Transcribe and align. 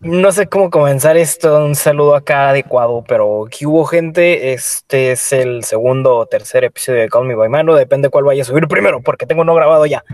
No 0.00 0.32
sé 0.32 0.48
cómo 0.48 0.70
comenzar 0.70 1.16
esto, 1.16 1.64
un 1.64 1.74
saludo 1.74 2.14
acá 2.14 2.50
adecuado, 2.50 3.02
pero 3.08 3.46
aquí 3.46 3.64
hubo 3.64 3.84
gente, 3.86 4.52
este 4.52 5.12
es 5.12 5.32
el 5.32 5.64
segundo 5.64 6.16
o 6.18 6.26
tercer 6.26 6.64
episodio 6.64 7.00
de 7.00 7.08
Call 7.08 7.26
Me 7.26 7.34
By 7.34 7.48
Mano, 7.48 7.74
depende 7.74 8.10
cuál 8.10 8.24
vaya 8.24 8.42
a 8.42 8.44
subir 8.44 8.68
primero, 8.68 9.00
porque 9.00 9.24
tengo 9.24 9.42
uno 9.42 9.54
grabado 9.54 9.86
ya. 9.86 10.04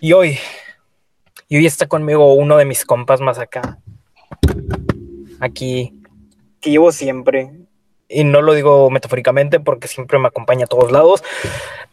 Y 0.00 0.12
hoy, 0.12 0.38
y 1.48 1.56
hoy 1.56 1.66
está 1.66 1.86
conmigo 1.86 2.34
uno 2.34 2.56
de 2.56 2.64
mis 2.64 2.84
compas 2.84 3.20
más 3.20 3.38
acá. 3.38 3.78
Aquí, 5.42 5.92
que 6.60 6.70
llevo 6.70 6.92
siempre. 6.92 7.50
Y 8.08 8.22
no 8.22 8.42
lo 8.42 8.54
digo 8.54 8.90
metafóricamente 8.90 9.58
porque 9.58 9.88
siempre 9.88 10.20
me 10.20 10.28
acompaña 10.28 10.66
a 10.66 10.68
todos 10.68 10.92
lados. 10.92 11.24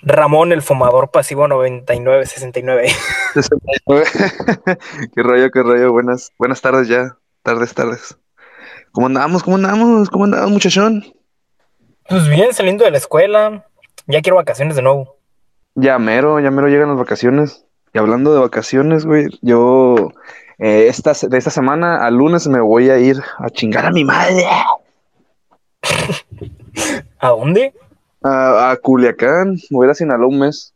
Ramón, 0.03 0.51
el 0.51 0.61
fumador 0.61 1.09
pasivo 1.09 1.47
9969. 1.47 2.27
69. 2.27 2.91
qué 5.15 5.23
rollo, 5.23 5.49
qué 5.49 5.63
rollo. 5.63 5.91
Buenas, 5.91 6.31
buenas 6.37 6.61
tardes 6.61 6.87
ya. 6.89 7.17
Tardes, 7.41 7.73
tardes. 7.73 8.19
¿Cómo 8.91 9.07
andamos? 9.07 9.41
¿Cómo 9.41 9.55
andamos? 9.55 10.11
¿Cómo 10.11 10.25
andamos, 10.25 10.51
muchachón? 10.51 11.03
Pues 12.07 12.29
bien, 12.29 12.53
saliendo 12.53 12.85
de 12.85 12.91
la 12.91 12.99
escuela. 12.99 13.65
Ya 14.05 14.21
quiero 14.21 14.35
vacaciones 14.35 14.75
de 14.75 14.83
nuevo. 14.83 15.17
Ya 15.73 15.97
mero, 15.97 16.39
ya 16.39 16.51
mero 16.51 16.67
llegan 16.67 16.89
las 16.89 16.99
vacaciones. 16.99 17.65
Y 17.95 17.97
hablando 17.97 18.31
de 18.31 18.41
vacaciones, 18.41 19.07
güey, 19.07 19.25
yo 19.41 20.11
eh, 20.59 20.87
esta, 20.87 21.13
de 21.27 21.37
esta 21.37 21.49
semana 21.49 22.05
al 22.05 22.15
lunes 22.15 22.47
me 22.47 22.59
voy 22.61 22.89
a 22.89 22.97
ir 22.99 23.17
a 23.37 23.49
chingar 23.49 23.85
a 23.85 23.91
mi 23.91 24.03
madre. 24.03 24.45
¿A 27.19 27.29
dónde? 27.29 27.73
A, 28.23 28.71
a 28.71 28.77
Culiacán, 28.77 29.57
voy 29.69 29.85
a 29.85 29.87
ir 29.87 29.91
a 29.91 29.95
Sinaloa 29.95 30.27
un 30.27 30.39
mes. 30.39 30.73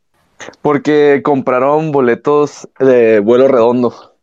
Porque 0.62 1.22
compraron 1.24 1.92
boletos 1.92 2.68
de 2.80 3.20
vuelo 3.20 3.48
redondo. 3.48 4.14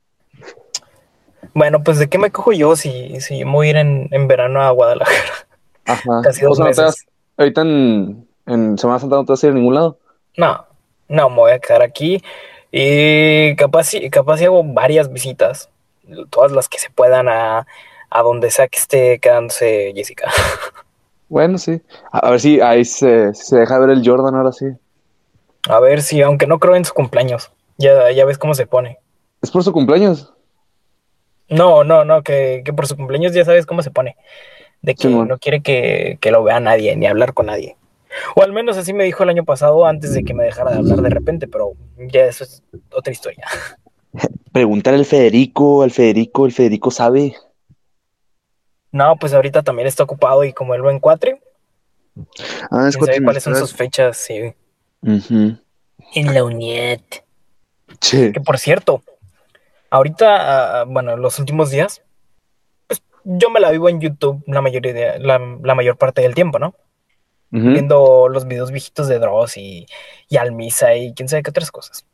Bueno, 1.55 1.83
pues 1.83 1.99
de 1.99 2.09
qué 2.09 2.19
me 2.19 2.31
cojo 2.31 2.53
yo 2.53 2.77
si, 2.77 3.21
si 3.21 3.43
voy 3.45 3.69
a 3.69 3.71
ir 3.71 3.77
en, 3.77 4.09
en 4.11 4.29
verano 4.29 4.61
a 4.63 4.71
Guadalajara. 4.71 5.33
Ajá. 5.87 6.21
Casi 6.23 6.43
dos 6.43 6.53
O 6.53 6.55
sea, 6.57 6.65
no 6.67 6.71
te 6.73 6.83
meses. 6.83 6.85
vas- 7.07 7.07
ahorita 7.39 7.63
en, 7.63 8.29
en 8.47 8.79
Semana 8.79 8.99
Santa 8.99 9.17
no 9.17 9.25
te 9.25 9.33
vas 9.33 9.43
a 9.43 9.47
ir 9.47 9.53
a 9.53 9.57
ningún 9.57 9.75
lado. 9.75 9.99
No, 10.37 10.65
no, 11.09 11.31
me 11.31 11.37
voy 11.37 11.53
a 11.53 11.59
quedar 11.59 11.83
aquí. 11.83 12.23
Y 12.73 13.57
capaz, 13.57 13.91
capaz 14.11 14.41
hago 14.43 14.63
varias 14.65 15.13
visitas. 15.13 15.69
Todas 16.31 16.53
las 16.53 16.69
que 16.69 16.79
se 16.79 16.91
puedan 16.91 17.29
a, 17.29 17.67
a 18.11 18.23
donde 18.23 18.51
sea 18.51 18.69
que 18.69 18.79
esté 18.79 19.19
quedándose 19.19 19.93
Jessica. 19.95 20.31
Bueno, 21.31 21.59
sí. 21.59 21.81
A, 22.11 22.29
ver 22.29 22.41
si 22.41 22.61
ahí 22.61 22.85
se, 22.85 23.33
se 23.35 23.57
deja 23.57 23.79
ver 23.79 23.91
el 23.91 24.03
Jordan 24.05 24.35
ahora 24.35 24.51
sí. 24.51 24.67
A 25.69 25.79
ver 25.79 26.03
si, 26.03 26.21
aunque 26.23 26.49
no 26.49 26.59
creo 26.59 26.75
en 26.75 26.85
su 26.85 26.93
cumpleaños. 26.93 27.53
Ya, 27.79 28.11
ya 28.11 28.25
ves 28.25 28.37
cómo 28.37 28.53
se 28.53 28.67
pone. 28.67 28.99
¿Es 29.41 29.53
por 29.53 29.63
su 29.63 29.73
cumpleaños? 29.73 30.35
No, 31.49 31.85
no, 31.85 32.05
no, 32.05 32.23
que, 32.23 32.63
que 32.65 32.73
por 32.73 32.89
su 32.89 32.97
cumpleaños 32.97 33.33
ya 33.33 33.45
sabes 33.45 33.65
cómo 33.65 33.81
se 33.83 33.93
pone. 33.93 34.17
De 34.83 34.97
que 34.97 35.09
no 35.09 35.39
quiere 35.39 35.61
que, 35.61 36.19
que 36.21 36.33
lo 36.33 36.43
vea 36.43 36.59
nadie, 36.59 36.97
ni 36.97 37.07
hablar 37.07 37.33
con 37.33 37.47
nadie. 37.47 37.77
O 38.35 38.43
al 38.43 38.53
menos 38.53 38.77
así 38.77 38.93
me 38.93 39.05
dijo 39.05 39.23
el 39.23 39.29
año 39.29 39.45
pasado 39.45 39.87
antes 39.87 40.13
de 40.13 40.25
que 40.25 40.35
me 40.35 40.45
dejara 40.45 40.73
de 40.73 40.79
hablar 40.79 41.01
de 41.01 41.11
repente, 41.11 41.49
pero 41.49 41.73
ya 41.97 42.25
eso 42.25 42.45
es 42.45 42.63
otra 42.93 43.13
historia. 43.13 43.45
Preguntar 44.53 44.95
al 44.95 45.05
Federico, 45.05 45.83
al 45.83 45.91
Federico, 45.91 46.47
el 46.47 46.53
Federico 46.53 46.91
sabe. 46.91 47.37
No, 48.93 49.17
pues 49.17 49.33
ahorita 49.33 49.63
también 49.63 49.87
está 49.87 50.03
ocupado 50.03 50.43
y 50.43 50.53
como 50.53 50.75
él 50.75 50.85
va 50.85 50.91
en 50.91 50.99
cuatri, 50.99 51.37
Ah, 52.71 52.89
es 52.89 52.95
sabe 52.95 53.23
cuáles 53.23 53.43
son 53.43 53.57
sus 53.57 53.73
fechas, 53.73 54.17
sí. 54.17 54.53
Ujú. 55.03 55.57
En 56.15 56.35
la 56.35 56.45
UNIET. 56.45 57.25
Sí. 58.01 58.33
Que 58.33 58.41
por 58.41 58.59
cierto, 58.59 59.03
ahorita, 59.91 60.81
ah, 60.81 60.85
bueno, 60.85 61.17
los 61.17 61.39
últimos 61.39 61.71
días, 61.71 62.03
pues 62.87 63.03
yo 63.25 63.51
me 63.51 63.61
la 63.61 63.71
vivo 63.71 63.89
en 63.89 64.01
YouTube 64.01 64.43
la 64.47 64.61
mayoría 64.61 64.93
de, 64.93 65.19
la, 65.21 65.39
la 65.63 65.75
mayor 65.75 65.97
parte 65.97 66.23
del 66.23 66.35
tiempo, 66.35 66.59
¿no? 66.59 66.75
Viendo 67.53 68.29
los 68.29 68.47
videos 68.47 68.71
viejitos 68.71 69.09
de 69.09 69.19
Dross 69.19 69.57
y, 69.57 69.87
y 70.29 70.37
Almisa 70.37 70.95
y 70.95 71.13
quién 71.15 71.29
sabe 71.29 71.43
qué 71.43 71.51
otras 71.51 71.73
cosas. 71.73 72.07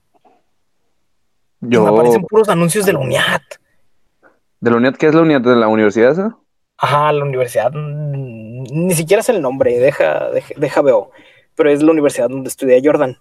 Yo, 1.61 1.83
Me 1.83 1.91
aparecen 1.91 2.23
puros 2.23 2.49
anuncios 2.49 2.87
de 2.87 2.95
la 2.95 3.01
UNIAT. 3.01 3.43
¿de 4.61 4.71
la 4.71 4.77
unidad 4.77 4.97
qué 4.97 5.07
es 5.07 5.15
la 5.15 5.23
unidad 5.23 5.41
de 5.41 5.57
la 5.57 5.69
universidad 5.69 6.13
esa? 6.13 6.37
Ajá, 6.79 7.13
la 7.13 7.25
universidad, 7.25 7.71
ni 7.73 8.95
siquiera 8.95 9.21
es 9.21 9.29
el 9.29 9.41
nombre, 9.41 9.79
deja, 9.79 10.31
deja, 10.31 10.55
deja 10.57 10.83
veo, 10.83 11.11
pero 11.55 11.71
es 11.71 11.83
la 11.83 11.93
universidad 11.93 12.29
donde 12.29 12.49
estudia 12.49 12.79
Jordan. 12.83 13.17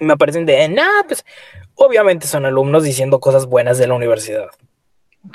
Me 0.00 0.14
aparecen 0.14 0.46
de, 0.46 0.68
nah, 0.68 1.02
pues 1.06 1.24
obviamente 1.74 2.26
son 2.26 2.46
alumnos 2.46 2.84
diciendo 2.84 3.20
cosas 3.20 3.46
buenas 3.46 3.78
de 3.78 3.86
la 3.86 3.94
universidad. 3.94 4.48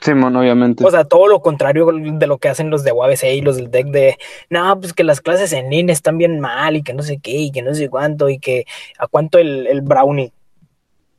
Simón, 0.02 0.36
obviamente. 0.36 0.86
O 0.86 0.92
sea, 0.92 1.06
todo 1.06 1.28
lo 1.28 1.42
contrario 1.42 1.88
de 1.92 2.28
lo 2.28 2.38
que 2.38 2.50
hacen 2.50 2.70
los 2.70 2.84
de 2.84 2.92
UABC 2.92 3.24
y 3.36 3.42
los 3.42 3.56
del 3.56 3.72
DEC 3.72 3.88
de, 3.88 4.18
no, 4.50 4.80
pues 4.80 4.94
que 4.94 5.04
las 5.04 5.22
clases 5.22 5.54
en 5.54 5.70
línea 5.70 5.94
están 5.94 6.18
bien 6.18 6.40
mal 6.40 6.76
y 6.76 6.84
que 6.84 6.94
no 6.94 7.04
sé 7.04 7.20
qué 7.20 7.32
y 7.32 7.52
que 7.52 7.62
no 7.62 7.74
sé 7.74 7.90
cuánto 7.90 8.30
y 8.30 8.40
que 8.40 8.66
a 9.00 9.08
cuánto 9.08 9.38
el, 9.38 9.66
el 9.68 9.82
brownie. 9.82 10.34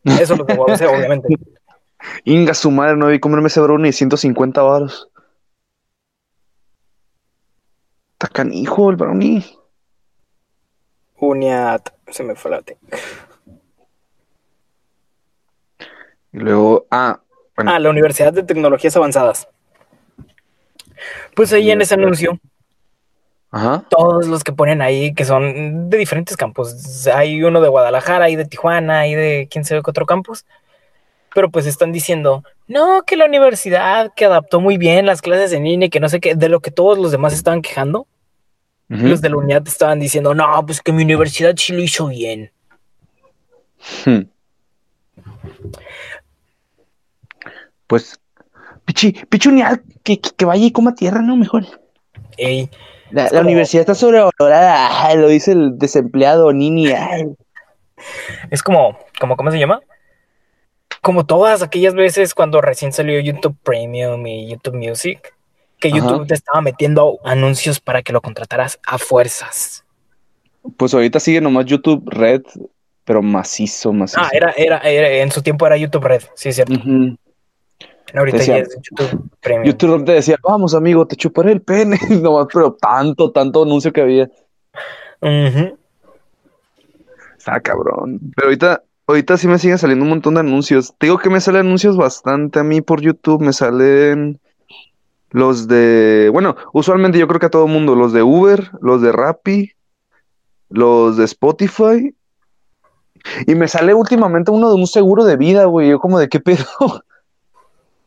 Eso 0.04 0.36
los 0.36 0.46
de 0.46 0.54
UABC, 0.54 0.82
obviamente. 0.82 1.28
Inga, 2.24 2.54
su 2.54 2.70
madre, 2.70 2.96
no 2.96 3.08
vi 3.08 3.18
comerme 3.18 3.48
ese 3.48 3.60
brownie 3.60 3.88
de 3.88 3.92
150 3.92 4.62
varos. 4.62 5.08
Está 8.12 8.28
canijo 8.28 8.90
el 8.90 8.96
brownie. 8.96 9.44
UNIAT, 11.20 11.90
se 12.08 12.22
me 12.22 12.34
fue 12.34 12.50
la. 12.50 12.62
Y 16.32 16.38
luego, 16.38 16.86
ah, 16.90 17.20
bueno, 17.58 17.72
Ah, 17.72 17.78
la 17.80 17.90
Universidad 17.90 18.32
de 18.32 18.44
Tecnologías 18.44 18.96
Avanzadas. 18.96 19.48
Pues 21.34 21.52
ahí 21.52 21.70
en 21.72 21.80
ese 21.80 21.94
anuncio, 21.94 22.38
ajá. 23.50 23.84
todos 23.90 24.28
los 24.28 24.44
que 24.44 24.52
ponen 24.52 24.80
ahí, 24.80 25.12
que 25.12 25.24
son 25.24 25.90
de 25.90 25.98
diferentes 25.98 26.36
campos. 26.36 27.06
Hay 27.08 27.42
uno 27.42 27.60
de 27.60 27.68
Guadalajara, 27.68 28.26
hay 28.26 28.36
de 28.36 28.44
Tijuana, 28.44 29.00
hay 29.00 29.14
de 29.14 29.48
quién 29.50 29.64
sabe 29.64 29.82
qué 29.82 29.90
otro 29.90 30.06
campus. 30.06 30.44
Pero 31.34 31.50
pues 31.50 31.66
están 31.66 31.90
diciendo, 31.90 32.44
no, 32.68 33.02
que 33.04 33.16
la 33.16 33.26
universidad 33.26 34.12
que 34.14 34.24
adaptó 34.24 34.60
muy 34.60 34.78
bien 34.78 35.04
las 35.04 35.20
clases 35.20 35.52
en 35.52 35.64
línea, 35.64 35.86
y 35.86 35.90
que 35.90 36.00
no 36.00 36.08
sé 36.08 36.20
qué, 36.20 36.36
de 36.36 36.48
lo 36.48 36.60
que 36.60 36.70
todos 36.70 36.96
los 36.96 37.10
demás 37.10 37.32
estaban 37.32 37.62
quejando. 37.62 38.06
Los 38.88 39.20
de 39.20 39.28
la 39.28 39.36
unidad 39.36 39.66
estaban 39.66 39.98
diciendo, 40.00 40.34
no, 40.34 40.64
pues 40.64 40.80
que 40.80 40.92
mi 40.92 41.02
universidad 41.02 41.54
sí 41.56 41.74
lo 41.74 41.82
hizo 41.82 42.06
bien. 42.06 42.52
Hmm. 44.04 44.20
Pues, 47.88 48.20
pichi, 48.84 49.16
unidad, 49.48 49.80
que, 50.04 50.20
que, 50.20 50.30
que 50.36 50.44
vaya 50.44 50.64
y 50.64 50.70
coma 50.70 50.94
tierra, 50.94 51.20
¿no? 51.20 51.36
Mejor. 51.36 51.64
Ey, 52.36 52.70
La, 53.10 53.24
la 53.24 53.28
como- 53.30 53.40
universidad 53.42 53.80
está 53.80 53.94
sobrevalorada, 53.96 55.04
ay, 55.06 55.16
lo 55.18 55.26
dice 55.28 55.50
el 55.52 55.76
desempleado 55.78 56.52
Nini. 56.52 56.92
ay. 56.92 57.24
es 58.50 58.62
como, 58.62 58.96
como, 59.18 59.36
¿cómo 59.36 59.50
se 59.50 59.58
llama? 59.58 59.80
Como 61.02 61.26
todas 61.26 61.62
aquellas 61.62 61.94
veces 61.94 62.34
cuando 62.34 62.60
recién 62.60 62.92
salió 62.92 63.18
YouTube 63.20 63.56
Premium 63.62 64.26
y 64.26 64.48
YouTube 64.50 64.74
Music, 64.76 65.34
que 65.78 65.88
Ajá. 65.88 65.96
YouTube 65.98 66.26
te 66.26 66.34
estaba 66.34 66.60
metiendo 66.60 67.18
anuncios 67.24 67.80
para 67.80 68.02
que 68.02 68.12
lo 68.12 68.20
contrataras 68.20 68.78
a 68.86 68.98
fuerzas. 68.98 69.84
Pues 70.76 70.92
ahorita 70.92 71.20
sigue 71.20 71.40
nomás 71.40 71.66
YouTube 71.66 72.02
Red, 72.10 72.42
pero 73.04 73.22
macizo, 73.22 73.92
macizo. 73.92 74.20
Ah, 74.22 74.28
era, 74.32 74.52
era, 74.56 74.78
era- 74.80 75.08
en 75.22 75.30
su 75.30 75.40
tiempo 75.42 75.66
era 75.66 75.76
YouTube 75.76 76.04
Red, 76.04 76.22
sí 76.34 76.48
es 76.50 76.56
cierto. 76.56 76.74
Ahorita 78.14 78.38
Decía- 78.38 78.56
ya 78.58 78.62
es 78.62 78.78
YouTube 78.82 79.30
Premium. 79.40 79.64
YouTube 79.66 80.04
te 80.04 80.12
decía, 80.12 80.36
vamos 80.42 80.74
amigo, 80.74 81.06
te 81.06 81.16
chuparé 81.16 81.52
el 81.52 81.60
pene. 81.62 81.98
Nomás, 82.22 82.46
pero 82.52 82.72
tanto, 82.72 83.30
tanto 83.32 83.62
anuncio 83.64 83.92
que 83.92 84.00
había. 84.00 84.30
Ujú. 85.20 85.76
Está 87.36 87.60
cabrón. 87.60 88.20
Pero 88.34 88.48
ahorita, 88.48 88.82
ahorita 89.06 89.36
sí 89.36 89.46
me 89.48 89.58
siguen 89.58 89.78
saliendo 89.78 90.04
un 90.04 90.10
montón 90.10 90.34
de 90.34 90.40
anuncios. 90.40 90.94
Te 90.98 91.06
digo 91.06 91.18
que 91.18 91.30
me 91.30 91.40
salen 91.40 91.66
anuncios 91.66 91.96
bastante 91.96 92.58
a 92.60 92.64
mí 92.64 92.80
por 92.80 93.00
YouTube. 93.00 93.42
Me 93.42 93.52
salen 93.52 94.40
los 95.30 95.68
de, 95.68 96.30
bueno, 96.32 96.56
usualmente 96.72 97.18
yo 97.18 97.28
creo 97.28 97.40
que 97.40 97.46
a 97.46 97.50
todo 97.50 97.66
el 97.66 97.72
mundo, 97.72 97.94
los 97.94 98.12
de 98.12 98.22
Uber, 98.22 98.70
los 98.80 99.02
de 99.02 99.12
Rappi, 99.12 99.72
los 100.70 101.16
de 101.16 101.24
Spotify. 101.24 102.14
Y 103.46 103.54
me 103.54 103.68
sale 103.68 103.92
últimamente 103.94 104.50
uno 104.50 104.68
de 104.70 104.76
un 104.76 104.86
seguro 104.86 105.24
de 105.24 105.36
vida, 105.36 105.64
güey. 105.66 105.90
Yo 105.90 105.98
como 105.98 106.18
de 106.18 106.28
qué 106.28 106.40
pedo. 106.40 106.64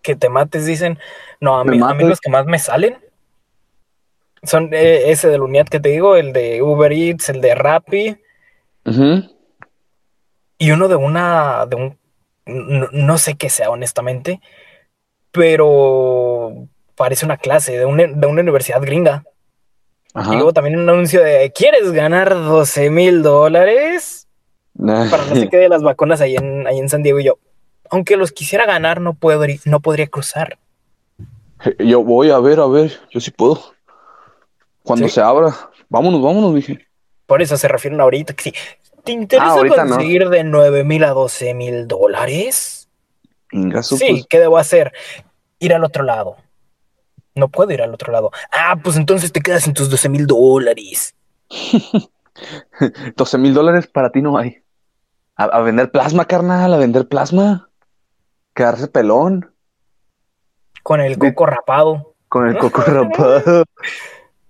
Que 0.02 0.16
te 0.16 0.30
mates, 0.30 0.66
dicen. 0.66 1.00
No, 1.40 1.60
a 1.60 1.64
mí, 1.64 1.72
a 1.72 1.74
mí 1.74 1.80
mates. 1.80 2.08
los 2.08 2.20
que 2.20 2.30
más 2.30 2.46
me 2.46 2.60
salen 2.60 2.98
son 4.44 4.74
eh, 4.74 5.12
ese 5.12 5.28
de 5.28 5.38
la 5.38 5.44
unidad 5.44 5.68
que 5.68 5.80
te 5.80 5.90
digo, 5.90 6.16
el 6.16 6.34
de 6.34 6.62
Uber 6.62 6.92
Eats, 6.92 7.30
el 7.30 7.42
de 7.42 7.56
Rappi. 7.56 8.18
Y 10.58 10.72
uno 10.72 10.88
de 10.88 10.96
una, 10.96 11.66
de 11.68 11.76
un, 11.76 11.98
no, 12.46 12.88
no 12.92 13.18
sé 13.18 13.36
qué 13.36 13.50
sea 13.50 13.70
honestamente, 13.70 14.42
pero 15.32 16.68
parece 16.96 17.26
una 17.26 17.38
clase 17.38 17.78
de 17.78 17.86
una, 17.86 18.08
de 18.08 18.28
una 18.28 18.42
universidad 18.42 18.82
gringa. 18.82 19.24
Ajá. 20.14 20.34
Y 20.34 20.36
luego 20.36 20.54
también 20.54 20.78
un 20.78 20.90
anuncio 20.90 21.24
de, 21.24 21.52
¿quieres 21.56 21.92
ganar 21.92 22.34
12 22.34 22.90
mil 22.90 23.24
dólares? 23.24 24.28
Para 24.78 25.26
no 25.26 25.36
sé 25.36 25.50
qué 25.50 25.58
de 25.58 25.70
las 25.70 25.84
vacunas 25.84 26.22
ahí 26.22 26.36
en, 26.36 26.68
ahí 26.68 26.80
en 26.80 26.90
San 26.90 27.04
Diego 27.04 27.20
y 27.20 27.26
yo. 27.26 27.38
Aunque 27.92 28.18
los 28.18 28.32
quisiera 28.32 28.66
ganar, 28.66 29.00
no, 29.02 29.14
puedo, 29.14 29.46
no 29.66 29.80
podría 29.82 30.08
cruzar. 30.08 30.58
Yo 31.78 32.04
voy 32.04 32.32
a 32.32 32.40
ver, 32.40 32.60
a 32.60 32.66
ver, 32.68 33.00
yo 33.12 33.20
sí 33.20 33.30
puedo. 33.32 33.62
Cuando 34.82 35.08
¿Sí? 35.08 35.14
se 35.16 35.22
abra. 35.22 35.54
Vámonos, 35.90 36.22
vámonos, 36.22 36.56
dije. 36.56 36.88
Por 37.28 37.42
eso 37.42 37.56
se 37.58 37.68
refieren 37.68 38.02
ahorita 38.02 38.34
que 38.34 38.44
sí. 38.44 38.54
¿Te 39.04 39.12
interesa 39.12 39.54
Ah, 39.60 39.64
no. 39.64 39.76
conseguir 39.76 40.30
de 40.30 40.44
9 40.44 40.84
mil 40.84 41.04
a 41.04 41.12
12 41.12 41.54
mil 41.54 41.88
dólares? 41.88 42.90
Ingazo, 43.52 43.98
Sí, 43.98 44.08
pues. 44.10 44.26
¿qué 44.28 44.40
debo 44.40 44.58
hacer? 44.58 44.92
Ir 45.60 45.74
al 45.74 45.84
otro 45.84 46.04
lado. 46.04 46.38
No 47.36 47.50
puedo 47.50 47.72
ir 47.72 47.82
al 47.82 47.94
otro 47.94 48.12
lado. 48.12 48.32
Ah, 48.52 48.78
pues 48.84 48.96
entonces 48.98 49.32
te 49.32 49.42
quedas 49.42 49.68
en 49.68 49.74
tus 49.74 49.90
12 49.90 50.10
mil 50.10 50.26
dólares. 50.28 51.14
12 53.16 53.38
mil 53.38 53.54
dólares 53.54 53.88
para 53.88 54.12
ti 54.12 54.22
no 54.22 54.38
hay. 54.38 54.58
A, 55.36 55.46
a 55.46 55.62
vender 55.62 55.92
plasma, 55.92 56.26
carnal, 56.26 56.74
a 56.74 56.78
vender 56.78 57.08
plasma. 57.08 57.70
Quedarse 58.54 58.88
pelón 58.88 59.52
Con 60.84 61.00
el 61.02 61.18
De- 61.18 61.34
coco 61.34 61.46
rapado. 61.46 62.16
con 62.28 62.48
el 62.48 62.58
coco 62.58 62.82
rapado. 62.86 63.64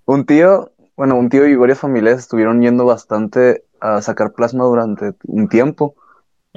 Un 0.06 0.26
tío, 0.26 0.72
bueno, 0.96 1.16
un 1.16 1.30
tío 1.30 1.48
y 1.48 1.56
varias 1.56 1.80
familias 1.80 2.20
estuvieron 2.20 2.62
yendo 2.62 2.86
bastante 2.86 3.66
a 3.80 4.02
sacar 4.02 4.34
plasma 4.34 4.64
durante 4.66 5.14
un 5.26 5.48
tiempo. 5.48 5.96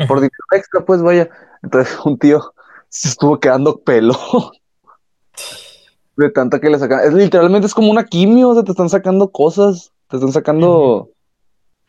Por 0.09 0.17
dinero 0.19 0.33
extra, 0.53 0.85
pues 0.85 1.03
vaya. 1.03 1.29
Entonces 1.63 1.97
un 2.05 2.19
tío 2.19 2.53
se 2.89 3.09
estuvo 3.09 3.39
quedando 3.41 3.81
pelón. 3.81 4.17
De 6.17 6.31
tanta 6.31 6.61
que 6.61 6.71
le 6.71 6.79
sacan. 6.79 7.01
Es 7.05 7.13
literalmente 7.13 7.67
es 7.67 7.75
como 7.75 7.91
una 7.91 8.05
quimio, 8.05 8.51
o 8.51 8.55
sea, 8.55 8.63
te 8.65 8.71
están 8.73 8.89
sacando 8.89 9.31
cosas. 9.31 9.93
Te 10.09 10.17
están 10.17 10.33
sacando. 10.33 11.11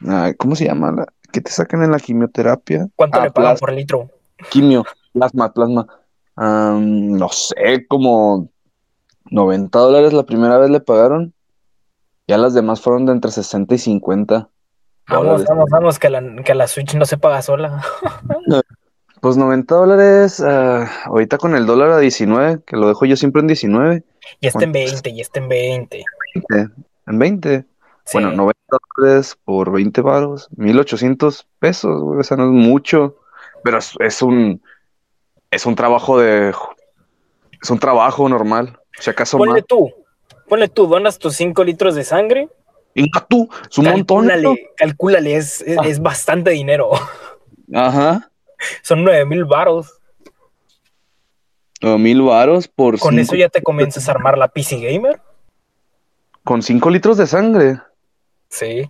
Ay, 0.07 0.34
¿cómo 0.36 0.56
se 0.56 0.66
llama? 0.66 0.92
la- 0.92 1.07
¿Qué 1.31 1.42
te 1.42 1.52
sacan 1.52 1.84
en 1.84 1.92
la 1.92 2.00
quimioterapia? 2.00 2.88
¿Cuánto 2.96 3.19
Ah, 3.19 3.24
le 3.25 3.31
pagan 3.31 3.57
por 3.57 3.72
litro? 3.74 4.10
Quimio, 4.50 4.84
plasma, 5.16 5.54
plasma. 5.54 5.88
Am, 6.36 7.14
no 7.14 7.30
sé, 7.30 7.88
como 7.88 8.50
90 9.32 9.80
dólares 9.80 10.14
la 10.14 10.24
primera 10.24 10.58
vez 10.58 10.70
le 10.70 10.82
pagaron. 10.82 11.34
Ya 12.28 12.38
las 12.38 12.54
demás 12.54 12.82
fueron 12.82 13.06
de 13.06 13.14
entre 13.14 13.32
60 13.32 13.76
y 13.76 13.78
50 13.78 14.50
Vamos, 15.08 15.26
dólares. 15.26 15.46
vamos, 15.48 15.70
vamos, 15.70 16.00
que 16.00 16.10
la, 16.10 16.44
que 16.44 16.56
la 16.56 16.68
Switch 16.68 16.96
no 16.96 17.06
se 17.06 17.18
paga 17.18 17.42
sola. 17.42 17.82
Pues 19.22 19.38
90 19.38 19.74
dólares, 19.74 20.40
ah, 20.40 20.88
ahorita 21.06 21.40
con 21.40 21.56
el 21.56 21.66
dólar 21.66 21.90
a 21.90 21.98
19, 21.98 22.62
que 22.64 22.78
lo 22.78 22.88
dejo 22.90 23.06
yo 23.06 23.16
siempre 23.16 23.40
en 23.40 23.48
19, 23.48 24.04
Y 24.40 24.46
está 24.48 24.66
en 24.66 24.72
20, 24.72 25.10
y 25.10 25.22
está 25.22 25.40
en 25.40 25.50
20. 25.50 26.06
en 27.08 27.20
20. 27.20 27.66
Sí. 28.04 28.12
Bueno, 28.14 28.34
90 28.34 28.60
dólares 28.98 29.36
por 29.44 29.72
20 29.72 30.02
varos, 30.02 30.48
1800 30.58 31.48
pesos, 31.58 32.04
güey, 32.04 32.20
o 32.20 32.24
sea, 32.24 32.38
no 32.38 32.44
es 32.44 32.52
mucho, 32.52 33.16
pero 33.64 33.80
es, 33.80 33.94
es 34.00 34.22
un 34.22 34.62
es 35.56 35.66
un 35.66 35.75
trabajo 35.75 36.19
de 36.19 36.54
es 37.62 37.69
un 37.72 37.80
trabajo 37.80 38.28
normal, 38.30 38.78
si 39.00 39.10
acaso 39.10 39.38
Ponle 39.38 39.54
más. 39.62 39.66
tú, 39.68 39.92
ponle 40.48 40.68
tú, 40.68 40.88
donas 40.88 41.18
tus 41.18 41.36
5 41.36 41.63
litros 41.63 41.96
de 41.96 42.04
sangre. 42.04 42.50
Inga 42.94 43.25
tú, 43.28 43.50
es 43.69 43.78
un 43.78 43.86
montón. 43.86 44.28
Calcúlale, 44.28 44.44
¿no? 44.44 44.56
calcúlale, 44.78 45.36
es, 45.36 45.62
es, 45.62 45.78
Ah. 45.78 45.84
es 45.86 46.02
bastante 46.02 46.52
dinero. 46.52 46.92
Ajá. 47.74 48.30
Son 48.84 49.04
9 49.04 49.25
mil 49.25 49.44
varos. 49.46 50.00
O 51.84 51.98
mil 51.98 52.22
varos 52.22 52.68
por 52.68 52.98
Con 53.00 53.12
cinco- 53.16 53.22
eso 53.24 53.36
ya 53.36 53.50
te 53.50 53.62
comienzas 53.62 54.07
a 54.07 54.12
armar 54.12 54.38
la 54.38 54.48
PC 54.48 54.80
Gamer. 54.80 55.19
con 56.44 56.62
5 56.62 56.90
litros 56.92 57.18
de 57.18 57.25
sangre. 57.28 57.80
Sí. 58.50 58.81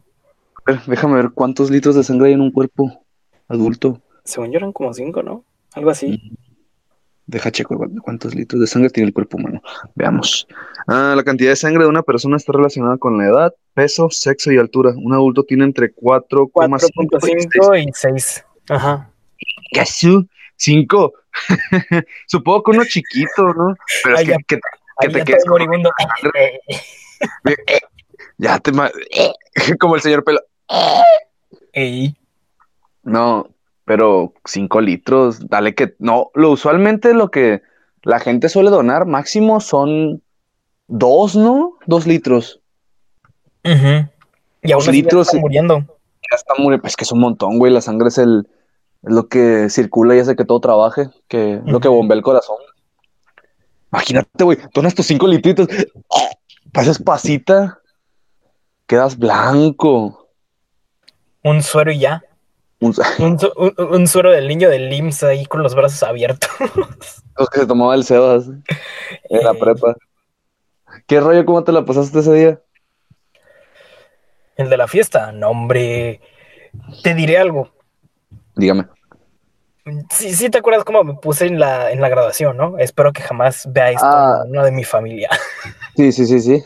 A 0.67 0.71
ver, 0.71 0.81
déjame 0.85 1.15
ver 1.15 1.29
cuántos 1.33 1.71
litros 1.71 1.95
de 1.95 2.03
sangre 2.03 2.27
hay 2.27 2.33
en 2.33 2.41
un 2.41 2.51
cuerpo 2.51 3.03
adulto. 3.47 4.01
Según 4.25 4.51
yo 4.51 4.57
eran 4.57 4.73
como 4.73 4.94
5, 4.94 5.23
¿no? 5.23 5.44
Algo 5.73 5.89
así. 5.89 6.21
Deja 7.27 7.51
checo 7.51 7.75
cu- 7.77 7.92
cuántos 8.04 8.36
litros 8.36 8.62
de 8.62 8.68
sangre 8.68 8.89
tiene 8.92 9.07
el 9.07 9.13
cuerpo 9.13 9.38
humano. 9.38 9.62
Veamos. 9.95 10.48
Ah, 10.88 11.13
la 11.16 11.24
cantidad 11.24 11.50
de 11.50 11.56
sangre 11.56 11.83
de 11.83 11.89
una 11.89 12.04
persona 12.04 12.38
está 12.38 12.54
relacionada 12.54 12.98
con 12.98 13.18
la 13.18 13.25
edad, 13.25 13.54
peso, 13.74 14.10
sexo 14.12 14.51
y 14.51 14.57
altura. 14.60 14.92
Un 14.95 15.13
adulto 15.13 15.44
tiene 15.44 15.63
entre 15.66 15.92
4,5 15.94 17.18
y 17.18 17.19
6. 17.19 17.48
4.5 17.51 17.89
y 17.89 17.92
6. 17.94 18.45
Ajá. 18.69 19.10
Casu, 19.74 20.27
5. 20.57 21.13
Supongo 22.27 22.63
que 22.63 22.72
uno 22.72 22.86
chiquito, 22.86 23.54
¿no? 23.54 23.75
Pero 24.04 24.16
es 24.18 24.22
que, 24.24 24.30
ya. 24.31 24.38
que- 24.48 24.60
Que 25.01 25.07
Ahí 25.07 25.12
te 25.13 25.19
ya 25.19 25.25
quedes 25.25 25.44
todo 25.44 25.54
moribundo. 25.56 25.89
ya 28.38 28.60
te 28.60 28.72
como 29.80 29.95
el 29.95 30.01
señor 30.01 30.24
pelo. 30.24 30.39
Ey. 31.74 32.16
No, 33.04 33.48
pero 33.85 34.33
5 34.45 34.81
litros, 34.81 35.47
dale 35.47 35.75
que 35.75 35.95
no, 35.99 36.31
lo 36.33 36.51
usualmente 36.51 37.13
lo 37.13 37.31
que 37.31 37.61
la 38.03 38.19
gente 38.19 38.49
suele 38.49 38.69
donar 38.69 39.05
máximo 39.05 39.59
son 39.61 40.21
dos, 40.87 41.35
¿no? 41.35 41.77
Dos 41.85 42.05
litros. 42.05 42.61
Ujú. 43.63 44.09
Y 44.63 44.71
aún 44.71 44.81
así 44.81 44.87
ya 44.87 44.91
litros, 44.91 45.27
está 45.27 45.37
sí. 45.37 45.41
muriendo. 45.41 45.79
Ya 45.79 46.35
está 46.35 46.53
muy, 46.57 46.77
pues 46.79 46.95
que 46.95 47.03
es 47.03 47.11
un 47.11 47.19
montón, 47.19 47.59
güey. 47.59 47.71
La 47.71 47.81
sangre 47.81 48.09
es 48.09 48.17
el 48.17 48.47
es 49.05 49.13
lo 49.13 49.27
que 49.27 49.69
circula 49.69 50.15
y 50.15 50.19
hace 50.19 50.35
que 50.35 50.45
todo 50.45 50.59
trabaje, 50.59 51.09
que 51.27 51.55
es 51.55 51.63
lo 51.65 51.79
que 51.79 51.88
bombea 51.88 52.17
el 52.17 52.23
corazón. 52.23 52.57
Imagínate, 53.91 54.43
güey, 54.43 54.57
donas 54.73 54.95
tus 54.95 55.05
cinco 55.05 55.27
litritos, 55.27 55.67
pasas 56.71 56.97
pasita, 56.97 57.79
quedas 58.88 59.17
blanco. 59.17 60.27
Un 61.43 61.61
suero 61.61 61.91
y 61.91 61.99
ya. 61.99 62.23
Un- 62.81 62.94
Un, 63.19 63.39
su- 63.39 63.54
un- 63.56 63.94
un 63.95 64.07
suero 64.07 64.31
del 64.31 64.48
niño 64.48 64.69
del 64.69 64.92
IMSS 64.92 65.24
ahí 65.24 65.45
con 65.45 65.63
los 65.63 65.75
brazos 65.75 66.04
abiertos. 66.04 66.50
Los 67.38 67.50
que 67.50 67.60
se 67.62 67.66
tomaba 67.68 67.95
el 67.95 68.04
Sebas 68.04 68.48
en 68.48 69.44
la 69.44 69.51
Eh, 69.51 69.57
prepa. 69.60 69.95
¿Qué 71.07 71.19
rollo? 71.19 71.45
¿Cómo 71.45 71.63
te 71.63 71.72
la 71.74 71.83
pasaste 71.86 72.19
ese 72.19 72.33
día? 72.33 72.62
El 74.56 74.69
de 74.69 74.77
la 74.77 74.88
fiesta. 74.88 75.31
No, 75.33 75.50
hombre. 75.50 76.22
Te 77.04 77.13
diré 77.13 77.38
algo. 77.38 77.69
Dígame. 78.56 78.86
Sí, 80.10 80.33
sí 80.33 80.50
te 80.50 80.57
acuerdas 80.60 80.83
cómo 80.83 81.04
me 81.04 81.13
puse 81.16 81.45
en 81.45 81.60
la, 81.60 81.92
en 81.92 82.01
la 82.01 82.10
graduación, 82.10 82.57
¿no? 82.57 82.77
Espero 82.80 83.12
que 83.13 83.22
jamás 83.22 83.68
vea 83.72 83.92
esto 83.92 84.06
Ah. 84.07 84.44
uno 84.48 84.63
de 84.63 84.72
mi 84.72 84.83
familia. 84.83 85.30
Sí, 85.95 86.12
sí, 86.12 86.25
sí, 86.25 86.39
sí. 86.41 86.63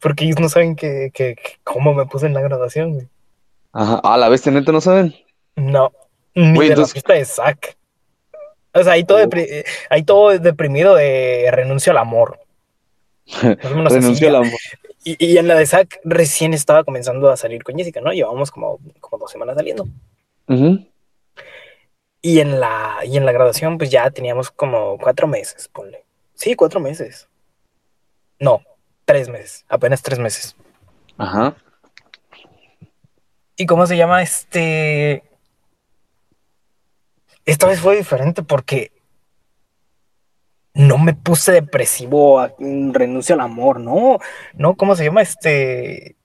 Porque 0.00 0.24
ellos 0.24 0.38
no 0.38 0.48
saben 0.48 0.76
que, 0.76 1.10
que- 1.12 1.34
que 1.34 1.58
cómo 1.64 1.92
me 1.94 2.06
puse 2.06 2.26
en 2.26 2.34
la 2.34 2.40
graduación. 2.40 2.92
güey. 2.94 3.08
Ajá. 3.74 4.00
Ah, 4.04 4.16
la 4.16 4.28
bestia 4.28 4.50
neta 4.52 4.72
no 4.72 4.80
saben. 4.80 5.14
No. 5.56 5.92
Ni 6.34 6.54
Güey, 6.54 6.68
de 6.68 6.74
entonces- 6.74 6.94
la 6.94 7.00
fiesta 7.02 7.12
de 7.14 7.24
SAC. 7.24 7.76
O 8.72 8.82
sea, 8.82 8.92
ahí 8.94 9.04
todo, 9.04 9.18
Oh. 9.18 9.20
depri- 9.22 9.64
ahí 9.90 10.02
todo 10.02 10.36
deprimido 10.38 10.94
de 10.94 11.48
renuncio 11.52 11.92
al 11.92 11.98
amor. 11.98 12.40
Renuncio 13.42 14.28
al 14.28 14.36
amor. 14.36 14.58
Y, 15.04 15.16
y 15.32 15.38
en 15.38 15.48
la 15.48 15.54
de 15.54 15.66
SAC 15.66 16.00
recién 16.04 16.54
estaba 16.54 16.82
comenzando 16.84 17.30
a 17.30 17.36
salir 17.36 17.62
con 17.62 17.76
Jessica, 17.76 18.00
¿no? 18.00 18.12
Llevamos 18.12 18.50
como, 18.50 18.78
como 19.00 19.18
dos 19.18 19.30
semanas 19.30 19.56
saliendo. 19.56 19.86
Ujú. 20.48 20.86
Y 22.22 22.40
en 22.40 22.58
la, 22.58 22.98
y 23.04 23.16
en 23.18 23.26
la 23.26 23.32
graduación, 23.32 23.76
pues 23.76 23.90
ya 23.90 24.10
teníamos 24.10 24.50
como 24.50 24.96
cuatro 24.98 25.26
meses, 25.28 25.68
ponle. 25.68 26.04
Sí, 26.34 26.54
cuatro 26.56 26.80
meses. 26.80 27.28
No, 28.40 28.62
tres 29.04 29.28
meses, 29.28 29.64
apenas 29.68 30.02
tres 30.02 30.18
meses. 30.18 30.56
Ajá. 31.18 31.54
¿Y 33.56 33.66
cómo 33.66 33.86
se 33.86 33.96
llama 33.96 34.22
este? 34.22 35.22
Esta 37.44 37.66
vez 37.66 37.80
fue 37.80 37.96
diferente 37.96 38.42
porque 38.42 38.90
no 40.74 40.98
me 40.98 41.14
puse 41.14 41.52
depresivo, 41.52 42.40
a- 42.40 42.52
renuncio 42.58 43.34
al 43.34 43.42
amor, 43.42 43.78
no, 43.78 44.18
no, 44.54 44.74
¿cómo 44.74 44.96
se 44.96 45.04
llama 45.04 45.22
este? 45.22 46.16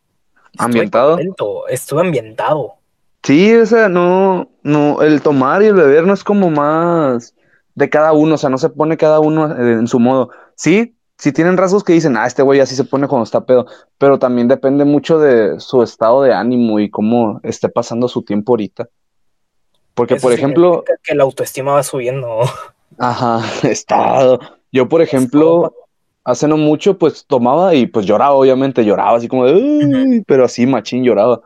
Estuve 0.53 0.65
¿Ambientado? 0.65 1.11
contento, 1.17 1.67
estuve 1.67 2.01
ambientado. 2.01 2.75
Sí, 3.21 3.53
o 3.53 3.65
sea, 3.65 3.89
no, 3.89 4.49
no, 4.63 5.01
el 5.03 5.21
tomar 5.21 5.61
y 5.61 5.67
el 5.67 5.75
beber 5.75 6.05
no 6.07 6.13
es 6.13 6.23
como 6.23 6.49
más 6.49 7.35
de 7.75 7.89
cada 7.89 8.13
uno, 8.13 8.35
o 8.35 8.37
sea, 8.37 8.49
no 8.49 8.57
se 8.57 8.69
pone 8.69 8.97
cada 8.97 9.19
uno 9.19 9.55
en 9.55 9.87
su 9.87 9.99
modo. 9.99 10.31
Sí, 10.55 10.95
sí 11.19 11.33
tienen 11.33 11.57
rasgos 11.57 11.83
que 11.83 11.93
dicen, 11.93 12.17
ah, 12.17 12.25
este 12.25 12.41
güey 12.41 12.61
así 12.61 12.75
se 12.75 12.85
pone 12.85 13.07
cuando 13.07 13.25
está 13.25 13.45
pedo, 13.45 13.67
pero 13.97 14.17
también 14.17 14.47
depende 14.47 14.85
mucho 14.85 15.19
de 15.19 15.59
su 15.59 15.83
estado 15.83 16.23
de 16.23 16.33
ánimo 16.33 16.79
y 16.79 16.89
cómo 16.89 17.41
esté 17.43 17.67
pasando 17.69 18.07
su 18.07 18.23
tiempo 18.23 18.53
ahorita. 18.53 18.87
Porque, 19.93 20.15
Eso 20.15 20.23
por 20.23 20.33
ejemplo, 20.33 20.83
que 21.03 21.13
la 21.15 21.23
autoestima 21.23 21.73
va 21.73 21.83
subiendo. 21.83 22.39
ajá, 22.97 23.41
estado. 23.69 24.39
Yo, 24.71 24.87
por 24.87 25.01
ejemplo, 25.01 25.73
hace 26.23 26.47
no 26.47 26.55
mucho, 26.55 26.97
pues 26.97 27.25
tomaba 27.27 27.75
y 27.75 27.85
pues 27.85 28.05
lloraba, 28.05 28.35
obviamente, 28.35 28.85
lloraba 28.85 29.17
así 29.17 29.27
como 29.27 29.45
de, 29.45 29.53
"Uy", 29.55 30.23
pero 30.25 30.45
así 30.45 30.65
machín 30.65 31.03
lloraba. 31.03 31.41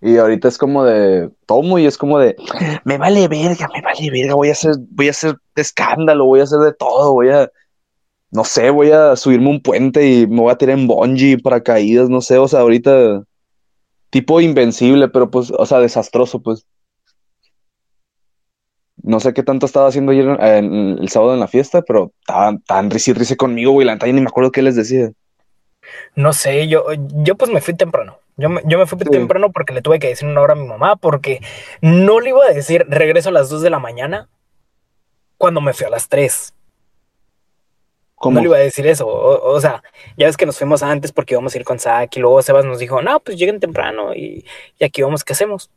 Y 0.00 0.18
ahorita 0.18 0.46
es 0.48 0.56
como 0.56 0.84
de, 0.84 1.30
tomo 1.46 1.78
y 1.78 1.84
es 1.84 1.98
como 1.98 2.18
de, 2.18 2.36
me 2.84 2.96
vale 2.96 3.28
verga, 3.28 3.68
me 3.74 3.82
vale 3.82 4.10
verga, 4.10 4.34
voy 4.34 4.48
a 4.48 4.52
hacer, 4.52 4.76
voy 4.92 5.08
a 5.08 5.10
hacer 5.10 5.36
escándalo, 5.56 6.24
voy 6.24 6.40
a 6.40 6.44
hacer 6.44 6.60
de 6.60 6.72
todo, 6.72 7.12
voy 7.12 7.28
a, 7.28 7.50
no 8.30 8.44
sé, 8.44 8.70
voy 8.70 8.90
a 8.90 9.16
subirme 9.16 9.48
un 9.50 9.60
puente 9.60 10.06
y 10.06 10.26
me 10.26 10.40
voy 10.40 10.52
a 10.52 10.56
tirar 10.56 10.78
en 10.78 10.86
bungee, 10.86 11.38
paracaídas, 11.38 12.08
no 12.08 12.20
sé, 12.20 12.38
o 12.38 12.46
sea, 12.48 12.60
ahorita 12.60 13.24
tipo 14.10 14.40
invencible, 14.40 15.08
pero 15.08 15.30
pues, 15.30 15.52
o 15.56 15.66
sea, 15.66 15.78
desastroso, 15.78 16.40
pues. 16.40 16.66
No 19.02 19.18
sé 19.18 19.32
qué 19.32 19.42
tanto 19.42 19.66
estaba 19.66 19.88
haciendo 19.88 20.12
ayer 20.12 20.26
en- 20.40 20.98
el 20.98 21.08
sábado 21.08 21.34
en 21.34 21.40
la 21.40 21.48
fiesta, 21.48 21.82
pero 21.82 22.12
estaban 22.20 22.60
tan 22.62 22.90
risi 22.90 23.12
risi 23.12 23.34
conmigo, 23.34 23.72
güey, 23.72 23.86
la 23.86 23.96
ni 23.96 24.12
me 24.12 24.26
acuerdo 24.28 24.52
qué 24.52 24.62
les 24.62 24.76
decía. 24.76 25.10
No 26.14 26.32
sé, 26.32 26.68
yo, 26.68 26.84
yo 27.24 27.36
pues 27.36 27.50
me 27.50 27.60
fui 27.60 27.74
temprano. 27.74 28.18
Yo 28.36 28.48
me, 28.48 28.62
yo 28.66 28.78
me 28.78 28.86
fui 28.86 28.98
Sí. 28.98 29.04
temprano 29.10 29.50
porque 29.52 29.72
le 29.72 29.82
tuve 29.82 29.98
que 29.98 30.08
decir 30.08 30.28
una 30.28 30.40
hora 30.40 30.52
a 30.52 30.56
mi 30.56 30.66
mamá, 30.66 30.96
porque 30.96 31.40
no 31.80 32.20
le 32.20 32.30
iba 32.30 32.44
a 32.44 32.52
decir 32.52 32.86
regreso 32.88 33.30
a 33.30 33.32
las 33.32 33.48
2 33.48 33.62
de 33.62 33.70
la 33.70 33.78
mañana 33.78 34.28
cuando 35.38 35.60
me 35.60 35.72
fui 35.72 35.86
a 35.86 35.90
las 35.90 36.08
3. 36.08 36.52
¿Cómo? 38.20 38.34
No 38.34 38.40
le 38.42 38.48
iba 38.48 38.56
a 38.58 38.60
decir 38.60 38.86
eso. 38.86 39.08
O, 39.08 39.54
o 39.54 39.60
sea, 39.62 39.82
ya 40.18 40.26
ves 40.26 40.36
que 40.36 40.44
nos 40.44 40.58
fuimos 40.58 40.82
antes 40.82 41.10
porque 41.10 41.32
íbamos 41.32 41.54
a 41.54 41.58
ir 41.58 41.64
con 41.64 41.78
Zach 41.78 42.14
y 42.14 42.20
luego 42.20 42.42
Sebas 42.42 42.66
nos 42.66 42.78
dijo, 42.78 43.00
no, 43.00 43.18
pues 43.20 43.38
lleguen 43.38 43.60
temprano 43.60 44.14
y, 44.14 44.44
y 44.78 44.84
aquí 44.84 45.00
vamos, 45.00 45.24
¿qué 45.24 45.32
hacemos? 45.32 45.70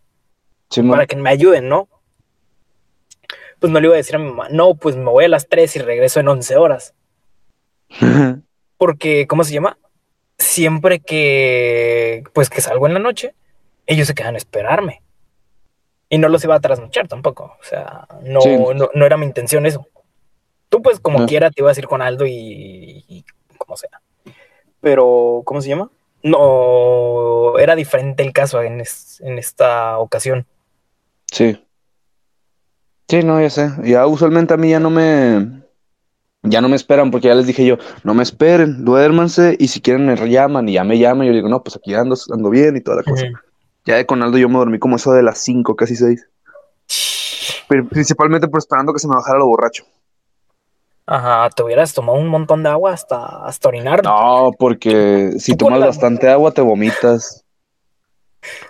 Para 0.92 1.06
que 1.08 1.16
me 1.16 1.30
ayuden, 1.30 1.70
¿no? 1.70 1.88
Pues 3.60 3.72
no 3.72 3.80
le 3.80 3.86
iba 3.88 3.94
a 3.94 3.98
decir 3.98 4.18
a 4.18 4.20
mi 4.20 4.26
mamá, 4.30 4.50
no, 4.50 4.76
pues 4.76 4.98
me 4.98 5.10
voy 5.10 5.24
a 5.24 5.30
las 5.30 5.48
3 5.48 5.74
y 5.78 5.80
regreso 5.80 6.20
en 6.20 6.28
11 6.28 6.58
horas. 6.58 6.94
Porque, 8.78 9.26
¿cómo 9.26 9.46
se 9.46 9.54
llama? 9.54 9.78
Siempre 10.38 11.00
que, 11.00 12.24
pues 12.34 12.50
que 12.50 12.60
salgo 12.60 12.88
en 12.88 12.94
la 12.94 13.00
noche, 13.00 13.34
ellos 13.86 14.06
se 14.08 14.16
quedan 14.16 14.36
a 14.36 14.38
esperarme. 14.38 15.02
Y 16.10 16.18
no 16.18 16.28
los 16.28 16.44
iba 16.44 16.56
a 16.56 16.60
trasnochar 16.60 17.08
tampoco. 17.08 17.56
O 17.62 17.64
sea, 17.64 18.06
no, 18.24 18.42
Sí. 18.42 18.50
no, 18.76 18.90
no 18.94 19.06
era 19.06 19.16
mi 19.16 19.26
intención 19.26 19.66
eso. 19.66 19.88
Tú, 20.74 20.82
pues, 20.82 21.00
como 21.00 21.20
No. 21.20 21.26
quiera, 21.28 21.52
te 21.52 21.62
ibas 21.62 21.78
a 21.78 21.82
ir 21.82 21.88
con 21.88 22.02
Aldo 22.02 22.26
y, 22.26 23.06
y 23.08 23.24
como 23.60 23.78
sea. 23.78 24.02
Pero, 24.82 25.44
¿cómo 25.46 25.62
se 25.62 25.70
llama? 25.70 25.92
No, 26.24 27.60
era 27.60 27.76
diferente 27.76 28.24
el 28.24 28.34
caso 28.34 28.60
en, 28.64 28.82
es- 28.82 29.22
en 29.22 29.38
esta 29.38 30.00
ocasión. 30.00 30.48
Sí. 31.32 31.64
Sí, 33.08 33.22
no, 33.22 33.40
ya 33.40 33.52
sé. 33.52 33.70
Ya 33.84 34.08
usualmente 34.08 34.56
a 34.56 34.58
mí 34.58 34.72
ya 34.72 34.80
no 34.80 34.90
me. 34.90 35.62
Ya 36.42 36.60
no 36.60 36.70
me 36.70 36.76
esperan 36.76 37.12
porque 37.12 37.28
ya 37.28 37.36
les 37.36 37.46
dije 37.46 37.64
yo, 37.68 37.78
no 38.04 38.16
me 38.16 38.24
esperen, 38.24 38.84
duérmanse 38.84 39.56
y 39.60 39.68
si 39.68 39.80
quieren 39.80 40.08
me 40.08 40.16
llaman 40.28 40.68
y 40.68 40.74
ya 40.74 40.84
me 40.84 40.98
llaman. 40.98 41.26
Y 41.26 41.30
yo 41.30 41.36
digo, 41.36 41.50
no, 41.50 41.62
pues 41.64 41.76
aquí 41.76 41.94
ando, 41.94 42.16
ando 42.34 42.50
bien 42.50 42.76
y 42.78 42.82
toda 42.82 42.98
la 42.98 43.04
cosa. 43.04 43.26
Ujú. 43.28 43.36
Ya 43.86 43.98
de 43.98 44.08
con 44.08 44.24
Aldo 44.24 44.40
yo 44.40 44.50
me 44.50 44.58
dormí 44.58 44.80
como 44.80 44.96
eso 44.96 45.12
de 45.14 45.22
las 45.22 45.38
5, 45.38 45.76
casi 45.76 45.96
6. 45.96 46.28
Pero 47.70 47.88
principalmente 47.88 48.48
por 48.48 48.58
esperando 48.58 48.92
que 48.92 48.98
se 49.00 49.08
me 49.08 49.14
bajara 49.14 49.38
lo 49.38 49.46
borracho. 49.46 49.86
Ajá, 51.06 51.50
te 51.50 51.64
hubieras 51.64 51.94
tomado 51.94 52.18
un 52.18 52.28
montón 52.30 52.64
de 52.64 52.70
agua 52.70 52.94
hasta, 52.94 53.46
hasta 53.46 53.68
orinar. 53.68 54.04
No, 54.04 54.52
porque 54.58 55.34
si 55.38 55.52
Tú 55.56 55.66
tomas 55.66 55.80
la- 55.80 55.88
bastante 55.88 56.30
agua 56.30 56.52
te 56.52 56.62
vomitas. 56.62 57.40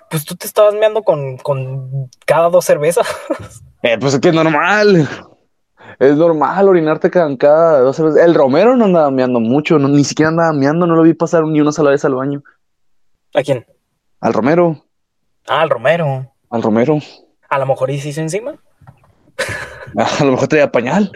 Pues 0.09 0.23
tú 0.23 0.35
te 0.35 0.45
estabas 0.45 0.75
meando 0.75 1.01
con, 1.01 1.37
con 1.37 2.07
cada 2.27 2.49
dos 2.49 2.65
cervezas. 2.65 3.07
Eh, 3.81 3.97
pues 3.99 4.13
es 4.13 4.19
que 4.21 4.29
es 4.29 4.33
normal. 4.35 5.09
Es 5.99 6.15
normal 6.15 6.69
orinarte 6.69 7.09
cada, 7.11 7.35
cada 7.37 7.79
dos 7.81 7.99
veces. 7.99 8.23
El 8.23 8.33
Romero 8.33 8.77
no 8.77 8.85
andaba 8.85 9.11
meando 9.11 9.39
mucho, 9.41 9.77
no- 9.77 9.89
ni 9.89 10.03
siquiera 10.05 10.29
andaba 10.29 10.53
meando, 10.53 10.87
no 10.87 10.95
lo 10.95 11.01
vi 11.03 11.13
pasar 11.13 11.43
ni 11.43 11.59
una 11.59 11.71
sola 11.73 11.89
vez 11.89 12.05
al 12.05 12.15
baño. 12.15 12.43
¿A 13.33 13.41
quién? 13.41 13.65
Al 14.21 14.31
Romero, 14.33 14.85
Ah, 15.47 15.61
al 15.61 15.69
Romero. 15.69 16.31
al 16.49 16.61
Romero. 16.63 16.99
A 17.49 17.57
lo 17.59 17.65
mejor 17.65 17.89
y 17.89 17.99
se 17.99 18.09
hizo 18.09 18.21
encima. 18.21 18.55
A 19.97 20.23
lo 20.23 20.31
mejor 20.31 20.47
traía 20.47 20.71
pañal. 20.71 21.11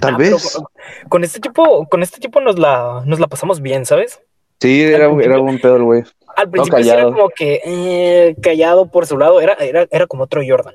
Tal 0.00 0.14
Ah, 0.14 0.18
vez. 0.18 0.52
con, 0.54 0.64
con 1.08 1.24
este 1.24 1.40
tipo, 1.40 1.86
con 1.88 2.02
este 2.02 2.20
tipo 2.20 2.40
nos 2.40 2.58
la, 2.58 3.02
nos 3.06 3.18
la 3.20 3.26
pasamos 3.28 3.60
bien, 3.60 3.86
¿sabes? 3.86 4.20
Sí, 4.60 4.82
era, 4.82 5.06
era 5.06 5.38
buen 5.38 5.60
pedo 5.60 5.76
el 5.76 5.82
güey. 5.82 6.02
Al 6.36 6.50
principio 6.50 6.82
sí 6.82 6.90
era 6.90 7.04
como 7.04 7.28
que 7.30 7.60
eh, 7.64 8.36
callado 8.42 8.90
por 8.90 9.06
su 9.06 9.16
lado, 9.18 9.40
era, 9.40 9.54
era, 9.54 9.86
era 9.90 10.06
como 10.06 10.24
otro 10.24 10.42
Jordan. 10.46 10.74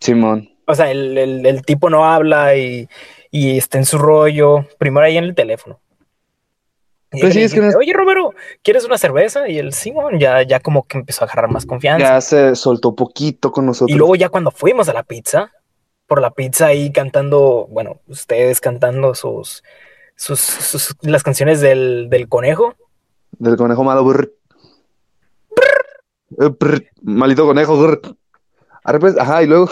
Simón. 0.00 0.50
O 0.66 0.74
sea, 0.74 0.90
el, 0.90 1.16
el- 1.18 1.46
el 1.46 1.62
tipo 1.62 1.90
no 1.90 2.04
habla 2.04 2.54
y, 2.56 2.88
y 3.30 3.56
está 3.58 3.78
en 3.78 3.84
su 3.86 3.98
rollo. 3.98 4.66
Primero 4.78 5.06
ahí 5.06 5.16
en 5.16 5.24
el 5.24 5.34
teléfono. 5.34 5.80
Y 7.10 7.20
Pues 7.20 7.34
le 7.34 7.40
sí, 7.40 7.42
es 7.46 7.54
que 7.54 7.60
dijiste, 7.60 7.74
no- 7.76 7.80
Oye, 7.80 7.92
Romero, 7.94 8.34
¿quieres 8.62 8.84
una 8.84 8.98
cerveza? 8.98 9.48
Y 9.48 9.58
el 9.58 9.72
Simón 9.72 10.18
ya, 10.20 10.42
ya 10.42 10.60
como 10.60 10.86
que 10.86 10.98
empezó 10.98 11.24
a 11.24 11.26
agarrar 11.26 11.50
más 11.50 11.64
confianza. 11.64 12.06
Ya 12.06 12.20
se 12.20 12.54
soltó 12.54 12.94
poquito 12.94 13.50
con 13.50 13.64
nosotros. 13.66 13.94
Y 13.94 13.98
luego 13.98 14.14
ya 14.14 14.28
cuando 14.28 14.50
fuimos 14.50 14.88
a 14.90 14.92
la 14.92 15.02
pizza, 15.04 15.50
por 16.08 16.20
la 16.20 16.30
pizza 16.32 16.66
ahí 16.66 16.90
cantando, 16.90 17.68
bueno, 17.70 18.00
ustedes 18.08 18.60
cantando 18.60 19.14
sus, 19.14 19.62
sus, 20.16 20.40
sus- 20.40 20.96
las 21.02 21.22
canciones 21.22 21.60
del, 21.60 22.08
del 22.10 22.28
conejo. 22.28 22.74
Del 23.38 23.56
conejo 23.56 23.84
malo. 23.84 24.02
brr. 24.04 24.32
Eh, 26.40 26.48
brr. 26.58 26.84
Malito 27.02 27.46
conejo. 27.46 27.80
brr. 27.80 28.00
Arre, 28.84 29.00
pues, 29.00 29.18
ajá, 29.18 29.42
y 29.42 29.46
luego. 29.46 29.68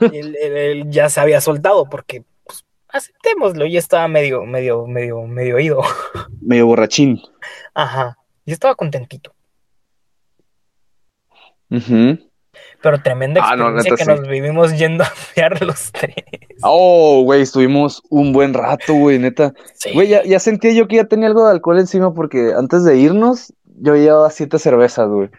él, 0.00 0.36
él- 0.40 0.56
él 0.56 0.90
ya 0.90 1.08
se 1.10 1.20
había 1.20 1.40
soltado 1.42 1.84
porque, 1.88 2.24
pues, 2.44 2.64
aceptémoslo, 2.88 3.66
ya 3.66 3.78
estaba 3.78 4.08
medio, 4.08 4.44
medio, 4.46 4.86
medio, 4.86 5.22
medio 5.26 5.56
oído. 5.56 5.82
Medio 6.40 6.66
borrachín. 6.66 7.20
Ajá, 7.74 8.16
y 8.46 8.52
estaba 8.52 8.74
contentito. 8.74 9.32
Ujú. 11.70 12.18
Pero 12.84 13.02
tremenda 13.02 13.40
Ah, 13.42 13.56
no, 13.56 13.70
experiencia 13.70 13.96
que 13.96 14.04
sí. 14.14 14.20
nos 14.20 14.28
vivimos 14.28 14.78
yendo 14.78 15.02
a 15.02 15.06
fiar 15.06 15.60
los 15.62 15.90
tres. 15.90 16.14
Oh, 16.62 17.22
güey, 17.24 17.40
estuvimos 17.42 18.02
un 18.10 18.32
buen 18.32 18.52
rato, 18.54 18.92
güey, 18.94 19.18
neta. 19.18 19.52
Sí. 19.72 19.90
Güey, 19.94 20.06
ya, 20.08 20.22
ya 20.22 20.38
sentía 20.38 20.72
yo 20.72 20.86
que 20.86 20.96
ya 20.96 21.04
tenía 21.06 21.26
algo 21.28 21.44
de 21.46 21.50
alcohol 21.52 21.78
encima 21.80 22.12
porque 22.14 22.52
antes 22.56 22.84
de 22.84 22.96
irnos 22.98 23.52
yo 23.64 23.96
llevaba 23.96 24.30
siete 24.30 24.58
cervezas, 24.58 25.08
güey. 25.08 25.30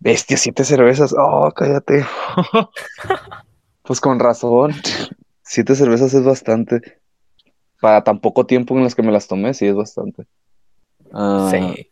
Bestia, 0.00 0.36
siete 0.36 0.64
cervezas. 0.64 1.14
Oh, 1.16 1.50
cállate. 1.54 2.04
Pues 3.82 4.00
con 4.00 4.18
razón. 4.18 4.72
Siete 5.42 5.74
cervezas 5.74 6.14
es 6.14 6.24
bastante. 6.24 6.80
Para 7.80 8.02
tan 8.02 8.18
poco 8.18 8.46
tiempo 8.46 8.74
en 8.76 8.82
los 8.82 8.94
que 8.94 9.02
me 9.02 9.12
las 9.12 9.28
tomé, 9.28 9.52
sí 9.54 9.66
es 9.66 9.74
bastante. 9.74 10.24
Ah, 11.12 11.48
Sí. 11.50 11.90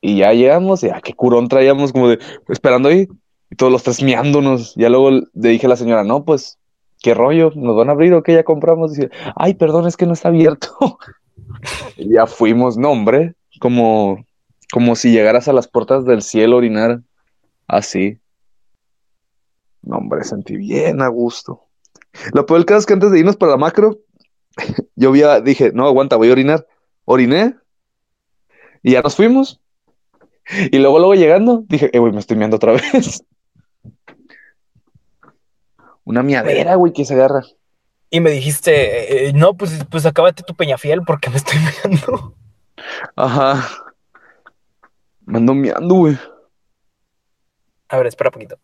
Y 0.00 0.18
ya 0.18 0.32
llegamos, 0.32 0.82
y 0.82 0.88
ya 0.88 1.00
qué 1.00 1.14
curón 1.14 1.48
traíamos, 1.48 1.92
como 1.92 2.08
de 2.08 2.18
esperando 2.48 2.88
ahí, 2.90 3.08
y 3.54 3.56
todos 3.56 3.70
los 3.70 3.84
tres 3.84 4.02
miándonos. 4.02 4.74
Ya 4.74 4.88
luego 4.88 5.10
le 5.12 5.48
dije 5.48 5.66
a 5.66 5.68
la 5.68 5.76
señora, 5.76 6.02
no, 6.02 6.24
pues, 6.24 6.58
¿qué 7.00 7.14
rollo? 7.14 7.52
¿Nos 7.54 7.76
van 7.76 7.88
a 7.88 7.92
abrir 7.92 8.12
o 8.14 8.22
qué? 8.24 8.32
Ya 8.34 8.42
compramos. 8.42 8.92
Dice, 8.92 9.10
ay, 9.36 9.54
perdón, 9.54 9.86
es 9.86 9.96
que 9.96 10.06
no 10.06 10.12
está 10.12 10.28
abierto. 10.28 10.98
y 11.96 12.12
ya 12.14 12.26
fuimos, 12.26 12.76
no, 12.76 12.90
hombre, 12.90 13.34
como, 13.60 14.24
como 14.72 14.96
si 14.96 15.12
llegaras 15.12 15.46
a 15.46 15.52
las 15.52 15.68
puertas 15.68 16.04
del 16.04 16.22
cielo 16.22 16.56
a 16.56 16.58
orinar. 16.58 17.00
Así. 17.68 18.18
No, 19.82 19.98
hombre, 19.98 20.24
sentí 20.24 20.56
bien 20.56 21.00
a 21.00 21.06
gusto. 21.08 21.60
Lo 22.32 22.46
peor 22.46 22.58
del 22.58 22.66
caso 22.66 22.80
es 22.80 22.86
que 22.86 22.94
antes 22.94 23.12
de 23.12 23.20
irnos 23.20 23.36
para 23.36 23.52
la 23.52 23.58
macro, 23.58 23.98
yo 24.96 25.12
vi 25.12 25.22
a- 25.22 25.40
dije, 25.40 25.70
no, 25.72 25.86
aguanta, 25.86 26.16
voy 26.16 26.28
a 26.28 26.32
orinar. 26.32 26.66
Oriné. 27.04 27.54
Y 28.82 28.92
ya 28.92 29.02
nos 29.02 29.14
fuimos. 29.14 29.60
Y 30.72 30.78
luego, 30.78 30.98
luego 30.98 31.14
llegando, 31.14 31.64
dije, 31.68 31.88
eh, 31.92 31.98
güey, 32.00 32.12
me 32.12 32.18
estoy 32.18 32.36
meando 32.36 32.56
otra 32.56 32.72
vez. 32.92 33.24
Una 36.04 36.22
miadera, 36.22 36.74
güey, 36.76 36.92
que 36.92 37.04
se 37.04 37.14
agarra. 37.14 37.42
Y 38.10 38.20
me 38.20 38.30
dijiste, 38.30 39.28
eh, 39.28 39.32
no, 39.32 39.54
pues, 39.54 39.84
pues 39.90 40.06
acábate 40.06 40.42
tu 40.42 40.54
peñafiel 40.54 41.02
porque 41.02 41.30
me 41.30 41.36
estoy 41.36 41.58
mirando. 41.84 42.34
Ajá. 43.16 43.66
Me 45.26 45.38
ando 45.38 45.54
meando, 45.54 45.94
güey. 45.94 46.18
A 47.88 47.96
ver, 47.96 48.06
espera 48.06 48.30
poquito. 48.30 48.58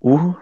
Uh. 0.00 0.34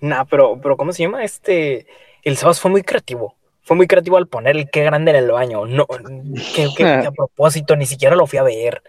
Nah, 0.00 0.24
pero, 0.24 0.60
pero 0.60 0.76
¿cómo 0.76 0.92
se 0.92 1.02
llama? 1.02 1.24
Este, 1.24 1.86
el 2.22 2.36
Sebas 2.36 2.60
fue 2.60 2.70
muy 2.70 2.82
creativo. 2.82 3.36
Fue 3.64 3.76
muy 3.76 3.86
creativo 3.86 4.16
al 4.18 4.28
poner 4.28 4.56
el 4.56 4.70
qué 4.70 4.84
grande 4.84 5.10
en 5.10 5.16
el 5.16 5.30
baño. 5.30 5.66
No, 5.66 5.86
que, 6.76 6.84
a 6.84 7.10
propósito, 7.10 7.74
ni 7.76 7.86
siquiera 7.86 8.14
lo 8.14 8.26
fui 8.26 8.38
a 8.38 8.42
ver. 8.42 8.82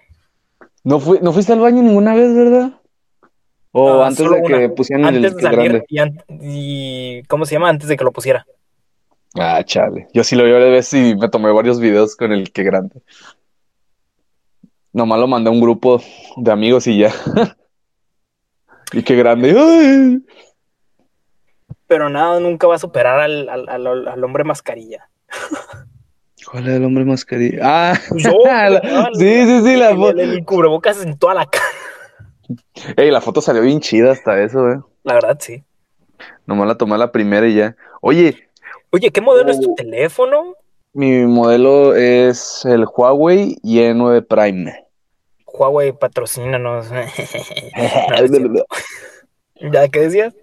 ¿No, 0.83 0.99
fui- 0.99 1.19
¿No 1.21 1.31
fuiste 1.33 1.53
al 1.53 1.59
baño 1.59 1.81
ninguna 1.81 2.13
vez, 2.13 2.35
verdad? 2.35 2.71
O 3.71 4.03
Ah, 4.03 4.07
antes 4.07 4.29
de 4.29 4.43
que 4.43 4.53
una. 4.55 4.75
pusieran 4.75 5.15
el 5.15 5.21
de 5.21 5.29
salir 5.31 5.49
grande. 5.71 5.85
y, 5.87 5.97
an- 5.99 6.23
y- 6.41 7.23
¿cómo 7.23 7.45
se 7.45 7.55
llama? 7.55 7.69
Antes 7.69 7.87
de 7.89 7.97
que 7.97 8.03
lo 8.03 8.11
pusiera. 8.11 8.45
Ah, 9.37 9.63
chale. 9.65 10.07
Yo 10.13 10.23
sí 10.23 10.35
lo 10.35 10.43
vi 10.45 10.51
varias 10.51 10.71
veces 10.71 10.93
y 11.11 11.15
me 11.15 11.27
tomé 11.29 11.51
varios 11.51 11.79
videos 11.79 12.15
con 12.15 12.31
el 12.31 12.51
que 12.51 12.63
grande. 12.63 13.01
Nomás 14.93 15.19
lo 15.19 15.27
mandé 15.27 15.49
a 15.49 15.53
un 15.53 15.59
grupo 15.59 16.01
de 16.37 16.51
amigos 16.51 16.87
y 16.87 16.99
ya. 16.99 17.13
y 18.93 19.03
qué 19.03 19.15
grande. 19.15 19.53
¡Ay! 19.57 20.19
Pero 21.95 22.09
nada, 22.09 22.41
nunca 22.41 22.67
va 22.67 22.75
a 22.75 22.79
superar 22.79 23.21
al, 23.21 23.47
al- 23.47 23.69
al- 23.69 24.07
al 24.09 24.23
hombre 24.25 24.43
mascarilla. 24.43 25.07
¿Cuál 26.51 26.67
es 26.67 26.73
el 26.73 26.83
hombre 26.83 27.05
mascarilla? 27.05 27.59
Ah, 27.63 27.93
Yo, 28.17 28.33
la- 28.45 28.81
no, 28.83 29.05
sí, 29.15 29.45
sí, 29.45 29.61
sí, 29.63 29.75
la 29.77 29.95
foto. 29.95 30.09
el- 30.09 30.19
el 30.19 30.43
cubrebocas 30.43 31.01
en 31.05 31.17
toda 31.17 31.35
la 31.35 31.45
cara. 31.49 31.63
Ey, 32.97 33.11
la 33.11 33.21
foto 33.21 33.39
salió 33.39 33.61
bien 33.61 33.79
chida 33.79 34.11
hasta 34.11 34.41
eso, 34.43 34.69
eh. 34.69 34.81
La 35.05 35.13
verdad, 35.13 35.37
sí. 35.39 35.63
Nomás 36.45 36.67
la 36.67 36.75
tomé 36.77 36.97
la 36.97 37.13
primera 37.13 37.47
y 37.47 37.55
ya. 37.55 37.77
Oye, 38.01 38.49
Oye, 38.91 39.09
¿qué 39.11 39.21
modelo 39.21 39.49
es 39.51 39.61
tu 39.61 39.71
Oh. 39.71 39.75
teléfono? 39.75 40.55
mi 40.91 41.25
modelo 41.25 41.95
es 41.95 42.65
el 42.65 42.83
Huawei 42.85 43.55
Y9 43.63 44.21
Prime. 44.27 44.85
Huawei, 45.45 45.93
patrocínanos. 45.93 46.87
¿Ya 49.71 49.87
qué 49.87 49.99
decías? 50.01 50.33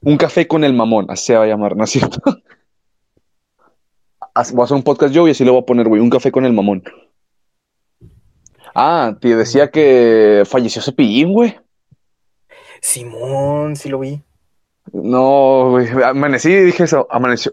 Un 0.00 0.16
café 0.16 0.46
con 0.46 0.64
el 0.64 0.72
mamón, 0.72 1.06
así 1.08 1.26
se 1.26 1.36
va 1.36 1.44
a 1.44 1.46
llamar, 1.46 1.76
¿no 1.76 1.84
es 1.84 1.90
cierto? 1.90 2.20
Voy 4.52 4.60
a 4.60 4.64
hacer 4.64 4.76
un 4.76 4.82
podcast 4.82 5.12
yo 5.12 5.26
y 5.26 5.32
así 5.32 5.44
le 5.44 5.50
voy 5.50 5.60
a 5.60 5.66
poner, 5.66 5.88
güey, 5.88 6.00
un 6.00 6.08
café 6.08 6.30
con 6.30 6.44
el 6.44 6.52
mamón. 6.52 6.82
Ah, 8.74 9.16
te 9.20 9.36
decía 9.36 9.70
que 9.70 10.44
falleció 10.46 10.80
Cepillín, 10.80 11.32
güey. 11.32 11.58
Simón, 12.80 13.76
sí 13.76 13.88
lo 13.88 13.98
vi. 13.98 14.22
No, 14.92 15.70
güey, 15.70 15.88
amanecí 16.02 16.50
y 16.50 16.64
dije 16.64 16.84
eso, 16.84 17.06
amaneció, 17.10 17.52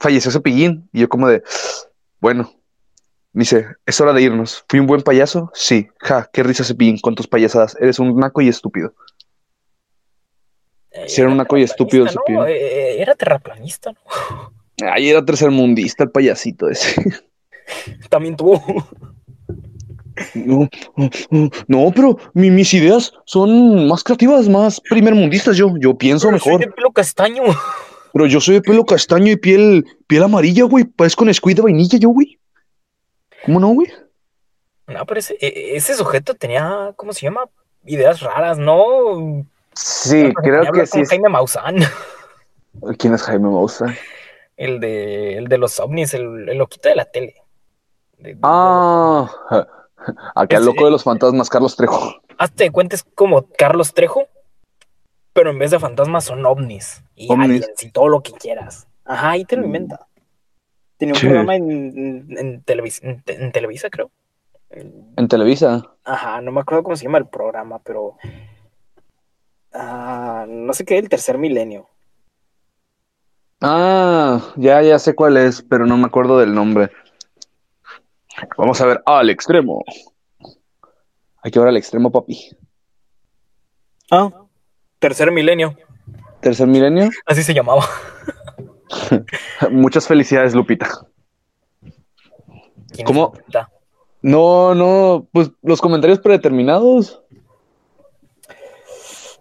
falleció 0.00 0.30
Cepillín. 0.30 0.88
Y 0.92 1.00
yo 1.00 1.08
como 1.08 1.28
de, 1.28 1.42
bueno, 2.20 2.52
dice, 3.32 3.66
es 3.86 4.00
hora 4.00 4.12
de 4.12 4.22
irnos. 4.22 4.64
¿Fui 4.68 4.80
un 4.80 4.86
buen 4.86 5.02
payaso? 5.02 5.50
Sí. 5.54 5.88
Ja, 6.00 6.28
qué 6.32 6.42
risa 6.42 6.64
Cepillín 6.64 6.98
con 6.98 7.14
tus 7.14 7.28
payasadas. 7.28 7.76
Eres 7.80 7.98
un 7.98 8.16
naco 8.16 8.40
y 8.40 8.48
estúpido. 8.48 8.94
Eh, 10.94 11.04
Sí, 11.08 11.20
era 11.20 11.30
un 11.30 11.38
y 11.58 11.62
estúpido 11.62 12.04
el 12.04 12.10
terraplanista, 12.10 12.32
¿no? 12.32 12.44
Cepillín. 12.44 12.66
Eh, 12.66 13.02
Era 13.02 13.14
terraplanista, 13.14 13.92
¿no? 13.92 14.52
Ay, 14.92 15.10
era 15.10 15.24
tercermundista 15.24 16.04
el 16.04 16.10
payasito 16.10 16.68
ese. 16.68 16.94
También 18.08 18.36
tuvo. 18.36 18.62
No, 20.34 20.68
no, 21.68 21.92
pero 21.94 22.18
mi- 22.34 22.50
mis 22.50 22.72
ideas 22.74 23.12
son 23.24 23.86
más 23.88 24.04
creativas, 24.04 24.48
más 24.48 24.80
primermundistas. 24.80 25.56
Yo, 25.56 25.72
yo 25.78 25.96
pienso 25.96 26.28
Pero 26.28 26.38
soy 26.38 26.52
mejor. 26.52 26.66
de 26.66 26.72
pelo 26.72 26.90
castaño. 26.92 27.42
Pero 28.12 28.26
yo 28.26 28.40
soy 28.40 28.54
de 28.56 28.60
pelo 28.62 28.84
castaño 28.84 29.32
y 29.32 29.36
piel, 29.36 29.84
piel 30.06 30.22
amarilla, 30.22 30.64
güey. 30.64 30.84
Parezco 30.84 31.24
Nesquik 31.24 31.56
de 31.56 31.62
vainilla, 31.62 31.98
yo, 31.98 32.10
güey. 32.10 32.38
¿Cómo 33.46 33.58
no, 33.58 33.68
güey? 33.68 33.88
No, 34.86 35.06
pero 35.06 35.18
ese, 35.20 35.34
e- 35.40 35.76
ese 35.76 35.94
sujeto 35.94 36.34
tenía, 36.34 36.92
¿cómo 36.96 37.12
se 37.12 37.22
llama? 37.22 37.44
Ideas 37.86 38.20
raras, 38.20 38.58
¿no? 38.58 39.46
Sí, 39.74 40.24
Me 40.24 40.32
creo 40.34 40.72
que 40.72 40.86
sí. 40.86 41.04
Jaime 41.06 41.28
Maussan, 41.28 41.76
¿Quién 42.98 43.14
es 43.14 43.22
Jaime 43.22 43.48
Maussan? 43.50 43.94
el 44.56 44.80
de, 44.80 45.38
el 45.38 45.48
de 45.48 45.58
los 45.58 45.80
ovnis, 45.80 46.14
el, 46.14 46.48
el 46.48 46.58
loquito 46.58 46.88
de 46.88 46.94
la 46.96 47.04
tele. 47.06 47.34
De- 48.18 48.34
de- 48.34 48.38
Ah, 48.42 49.28
acá 50.34 50.56
el 50.58 50.64
loco 50.66 50.84
de 50.84 50.90
los 50.90 51.02
fantasmas, 51.04 51.48
Carlos 51.48 51.74
Trejo. 51.76 52.20
Hazte 52.38 52.64
de 52.64 52.70
cuenta, 52.70 52.94
es 52.96 53.04
como 53.14 53.46
Carlos 53.58 53.92
Trejo, 53.94 54.26
pero 55.32 55.50
en 55.50 55.58
vez 55.58 55.70
de 55.70 55.78
fantasmas 55.80 56.24
son 56.24 56.44
ovnis 56.46 57.02
y 57.14 57.30
Ovnis. 57.32 57.44
aliens 57.64 57.82
y 57.82 57.90
todo 57.90 58.08
lo 58.08 58.22
que 58.22 58.32
quieras. 58.32 58.86
Ajá, 59.04 59.30
ahí 59.30 59.44
te 59.44 59.56
lo 59.56 59.64
inventa. 59.66 60.06
Tenía 60.98 61.14
un 61.14 61.20
Sí. 61.20 61.26
programa 61.26 61.56
en 61.56 62.62
Televisa, 62.64 63.90
creo. 63.90 64.10
En 64.70 65.28
Televisa. 65.28 65.82
Ajá, 66.04 66.40
no 66.40 66.52
me 66.52 66.60
acuerdo 66.60 66.82
cómo 66.84 66.96
se 66.96 67.04
llama 67.04 67.18
el 67.18 67.26
programa, 67.28 67.78
pero. 67.80 68.16
Ah, 69.74 70.46
no 70.48 70.72
sé 70.72 70.84
qué, 70.84 70.98
el 70.98 71.08
tercer 71.08 71.38
milenio. 71.38 71.88
Ah, 73.60 74.52
ya, 74.56 74.82
ya 74.82 74.98
sé 74.98 75.14
cuál 75.14 75.36
es, 75.36 75.62
pero 75.62 75.86
no 75.86 75.96
me 75.96 76.06
acuerdo 76.06 76.38
del 76.38 76.52
nombre. 76.52 76.90
Vamos 78.56 78.80
a 78.80 78.86
ver, 78.86 79.02
al 79.06 79.30
extremo. 79.30 79.84
Hay 81.42 81.50
que 81.50 81.58
ver 81.58 81.68
al 81.68 81.76
extremo, 81.76 82.10
papi. 82.10 82.56
Ah, 84.10 84.30
tercer 84.98 85.30
milenio. 85.30 85.76
Tercer 86.40 86.66
milenio. 86.66 87.08
Así 87.26 87.42
se 87.42 87.54
llamaba. 87.54 87.84
Muchas 89.70 90.06
felicidades, 90.06 90.54
Lupita. 90.54 90.88
¿Quién 92.92 93.06
¿Cómo? 93.06 93.32
es 93.32 93.38
Lupita? 93.38 93.70
No, 94.22 94.74
no, 94.74 95.28
pues 95.32 95.50
los 95.62 95.80
comentarios 95.80 96.20
predeterminados. 96.20 97.21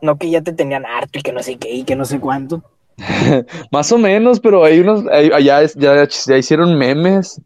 No, 0.01 0.17
que 0.17 0.29
ya 0.29 0.41
te 0.41 0.53
tenían 0.53 0.85
harto 0.85 1.19
y 1.19 1.21
que 1.21 1.31
no 1.31 1.43
sé 1.43 1.57
qué 1.57 1.69
y 1.69 1.83
que 1.83 1.95
no 1.95 2.05
sé 2.05 2.19
cuánto. 2.19 2.63
Más 3.71 3.91
o 3.91 3.97
menos, 3.97 4.39
pero 4.39 4.63
hay 4.63 4.79
unos, 4.79 5.05
allá 5.07 5.63
ya, 5.75 6.07
ya 6.07 6.37
hicieron 6.37 6.77
memes, 6.77 7.41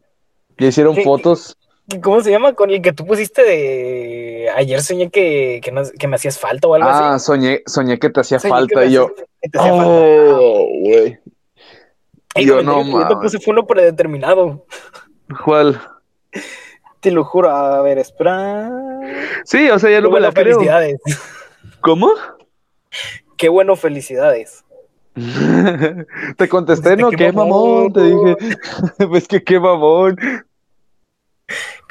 ya 0.58 0.68
hicieron 0.68 0.96
fotos. 1.02 1.56
¿Cómo 2.02 2.20
se 2.20 2.32
llama? 2.32 2.52
Con 2.54 2.70
el 2.70 2.82
que 2.82 2.92
tú 2.92 3.06
pusiste 3.06 3.42
de. 3.44 4.48
Ayer 4.56 4.82
soñé 4.82 5.08
que, 5.08 5.60
que, 5.62 5.70
no- 5.70 5.82
que 5.98 6.08
me 6.08 6.16
hacías 6.16 6.36
falta 6.38 6.66
o 6.66 6.74
algo 6.74 6.88
Ah, 6.88 7.14
así. 7.14 7.26
soñé, 7.26 7.62
soñé 7.66 7.98
que 8.00 8.10
te 8.10 8.20
hacía 8.20 8.40
Soñé 8.40 8.50
falta 8.50 8.84
y 8.84 8.92
yo, 8.92 9.04
hacía- 9.06 9.24
que 9.42 9.48
te 9.50 9.58
hacía 9.58 9.70
falta. 9.72 9.86
oh, 9.92 10.66
güey. 10.82 11.18
Yo 12.44 12.62
no 12.62 12.82
que 12.82 12.90
yo 12.90 12.96
mames. 12.98 13.16
puse 13.22 13.38
fue 13.38 13.52
uno 13.52 13.66
predeterminado. 13.66 14.66
¿Cuál? 15.44 15.80
Te 17.00 17.10
lo 17.12 17.24
juro. 17.24 17.50
A 17.50 17.80
ver, 17.82 17.98
espera. 17.98 18.68
Sí, 19.44 19.70
o 19.70 19.78
sea, 19.78 19.90
ya 19.90 20.00
no 20.00 20.10
me 20.10 20.18
la 20.20 20.32
creo. 20.32 20.58
¿Cómo? 21.80 22.10
Qué 23.36 23.48
bueno, 23.48 23.76
felicidades. 23.76 24.64
Te 26.36 26.48
contesté, 26.48 26.96
no, 26.96 27.10
qué 27.10 27.16
qué 27.16 27.32
mamón, 27.32 27.90
mamón. 27.90 27.92
te 27.92 28.02
dije. 28.02 28.58
Pues 29.08 29.26
que 29.28 29.42
qué 29.42 29.58
mamón. 29.58 30.16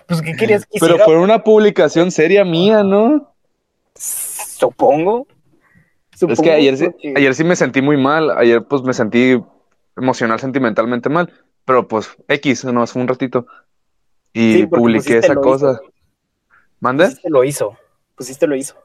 Pues, 0.08 0.22
¿qué 0.22 0.34
querías 0.36 0.66
que 0.66 0.80
Pero 0.80 1.00
fue 1.00 1.18
una 1.18 1.44
publicación 1.44 2.12
seria 2.12 2.46
mía, 2.46 2.84
¿no? 2.84 3.34
Supongo. 3.96 5.28
Es 6.14 6.20
Supongo 6.20 6.44
que 6.44 6.52
ayer, 6.52 6.78
sí- 6.78 7.14
ayer 7.16 7.36
sí 7.36 7.44
me 7.44 7.56
sentí 7.56 7.82
muy 7.82 7.98
mal. 7.98 8.30
Ayer 8.38 8.64
pues 8.64 8.84
me 8.84 8.94
sentí 8.94 9.42
emocional, 9.98 10.40
sentimentalmente 10.40 11.10
mal. 11.10 11.34
Pero 11.66 11.88
pues 11.88 12.16
X, 12.28 12.64
nomás 12.66 12.92
fue 12.92 13.02
un 13.02 13.08
ratito. 13.08 13.48
Y 14.34 14.54
Sí, 14.54 14.68
publiqué 14.68 15.18
esa 15.18 15.36
cosa. 15.36 15.72
hizo. 15.72 15.92
¿Mande? 16.80 17.06
Pusiste 17.06 17.30
lo 17.30 17.44
hizo. 17.44 17.78
Pusiste 18.16 18.48
lo 18.48 18.56
hizo. 18.56 18.76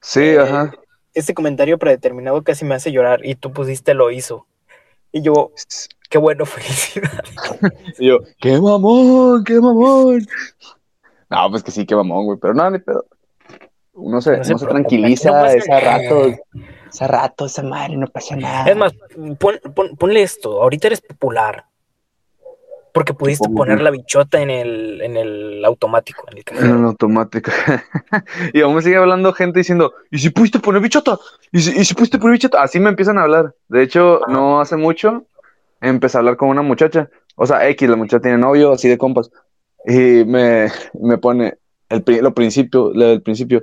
Sí, 0.00 0.20
Eh, 0.20 0.38
ajá. 0.40 0.72
Este 1.16 1.34
comentario 1.34 1.78
predeterminado 1.78 2.42
casi 2.44 2.64
me 2.64 2.74
hace 2.74 2.92
llorar 2.92 3.24
y 3.24 3.34
tú 3.36 3.52
pusiste 3.52 3.94
lo 3.94 4.10
hizo. 4.10 4.46
Y 5.12 5.22
yo, 5.22 5.52
qué 6.10 6.18
bueno, 6.18 6.44
felicidad. 6.46 7.24
Y 7.98 8.08
yo, 8.08 8.18
qué 8.38 8.60
mamón, 8.60 9.42
qué 9.44 9.54
mamón. 9.60 10.26
No, 11.30 11.50
pues 11.50 11.62
que 11.62 11.70
sí, 11.70 11.86
qué 11.86 11.96
mamón, 11.96 12.26
güey. 12.26 12.38
Pero 12.40 12.52
nada, 12.54 12.70
ni 12.70 12.78
pedo. 12.80 13.06
Uno 13.94 14.20
se, 14.20 14.36
No 14.36 14.44
se 14.44 14.50
uno 14.52 14.58
se 14.58 14.64
preocupe, 14.66 14.88
tranquiliza 14.88 15.30
no 15.30 15.46
ese 15.46 15.68
nada. 15.70 15.80
rato. 15.98 16.26
Ese 16.92 17.06
rato, 17.08 17.46
esa 17.46 17.62
madre, 17.62 17.96
no 17.96 18.06
pasa 18.08 18.36
nada. 18.36 18.70
Es 18.70 18.76
más, 18.76 18.92
pon- 19.38 19.60
pon- 19.74 19.96
ponle 19.96 20.22
esto. 20.22 20.60
Ahorita 20.62 20.88
eres 20.88 21.00
popular. 21.00 21.64
Porque 22.96 23.12
pudiste 23.12 23.46
poner 23.50 23.82
la 23.82 23.90
bichota 23.90 24.40
en 24.40 24.48
el, 24.48 25.02
en 25.02 25.18
el 25.18 25.62
automático, 25.66 26.24
en 26.30 26.38
el 26.38 26.64
En 26.64 26.78
el 26.78 26.84
automático. 26.84 27.50
y 28.54 28.62
aún 28.62 28.74
me 28.74 28.80
sigue 28.80 28.96
hablando 28.96 29.34
gente 29.34 29.60
diciendo, 29.60 29.92
¿y 30.10 30.18
si 30.18 30.30
pudiste 30.30 30.60
poner 30.60 30.80
bichota? 30.80 31.18
¿Y 31.52 31.60
si, 31.60 31.78
y 31.78 31.84
si 31.84 31.92
pudiste 31.92 32.18
poner 32.18 32.32
bichota? 32.32 32.62
Así 32.62 32.80
me 32.80 32.88
empiezan 32.88 33.18
a 33.18 33.24
hablar. 33.24 33.54
De 33.68 33.82
hecho, 33.82 34.22
no 34.28 34.62
hace 34.62 34.76
mucho 34.76 35.26
empecé 35.80 36.16
a 36.16 36.20
hablar 36.20 36.38
con 36.38 36.48
una 36.48 36.62
muchacha. 36.62 37.10
O 37.34 37.46
sea, 37.46 37.68
X, 37.68 37.86
la 37.86 37.96
muchacha 37.96 38.22
tiene 38.22 38.38
novio, 38.38 38.72
así 38.72 38.88
de 38.88 38.98
compas. 38.98 39.30
Y 39.84 40.24
me, 40.24 40.70
me 40.98 41.18
pone 41.18 41.58
el, 41.90 42.02
lo 42.22 42.34
principio, 42.34 42.90
del 42.90 43.22
principio. 43.22 43.62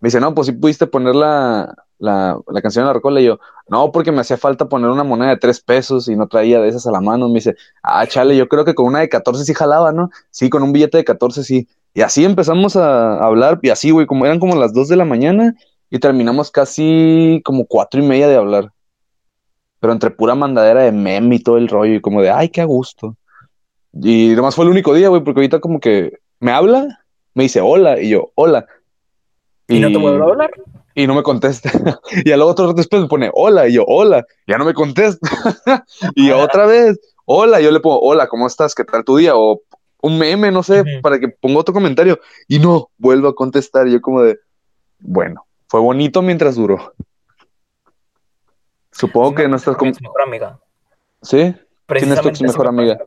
Me 0.00 0.08
dice, 0.08 0.20
no, 0.20 0.34
pues 0.34 0.48
si 0.48 0.52
pudiste 0.52 0.88
poner 0.88 1.14
la, 1.14 1.72
la, 2.02 2.36
la 2.48 2.60
canción 2.60 2.84
de 2.84 2.88
la 2.88 2.92
rocola. 2.94 3.20
Y 3.20 3.24
yo, 3.24 3.38
no, 3.68 3.92
porque 3.92 4.12
me 4.12 4.20
hacía 4.20 4.36
falta 4.36 4.68
poner 4.68 4.90
una 4.90 5.04
moneda 5.04 5.30
de 5.30 5.36
tres 5.36 5.60
pesos 5.60 6.08
y 6.08 6.16
no 6.16 6.26
traía 6.26 6.60
de 6.60 6.68
esas 6.68 6.86
a 6.86 6.90
la 6.90 7.00
mano. 7.00 7.28
Me 7.28 7.34
dice, 7.34 7.54
ah, 7.82 8.06
chale, 8.06 8.36
yo 8.36 8.48
creo 8.48 8.64
que 8.64 8.74
con 8.74 8.86
una 8.86 9.00
de 9.00 9.08
14 9.08 9.44
sí 9.44 9.54
jalaba, 9.54 9.92
¿no? 9.92 10.10
Sí, 10.30 10.50
con 10.50 10.62
un 10.62 10.72
billete 10.72 10.98
de 10.98 11.04
14 11.04 11.44
sí. 11.44 11.68
Y 11.94 12.02
así 12.02 12.24
empezamos 12.24 12.76
a 12.76 13.18
hablar, 13.18 13.60
y 13.62 13.70
así, 13.70 13.90
güey, 13.90 14.06
como 14.06 14.26
eran 14.26 14.40
como 14.40 14.56
las 14.56 14.72
2 14.72 14.88
de 14.88 14.96
la 14.96 15.04
mañana 15.04 15.54
y 15.90 15.98
terminamos 15.98 16.50
casi 16.50 17.42
como 17.44 17.66
cuatro 17.66 18.02
y 18.02 18.06
media 18.06 18.26
de 18.26 18.36
hablar. 18.36 18.72
Pero 19.78 19.92
entre 19.92 20.10
pura 20.10 20.34
mandadera 20.34 20.82
de 20.82 20.92
meme 20.92 21.36
y 21.36 21.38
todo 21.40 21.58
el 21.58 21.68
rollo, 21.68 21.94
y 21.94 22.00
como 22.00 22.22
de, 22.22 22.30
ay, 22.30 22.48
qué 22.48 22.62
a 22.62 22.64
gusto. 22.64 23.16
Y 23.92 24.28
nomás 24.34 24.54
fue 24.54 24.64
el 24.64 24.70
único 24.70 24.94
día, 24.94 25.08
güey, 25.08 25.22
porque 25.22 25.40
ahorita 25.40 25.60
como 25.60 25.80
que 25.80 26.18
me 26.40 26.50
habla, 26.50 27.00
me 27.34 27.44
dice 27.44 27.60
hola, 27.60 28.00
y 28.00 28.08
yo, 28.08 28.32
hola. 28.34 28.66
¿Y 29.68 29.78
no 29.80 29.88
te 29.88 29.98
vuelvo 29.98 30.24
a 30.24 30.30
hablar? 30.30 30.50
Y 30.94 31.06
no 31.06 31.14
me 31.14 31.22
contesta. 31.22 31.70
y 32.24 32.28
luego 32.30 32.50
otro 32.50 32.66
rato 32.66 32.76
después 32.76 33.02
me 33.02 33.08
pone 33.08 33.30
hola, 33.32 33.68
y 33.68 33.74
yo, 33.74 33.84
hola, 33.86 34.24
ya 34.46 34.58
no 34.58 34.64
me 34.64 34.74
contesta. 34.74 35.28
y 36.14 36.30
otra 36.30 36.66
vez, 36.66 37.00
hola, 37.24 37.60
yo 37.60 37.70
le 37.70 37.80
pongo, 37.80 38.00
hola, 38.00 38.28
¿cómo 38.28 38.46
estás? 38.46 38.74
¿Qué 38.74 38.84
tal 38.84 39.04
tu 39.04 39.16
día? 39.16 39.36
O 39.36 39.62
un 40.02 40.18
meme, 40.18 40.50
no 40.50 40.62
sé, 40.62 40.84
para 41.00 41.18
que 41.18 41.28
ponga 41.28 41.60
otro 41.60 41.72
comentario. 41.72 42.18
Y 42.48 42.58
no, 42.58 42.90
vuelvo 42.98 43.28
a 43.28 43.34
contestar. 43.34 43.86
Y 43.86 43.92
yo 43.92 44.00
como 44.00 44.22
de, 44.22 44.38
bueno, 44.98 45.46
fue 45.68 45.80
bonito 45.80 46.22
mientras 46.22 46.56
duró. 46.56 46.94
Supongo 48.90 49.34
que 49.34 49.48
no 49.48 49.56
estás 49.56 49.76
como... 49.76 49.90
Es 49.90 50.02
mejor 50.02 50.22
amiga. 50.22 50.58
¿Sí? 51.22 51.54
¿Quién 51.86 52.12
es 52.12 52.20
tu 52.20 52.44
mejor 52.44 52.68
amiga? 52.68 52.98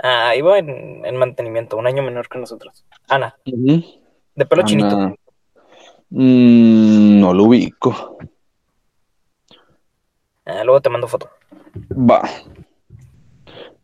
Ah, 0.00 0.34
iba 0.36 0.58
en, 0.58 1.04
en 1.04 1.16
mantenimiento, 1.16 1.76
un 1.76 1.86
año 1.86 2.02
menor 2.02 2.28
que 2.28 2.38
nosotros. 2.38 2.84
Ana, 3.08 3.36
de 3.44 4.46
pelo 4.46 4.62
Ana. 4.62 4.64
chinito. 4.64 5.14
Mm, 6.10 7.20
no 7.20 7.34
lo 7.34 7.44
ubico. 7.44 8.18
Ah, 10.46 10.64
luego 10.64 10.80
te 10.80 10.88
mando 10.90 11.06
foto. 11.08 11.28
Va. 11.92 12.22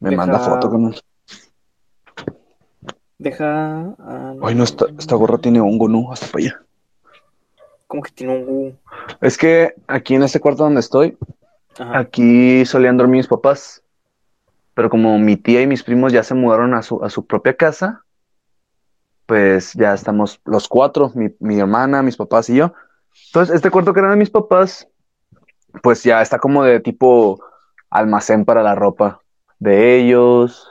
Me 0.01 0.11
Deja- 0.11 0.17
manda 0.17 0.39
foto, 0.39 0.71
carnal. 0.71 1.01
Deja. 3.19 3.95
ah, 3.99 4.35
Ay, 4.43 4.55
no, 4.55 4.65
esta, 4.65 4.87
esta 4.99 5.15
gorra 5.15 5.39
tiene 5.39 5.61
hongo, 5.61 5.89
¿no? 5.89 6.13
Hasta 6.13 6.27
para 6.27 6.45
allá. 6.45 6.63
Como 7.87 8.03
que 8.03 8.11
tiene 8.13 8.37
un. 8.45 8.79
Es 9.21 9.37
que 9.39 9.75
aquí 9.87 10.15
en 10.15 10.23
este 10.23 10.41
cuarto 10.41 10.65
donde 10.65 10.81
estoy, 10.81 11.17
Ajá. 11.79 11.99
aquí 11.99 12.65
solían 12.67 12.97
dormir 12.97 13.19
mis 13.19 13.29
papás. 13.29 13.83
Pero 14.75 14.91
como 14.91 15.19
mi 15.19 15.37
tía 15.37 15.63
y 15.63 15.67
mis 15.69 15.85
primos 15.85 16.13
ya 16.13 16.25
se 16.25 16.35
mudaron 16.35 16.75
a 16.75 16.83
su, 16.83 17.03
a 17.05 17.09
su 17.11 17.25
propia 17.27 17.57
casa, 17.57 18.04
pues 19.27 19.73
ya 19.75 19.95
estamos 19.95 20.41
los 20.45 20.69
cuatro, 20.69 21.13
mi, 21.15 21.59
hermana, 21.59 22.03
mis 22.03 22.17
papás 22.17 22.51
y 22.51 22.57
yo. 22.57 22.73
Entonces, 23.27 23.55
este 23.55 23.71
cuarto 23.71 23.93
que 23.93 24.01
era 24.01 24.11
de 24.11 24.17
mis 24.17 24.31
papás, 24.31 24.89
pues 25.83 26.03
ya 26.03 26.21
está 26.21 26.39
como 26.39 26.65
de 26.65 26.81
tipo 26.81 27.43
almacén 27.91 28.45
para 28.45 28.63
la 28.63 28.75
ropa 28.75 29.21
de 29.59 29.99
ellos, 29.99 30.69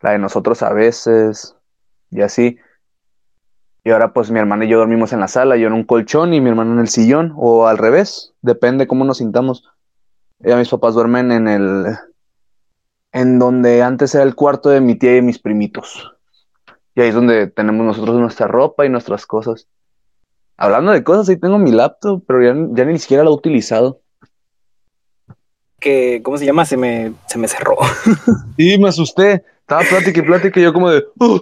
la 0.00 0.12
de 0.12 0.18
nosotros 0.18 0.62
a 0.62 0.72
veces, 0.72 1.56
y 2.10 2.22
así. 2.22 2.58
Y 3.84 3.90
ahora 3.90 4.12
pues 4.12 4.30
mi 4.30 4.38
hermana 4.38 4.64
y 4.64 4.68
yo 4.68 4.78
dormimos 4.78 5.12
en 5.12 5.20
la 5.20 5.28
sala, 5.28 5.56
yo 5.56 5.68
en 5.68 5.72
un 5.72 5.84
colchón 5.84 6.34
y 6.34 6.40
mi 6.40 6.50
hermano 6.50 6.72
en 6.72 6.80
el 6.80 6.88
sillón, 6.88 7.32
o 7.36 7.66
al 7.66 7.78
revés, 7.78 8.34
depende 8.42 8.86
cómo 8.86 9.04
nos 9.04 9.18
sintamos. 9.18 9.64
Ya 10.40 10.56
mis 10.56 10.68
papás 10.68 10.94
duermen 10.94 11.32
en 11.32 11.48
el, 11.48 11.86
en 13.12 13.38
donde 13.38 13.82
antes 13.82 14.14
era 14.14 14.24
el 14.24 14.34
cuarto 14.34 14.68
de 14.70 14.80
mi 14.80 14.96
tía 14.96 15.16
y 15.16 15.22
mis 15.22 15.38
primitos. 15.38 16.17
Y 16.98 17.00
ahí 17.00 17.10
es 17.10 17.14
donde 17.14 17.46
tenemos 17.46 17.86
nosotros 17.86 18.16
nuestra 18.18 18.48
ropa 18.48 18.84
y 18.84 18.88
nuestras 18.88 19.24
cosas. 19.24 19.68
Hablando 20.56 20.90
de 20.90 21.04
cosas, 21.04 21.28
ahí 21.28 21.36
tengo 21.36 21.56
mi 21.56 21.70
laptop, 21.70 22.24
pero 22.26 22.42
ya, 22.42 22.52
ya 22.72 22.84
ni 22.86 22.98
siquiera 22.98 23.22
la 23.22 23.30
he 23.30 23.34
utilizado. 23.34 24.00
Que, 25.78 26.22
¿Cómo 26.24 26.38
se 26.38 26.44
llama? 26.44 26.64
Se 26.64 26.76
me, 26.76 27.12
se 27.28 27.38
me 27.38 27.46
cerró. 27.46 27.76
Sí, 28.56 28.76
me 28.78 28.88
asusté. 28.88 29.44
Estaba 29.60 29.82
plática 29.82 30.18
y 30.18 30.22
plática 30.24 30.58
y 30.58 30.64
yo 30.64 30.72
como 30.72 30.90
de... 30.90 31.04
"Uh". 31.20 31.38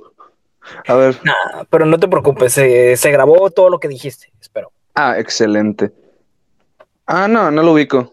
A 0.88 0.94
ver. 0.94 1.16
Nah, 1.24 1.64
pero 1.70 1.86
no 1.86 1.98
te 1.98 2.06
preocupes, 2.08 2.52
se, 2.52 2.94
se 2.98 3.10
grabó 3.10 3.48
todo 3.48 3.70
lo 3.70 3.80
que 3.80 3.88
dijiste. 3.88 4.30
Espero. 4.38 4.70
Ah, 4.94 5.18
excelente. 5.18 5.90
Ah, 7.06 7.28
no, 7.28 7.50
no 7.50 7.62
lo 7.62 7.72
ubico. 7.72 8.12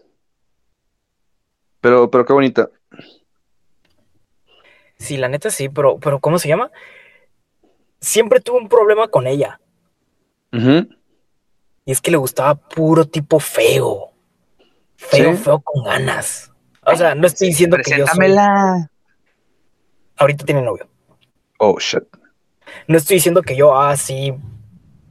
Pero, 1.82 2.10
pero 2.10 2.24
qué 2.24 2.32
bonita. 2.32 2.70
Sí, 4.96 5.18
la 5.18 5.28
neta 5.28 5.50
sí, 5.50 5.68
pero, 5.68 5.98
pero 5.98 6.20
¿cómo 6.20 6.38
se 6.38 6.48
llama? 6.48 6.70
Siempre 8.04 8.40
tuve 8.40 8.58
un 8.58 8.68
problema 8.68 9.08
con 9.08 9.26
ella. 9.26 9.58
Y 10.52 11.90
es 11.92 12.00
que 12.00 12.10
le 12.10 12.16
gustaba 12.16 12.54
puro 12.54 13.04
tipo 13.06 13.40
feo. 13.40 14.10
Feo, 14.96 15.32
¿Sí? 15.32 15.42
feo 15.42 15.60
con 15.60 15.84
ganas. 15.84 16.52
O 16.86 16.94
sea, 16.96 17.14
no 17.14 17.26
estoy 17.26 17.48
diciendo 17.48 17.76
que 17.84 17.98
yo 17.98 18.06
soy... 18.06 18.36
Ahorita 20.16 20.44
tiene 20.44 20.62
novio. 20.62 20.86
Oh, 21.58 21.78
shit. 21.80 22.04
No 22.88 22.96
estoy 22.98 23.16
diciendo 23.16 23.42
que 23.42 23.56
yo 23.56 23.76
así 23.76 24.34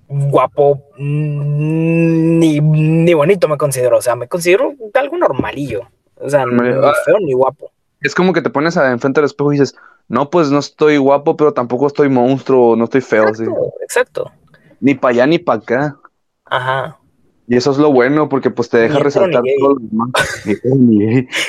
guapo 0.08 0.84
mm, 0.98 2.40
ni, 2.40 2.60
ni 2.62 3.14
bonito 3.14 3.48
me 3.48 3.58
considero. 3.58 3.98
O 3.98 4.02
sea, 4.02 4.16
me 4.16 4.28
considero 4.28 4.74
algo 4.94 5.18
normalillo. 5.18 5.82
O 6.16 6.30
sea, 6.30 6.46
ni 6.46 6.70
Ah. 6.70 6.94
feo 7.06 7.18
ni 7.20 7.34
guapo. 7.34 7.72
Es 8.02 8.14
como 8.16 8.34
que 8.34 8.42
te 8.42 8.50
pones 8.50 8.78
a- 8.78 8.92
enfrente 8.92 9.20
del 9.20 9.26
espejo 9.26 9.52
y 9.52 9.60
dices, 9.60 9.76
no, 10.08 10.30
pues 10.30 10.50
no 10.52 10.60
estoy 10.60 10.98
guapo, 10.98 11.36
pero 11.38 11.54
tampoco 11.54 11.88
estoy 11.88 12.10
monstruo, 12.10 12.76
no 12.76 12.84
estoy 12.86 13.02
feo, 13.02 13.34
sí. 13.34 13.44
Exacto, 13.44 13.74
exacto. 13.82 14.32
Ni 14.80 14.96
para 14.96 15.12
allá 15.14 15.28
ni 15.28 15.40
para 15.40 15.60
acá. 15.60 15.98
Ajá. 16.46 17.00
Y 17.48 17.56
eso 17.58 17.72
es 17.72 17.78
lo 17.78 17.92
bueno, 17.92 18.30
porque 18.30 18.50
pues 18.52 18.70
te 18.70 18.78
deja 18.78 18.94
Ni 18.94 19.00
ni 19.00 19.04
resaltar 19.04 19.44
gay. 19.44 19.56
todo 19.60 19.74
lo 19.74 19.80
demás. 19.80 20.12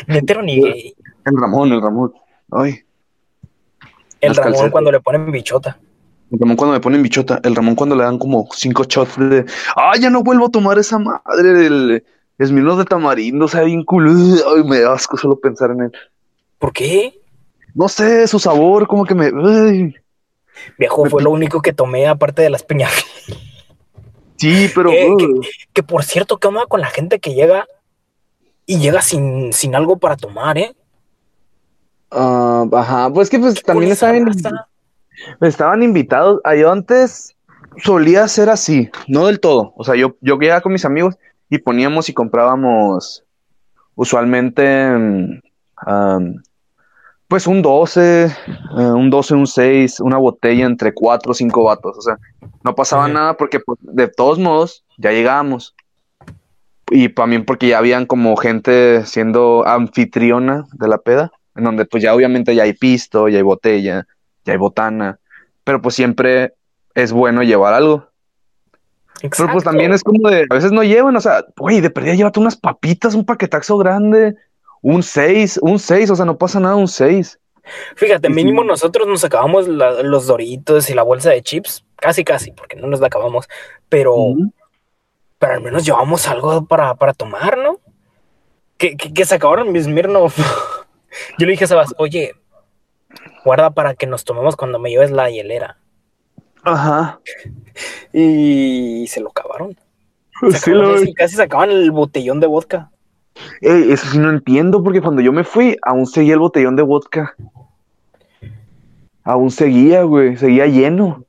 Ni 0.08 0.16
hetero 0.16 0.42
ni 0.42 0.60
gay. 0.60 0.72
Ni 0.72 0.82
ni. 0.82 0.94
El 1.24 1.36
Ramón, 1.40 1.72
el 1.72 1.80
Ramón. 1.82 2.12
Ay, 2.50 2.80
El 4.20 4.34
Ramón 4.34 4.52
calcetas. 4.52 4.72
cuando 4.72 4.92
le 4.92 5.00
ponen 5.00 5.30
bichota. 5.30 5.78
el 6.30 6.38
Ramón 6.38 6.56
cuando 6.56 6.72
me 6.74 6.80
ponen 6.80 7.02
bichota, 7.02 7.40
el 7.44 7.54
Ramón 7.54 7.74
cuando 7.74 7.94
le 7.96 8.02
dan 8.04 8.18
como 8.18 8.48
cinco 8.52 8.84
shots 8.84 9.18
de, 9.18 9.44
ah, 9.76 9.92
ya 10.00 10.10
no 10.10 10.22
vuelvo 10.22 10.46
a 10.46 10.50
tomar 10.50 10.78
esa 10.78 10.98
madre 10.98 11.52
del 11.52 12.04
Smirnoff 12.42 12.78
de 12.78 12.84
tamarindo, 12.84 13.44
o 13.44 13.48
sea, 13.48 13.62
bien 13.62 13.84
culo. 13.84 14.10
Ay, 14.10 14.64
me 14.64 14.80
da 14.80 14.94
asco 14.94 15.16
solo 15.16 15.38
pensar 15.38 15.70
en 15.70 15.82
él. 15.82 15.92
¿Por 16.58 16.72
qué? 16.72 17.20
No 17.74 17.88
sé, 17.88 18.26
su 18.28 18.38
sabor, 18.38 18.86
como 18.86 19.04
que 19.04 19.14
me... 19.14 19.30
Viejo, 20.78 21.04
Me 21.04 21.10
fue 21.10 21.22
lo 21.22 21.30
único 21.30 21.60
que 21.60 21.72
tomé 21.72 22.06
aparte 22.06 22.42
de 22.42 22.50
las 22.50 22.62
piñas. 22.62 22.92
Sí, 24.36 24.68
pero... 24.74 24.90
Uh, 24.90 25.40
Que 25.72 25.84
por 25.84 26.02
cierto, 26.02 26.38
¿qué 26.38 26.48
onda 26.48 26.66
con 26.66 26.80
la 26.80 26.88
gente 26.88 27.20
que 27.20 27.34
llega 27.34 27.66
y 28.66 28.78
llega 28.78 29.00
sin, 29.00 29.52
sin 29.52 29.74
algo 29.74 29.96
para 29.96 30.16
tomar, 30.16 30.58
eh? 30.58 30.74
ah, 32.10 32.66
ajá, 32.72 33.10
pues 33.12 33.30
que 33.30 33.38
pues 33.38 33.62
también 33.62 33.92
estaban, 33.92 34.26
estaban 35.40 35.82
invitados. 35.82 36.40
Yo 36.58 36.70
antes 36.72 37.36
solía 37.82 38.26
ser 38.28 38.50
así, 38.50 38.90
no 39.06 39.26
del 39.26 39.40
todo. 39.40 39.72
O 39.76 39.84
sea, 39.84 39.94
yo, 39.94 40.16
yo 40.20 40.38
llegaba 40.38 40.60
con 40.60 40.72
mis 40.72 40.84
amigos 40.84 41.16
y 41.48 41.58
poníamos 41.58 42.08
y 42.08 42.14
comprábamos 42.14 43.24
usualmente 43.94 44.90
mm, 44.90 45.40
pues 47.34 47.48
un 47.48 47.62
12, 47.62 48.26
eh, 48.26 48.30
un 48.76 49.10
12, 49.10 49.34
un 49.34 49.48
6, 49.48 49.98
una 49.98 50.18
botella 50.18 50.66
entre 50.66 50.94
4 50.94 51.32
o 51.32 51.34
5 51.34 51.64
vatos. 51.64 51.98
O 51.98 52.00
sea, 52.00 52.16
no 52.62 52.76
pasaba 52.76 53.08
nada 53.08 53.36
porque 53.36 53.58
pues, 53.58 53.76
de 53.82 54.06
todos 54.06 54.38
modos 54.38 54.84
ya 54.98 55.10
llegábamos. 55.10 55.74
Y 56.92 57.08
también 57.08 57.44
porque 57.44 57.66
ya 57.66 57.78
habían 57.78 58.06
como 58.06 58.36
gente 58.36 59.04
siendo 59.04 59.66
anfitriona 59.66 60.64
de 60.74 60.86
la 60.86 60.98
peda, 60.98 61.32
en 61.56 61.64
donde 61.64 61.86
pues 61.86 62.04
ya 62.04 62.14
obviamente 62.14 62.54
ya 62.54 62.62
hay 62.62 62.72
pisto, 62.72 63.28
ya 63.28 63.38
hay 63.38 63.42
botella, 63.42 64.06
ya 64.44 64.52
hay 64.52 64.58
botana, 64.60 65.18
pero 65.64 65.82
pues 65.82 65.96
siempre 65.96 66.54
es 66.94 67.10
bueno 67.10 67.42
llevar 67.42 67.74
algo. 67.74 68.06
Pero 69.22 69.28
pues 69.28 69.40
Exacto. 69.40 69.70
también 69.70 69.92
es 69.92 70.04
como 70.04 70.30
de, 70.30 70.46
a 70.48 70.54
veces 70.54 70.70
no 70.70 70.84
llevan, 70.84 71.16
o 71.16 71.20
sea, 71.20 71.44
güey, 71.56 71.80
de 71.80 71.90
perdida 71.90 72.14
llévate 72.14 72.38
unas 72.38 72.56
papitas, 72.56 73.16
un 73.16 73.26
paquetaxo 73.26 73.76
grande, 73.76 74.36
un 74.84 75.02
6, 75.02 75.58
un 75.62 75.78
6, 75.78 76.10
o 76.10 76.16
sea, 76.16 76.24
no 76.26 76.36
pasa 76.36 76.60
nada, 76.60 76.76
un 76.76 76.86
6. 76.88 77.38
Fíjate, 77.96 78.28
mínimo 78.28 78.60
sí. 78.62 78.68
nosotros 78.68 79.08
nos 79.08 79.24
acabamos 79.24 79.66
la- 79.66 80.02
los 80.02 80.26
doritos 80.26 80.90
y 80.90 80.94
la 80.94 81.02
bolsa 81.02 81.30
de 81.30 81.40
chips. 81.42 81.84
Casi, 81.96 82.22
casi, 82.22 82.50
porque 82.52 82.76
no 82.76 82.86
nos 82.86 83.00
la 83.00 83.06
acabamos. 83.06 83.48
Pero, 83.88 84.14
pero 85.38 85.54
al 85.54 85.62
menos 85.62 85.84
llevamos 85.86 86.28
algo 86.28 86.66
para, 86.66 86.94
para 86.96 87.14
tomar, 87.14 87.56
¿no? 87.56 87.80
Que, 88.76 88.96
que, 88.96 89.14
que 89.14 89.24
se 89.24 89.36
acabaron 89.36 89.72
mis 89.72 89.84
Smirnoff. 89.84 90.36
Yo 91.38 91.46
le 91.46 91.52
dije 91.52 91.64
a 91.64 91.68
Sebas, 91.68 91.94
oye, 91.96 92.34
guarda 93.44 93.70
para 93.70 93.94
que 93.94 94.06
nos 94.06 94.24
tomemos 94.24 94.56
cuando 94.56 94.78
me 94.78 94.90
lleves 94.90 95.10
la 95.10 95.30
hielera. 95.30 95.78
Ajá. 96.62 97.20
Y 98.12 99.06
se 99.08 99.20
lo 99.20 99.30
acabaron. 99.30 99.76
Se 100.50 100.58
Sí, 100.58 100.70
acabaron 100.70 100.92
lo- 100.96 100.96
así, 101.02 101.14
casi 101.14 101.36
sacaban 101.36 101.70
el 101.70 101.90
botellón 101.90 102.40
de 102.40 102.46
vodka. 102.46 102.90
Ey, 103.60 103.90
eso 103.92 104.06
sí 104.06 104.18
no 104.18 104.30
entiendo, 104.30 104.82
porque 104.82 105.00
cuando 105.00 105.20
yo 105.22 105.32
me 105.32 105.44
fui, 105.44 105.76
aún 105.82 106.06
seguía 106.06 106.34
el 106.34 106.40
botellón 106.40 106.76
de 106.76 106.82
vodka. 106.82 107.34
Aún 109.24 109.50
seguía, 109.50 110.02
güey, 110.02 110.36
seguía 110.36 110.66
lleno. 110.66 111.24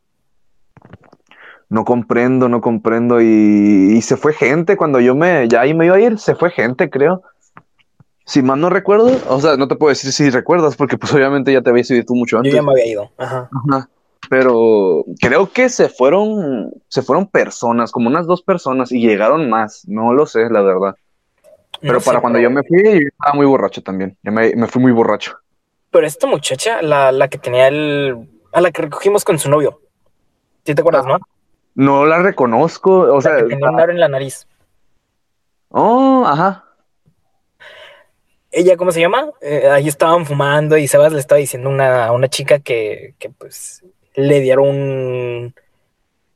No 1.69 1.83
comprendo, 1.83 2.47
no 2.49 2.61
comprendo. 2.61 3.21
Y, 3.21 3.93
y 3.95 4.01
se 4.01 4.17
fue 4.17 4.33
gente 4.33 4.77
cuando 4.77 4.99
yo 4.99 5.15
me, 5.15 5.47
ya 5.47 5.61
ahí 5.61 5.73
me 5.73 5.85
iba 5.87 5.95
a 5.95 5.99
ir, 5.99 6.19
se 6.19 6.35
fue 6.35 6.51
gente, 6.51 6.89
creo. 6.89 7.23
Si 8.25 8.41
mal 8.41 8.59
no 8.59 8.69
recuerdo, 8.69 9.11
o 9.29 9.39
sea, 9.39 9.55
no 9.55 9.67
te 9.67 9.75
puedo 9.75 9.89
decir 9.89 10.11
si 10.11 10.29
recuerdas, 10.29 10.75
porque 10.75 10.97
pues 10.97 11.13
obviamente 11.13 11.53
ya 11.53 11.61
te 11.61 11.69
habías 11.69 11.89
ido 11.91 12.03
tú 12.05 12.15
mucho 12.15 12.37
Yo 12.37 12.39
antes. 12.39 12.53
ya 12.53 12.61
me 12.61 12.71
había 12.71 12.87
ido. 12.87 13.11
Ajá. 13.17 13.49
Ajá. 13.69 13.89
Pero 14.29 15.05
creo 15.21 15.51
que 15.51 15.69
se 15.69 15.89
fueron, 15.89 16.71
se 16.87 17.03
fueron 17.03 17.27
personas, 17.27 17.91
como 17.91 18.09
unas 18.09 18.25
dos 18.25 18.41
personas, 18.41 18.91
y 18.91 18.99
llegaron 18.99 19.49
más. 19.49 19.87
No 19.87 20.13
lo 20.13 20.25
sé, 20.25 20.49
la 20.49 20.61
verdad. 20.61 20.95
Pero 21.87 21.95
No 21.95 21.99
sé, 22.01 22.05
para 22.09 22.21
cuando 22.21 22.37
pero- 22.37 22.49
yo 22.49 22.55
me 22.55 22.63
fui, 22.63 22.81
yo 22.83 23.07
estaba 23.07 23.33
muy 23.35 23.45
borracho 23.45 23.81
también. 23.83 24.17
Yo 24.23 24.31
me, 24.31 24.55
me 24.55 24.67
fui 24.67 24.81
muy 24.81 24.91
borracho. 24.91 25.37
Pero 25.91 26.05
esta 26.07 26.27
muchacha, 26.27 26.81
la, 26.81 27.11
la 27.11 27.27
que 27.27 27.37
tenía 27.37 27.67
el. 27.67 28.27
A 28.51 28.61
la 28.61 28.71
que 28.71 28.81
recogimos 28.83 29.23
con 29.23 29.37
su 29.39 29.49
novio. 29.49 29.81
¿Sí 30.65 30.73
te 30.73 30.81
acuerdas, 30.81 31.05
no? 31.05 31.19
No 31.75 32.05
la 32.05 32.19
reconozco, 32.19 32.91
o 33.01 33.15
La 33.15 33.21
sea, 33.21 33.35
que 33.37 33.43
tenía 33.43 33.69
un 33.69 33.79
aro 33.79 33.91
en 33.91 33.99
la 33.99 34.07
nariz. 34.07 34.47
oh, 35.69 36.23
ajá. 36.25 36.63
Ella, 38.51 38.77
¿cómo 38.77 38.91
se 38.91 39.01
llama? 39.01 39.31
Eh, 39.41 39.67
ahí 39.69 39.87
estaban 39.87 40.25
fumando 40.25 40.77
y 40.77 40.87
Sebas 40.87 41.11
le 41.11 41.19
estaba 41.19 41.39
diciendo 41.39 41.69
a 41.69 41.73
una, 41.73 42.05
a 42.07 42.11
una 42.13 42.29
chica 42.29 42.59
que, 42.59 43.13
que, 43.19 43.29
pues 43.29 43.83
le 44.15 44.39
dieron 44.39 44.69
un- 44.69 45.55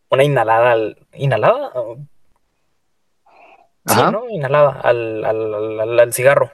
una 0.09 0.23
inhalada 0.23 0.71
al. 0.73 0.97
Sí, 3.89 3.99
Ajá. 3.99 4.11
¿no? 4.11 4.29
Inhalada 4.29 4.79
al, 4.83 5.25
al, 5.25 5.99
al- 5.99 6.13
cigarro. 6.13 6.51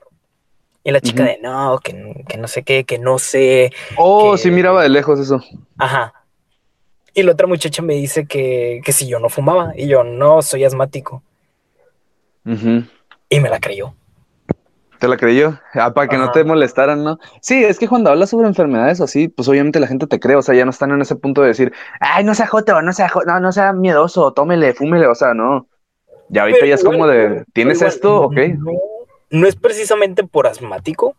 Y 0.83 0.91
la 0.91 1.01
chica 1.01 1.23
de, 1.23 1.39
no, 1.41 1.79
que, 1.83 2.23
que 2.27 2.37
no 2.37 2.47
sé 2.47 2.63
qué, 2.63 2.83
que 2.85 2.97
no 2.99 3.17
sé. 3.19 3.71
Oh, 3.97 4.31
que- 4.33 4.37
sí 4.37 4.51
miraba 4.51 4.83
de 4.83 4.89
lejos 4.89 5.19
eso. 5.19 5.41
Ajá. 5.77 6.13
Y 7.13 7.23
la 7.23 7.31
otra 7.31 7.47
muchacha 7.47 7.81
me 7.81 7.95
dice 7.95 8.25
que, 8.25 8.81
que 8.85 8.91
si 8.91 9.07
yo 9.07 9.19
no 9.19 9.29
fumaba. 9.29 9.73
Y 9.75 9.87
yo, 9.87 10.03
no, 10.03 10.41
soy 10.41 10.63
asmático. 10.63 11.23
Ujú. 12.45 12.83
Y 13.29 13.39
me 13.39 13.49
la 13.49 13.59
creyó. 13.59 13.95
¿Te 14.99 15.07
la 15.09 15.17
creyó? 15.17 15.59
Ah, 15.73 15.93
para 15.93 16.07
que 16.07 16.17
no 16.17 16.31
te 16.31 16.43
molestaran, 16.45 17.03
¿no? 17.03 17.19
Sí, 17.41 17.63
es 17.63 17.77
que 17.79 17.87
cuando 17.87 18.09
hablas 18.09 18.29
sobre 18.29 18.47
enfermedades 18.47 19.01
o 19.01 19.03
así, 19.03 19.27
pues 19.27 19.47
obviamente 19.49 19.79
la 19.79 19.87
gente 19.87 20.07
te 20.07 20.19
cree, 20.19 20.35
o 20.37 20.41
sea, 20.41 20.55
ya 20.55 20.63
no 20.63 20.71
están 20.71 20.91
en 20.91 21.01
ese 21.01 21.15
punto 21.15 21.41
de 21.41 21.49
decir, 21.49 21.73
ay, 21.99 22.23
no 22.23 22.33
sea 22.33 22.47
joto, 22.47 22.81
no 22.81 22.93
sea, 22.93 23.11
no, 23.25 23.39
no 23.41 23.51
sea 23.51 23.73
miedoso, 23.73 24.31
tómele, 24.31 24.73
fúmele, 24.73 25.07
o 25.07 25.15
sea, 25.15 25.33
no. 25.33 25.67
Ya 26.29 26.41
ahorita 26.41 26.57
Pero 26.59 26.67
ya 26.67 26.75
es 26.75 26.83
como 26.83 27.07
de, 27.07 27.45
¿tienes 27.53 27.77
igual, 27.77 27.93
esto? 27.93 28.21
Ok. 28.23 28.37
No, 28.57 28.71
no 29.29 29.47
es 29.47 29.55
precisamente 29.55 30.23
por 30.23 30.47
asmático, 30.47 31.15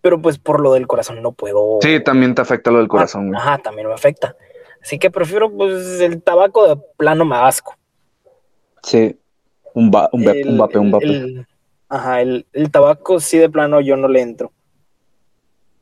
pero 0.00 0.20
pues 0.20 0.38
por 0.38 0.60
lo 0.60 0.72
del 0.74 0.86
corazón 0.86 1.22
no 1.22 1.32
puedo. 1.32 1.78
Sí, 1.82 2.00
también 2.02 2.34
te 2.34 2.42
afecta 2.42 2.70
lo 2.70 2.78
del 2.78 2.88
corazón, 2.88 3.28
güey. 3.28 3.40
Ajá, 3.40 3.58
también 3.58 3.88
me 3.88 3.94
afecta. 3.94 4.36
Así 4.82 4.98
que 4.98 5.10
prefiero, 5.10 5.50
pues, 5.50 6.00
el 6.00 6.22
tabaco 6.22 6.68
de 6.68 6.80
plano 6.96 7.24
me 7.24 7.36
asco. 7.36 7.74
Sí. 8.82 9.18
Un, 9.74 9.90
va, 9.90 10.08
un, 10.12 10.24
vape, 10.24 10.40
El- 10.42 10.48
un 10.48 10.58
vape, 10.58 10.78
un 10.78 10.90
vape. 10.90 11.04
el- 11.06 11.46
ajá, 11.88 12.20
el, 12.20 12.46
el 12.52 12.70
tabaco 12.70 13.18
sí 13.20 13.38
de 13.38 13.50
plano 13.50 13.80
yo 13.80 13.96
no 13.96 14.08
le 14.08 14.20
entro. 14.20 14.52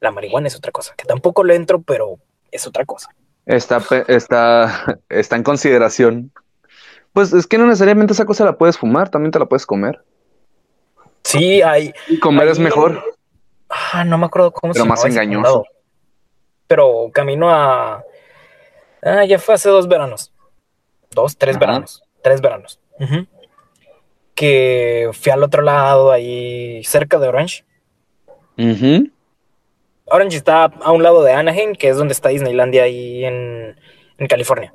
La 0.00 0.10
marihuana 0.10 0.48
es 0.48 0.56
otra 0.56 0.72
cosa, 0.72 0.94
que 0.96 1.04
tampoco 1.04 1.44
le 1.44 1.54
entro, 1.54 1.80
pero 1.82 2.18
es 2.50 2.66
otra 2.66 2.84
cosa. 2.84 3.10
Está, 3.46 3.82
está, 4.08 4.98
está 5.08 5.36
en 5.36 5.42
consideración. 5.42 6.32
Pues 7.14 7.32
es 7.32 7.46
que 7.46 7.56
no 7.56 7.66
necesariamente 7.66 8.12
esa 8.12 8.26
cosa 8.26 8.44
la 8.44 8.58
puedes 8.58 8.76
fumar, 8.76 9.08
también 9.08 9.30
te 9.30 9.38
la 9.38 9.46
puedes 9.46 9.64
comer. 9.64 10.04
Sí, 11.22 11.62
hay. 11.62 11.94
Y 12.08 12.18
comer 12.18 12.48
es 12.48 12.58
mejor. 12.58 13.02
Ah, 13.70 14.04
no 14.04 14.18
me 14.18 14.26
acuerdo 14.26 14.52
cómo 14.52 14.72
Pero 14.72 14.84
se 14.84 14.88
más 14.88 15.04
engañoso. 15.04 15.64
Pero 16.66 17.10
camino 17.12 17.48
a. 17.48 18.04
Ah, 19.00 19.24
ya 19.24 19.38
fue 19.38 19.54
hace 19.54 19.68
dos 19.68 19.86
veranos. 19.86 20.32
Dos, 21.12 21.36
tres 21.38 21.56
Ajá. 21.56 21.66
veranos. 21.66 22.02
Tres 22.20 22.40
veranos. 22.40 22.80
Que 24.34 25.08
fui 25.12 25.30
al 25.30 25.44
otro 25.44 25.62
lado, 25.62 26.10
ahí 26.10 26.82
cerca 26.82 27.18
de 27.20 27.28
Orange. 27.28 27.64
Ujú. 28.58 29.08
Orange 30.06 30.36
está 30.36 30.64
a 30.64 30.90
un 30.90 31.04
lado 31.04 31.22
de 31.22 31.32
Anaheim, 31.32 31.74
que 31.74 31.88
es 31.88 31.96
donde 31.96 32.12
está 32.12 32.30
Disneylandia 32.30 32.82
ahí 32.82 33.24
en, 33.24 33.78
en 34.18 34.26
California. 34.26 34.74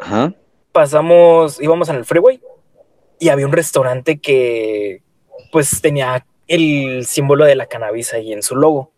Ajá. 0.00 0.34
Pasamos, 0.72 1.60
íbamos 1.60 1.88
en 1.88 1.96
el 1.96 2.04
freeway 2.04 2.40
y 3.18 3.28
había 3.28 3.46
un 3.46 3.52
restaurante 3.52 4.18
que 4.18 5.02
pues 5.52 5.80
tenía 5.80 6.26
el 6.48 7.06
símbolo 7.06 7.44
de 7.44 7.54
la 7.54 7.66
cannabis 7.66 8.14
ahí 8.14 8.32
en 8.32 8.42
su 8.42 8.56
logo. 8.56 8.90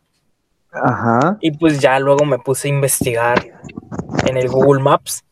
Ajá. 0.73 1.37
Y 1.41 1.53
pues 1.53 1.81
ya 1.81 1.99
luego 1.99 2.25
me 2.25 2.39
puse 2.39 2.69
a 2.69 2.71
investigar 2.71 3.61
en 4.27 4.37
el 4.37 4.49
Google 4.49 4.83
Maps 4.83 5.25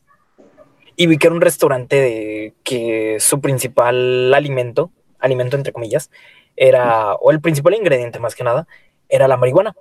y 0.96 1.06
vi 1.06 1.18
que 1.18 1.26
era 1.26 1.34
un 1.34 1.40
restaurante 1.40 1.96
de 1.96 2.54
que 2.62 3.16
su 3.18 3.40
principal 3.40 4.32
alimento, 4.34 4.90
alimento 5.18 5.56
entre 5.56 5.72
comillas, 5.72 6.10
era, 6.56 7.14
o 7.14 7.30
el 7.30 7.40
principal 7.40 7.74
ingrediente 7.74 8.18
más 8.18 8.34
que 8.34 8.44
nada, 8.44 8.66
era 9.08 9.26
la 9.26 9.36
marihuana. 9.36 9.74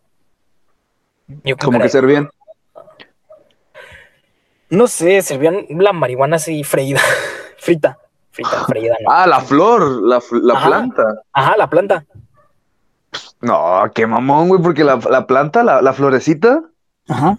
Yo 1.44 1.58
Como 1.58 1.80
que 1.80 1.90
servían. 1.90 2.30
No 4.72 4.88
sé, 4.88 5.22
servían 5.22 5.66
la 5.70 5.92
marihuana 5.92 6.38
así 6.38 6.64
freída, 6.64 7.02
frita, 7.58 8.00
frita, 8.32 8.66
freída, 8.66 8.96
¿no? 9.02 9.12
Ah, 9.12 9.28
la 9.28 9.42
flor, 9.42 10.02
la, 10.02 10.22
la 10.44 10.54
Ajá. 10.54 10.68
planta. 10.68 11.04
Ajá, 11.34 11.58
la 11.58 11.70
planta. 11.70 12.06
No, 13.42 13.84
qué 13.94 14.08
mamón, 14.08 14.48
güey, 14.48 14.62
porque 14.62 14.86
la, 14.86 14.96
la 15.10 15.28
planta, 15.28 15.64
la, 15.64 15.82
la 15.82 15.92
florecita, 15.92 16.64
Ajá. 17.10 17.38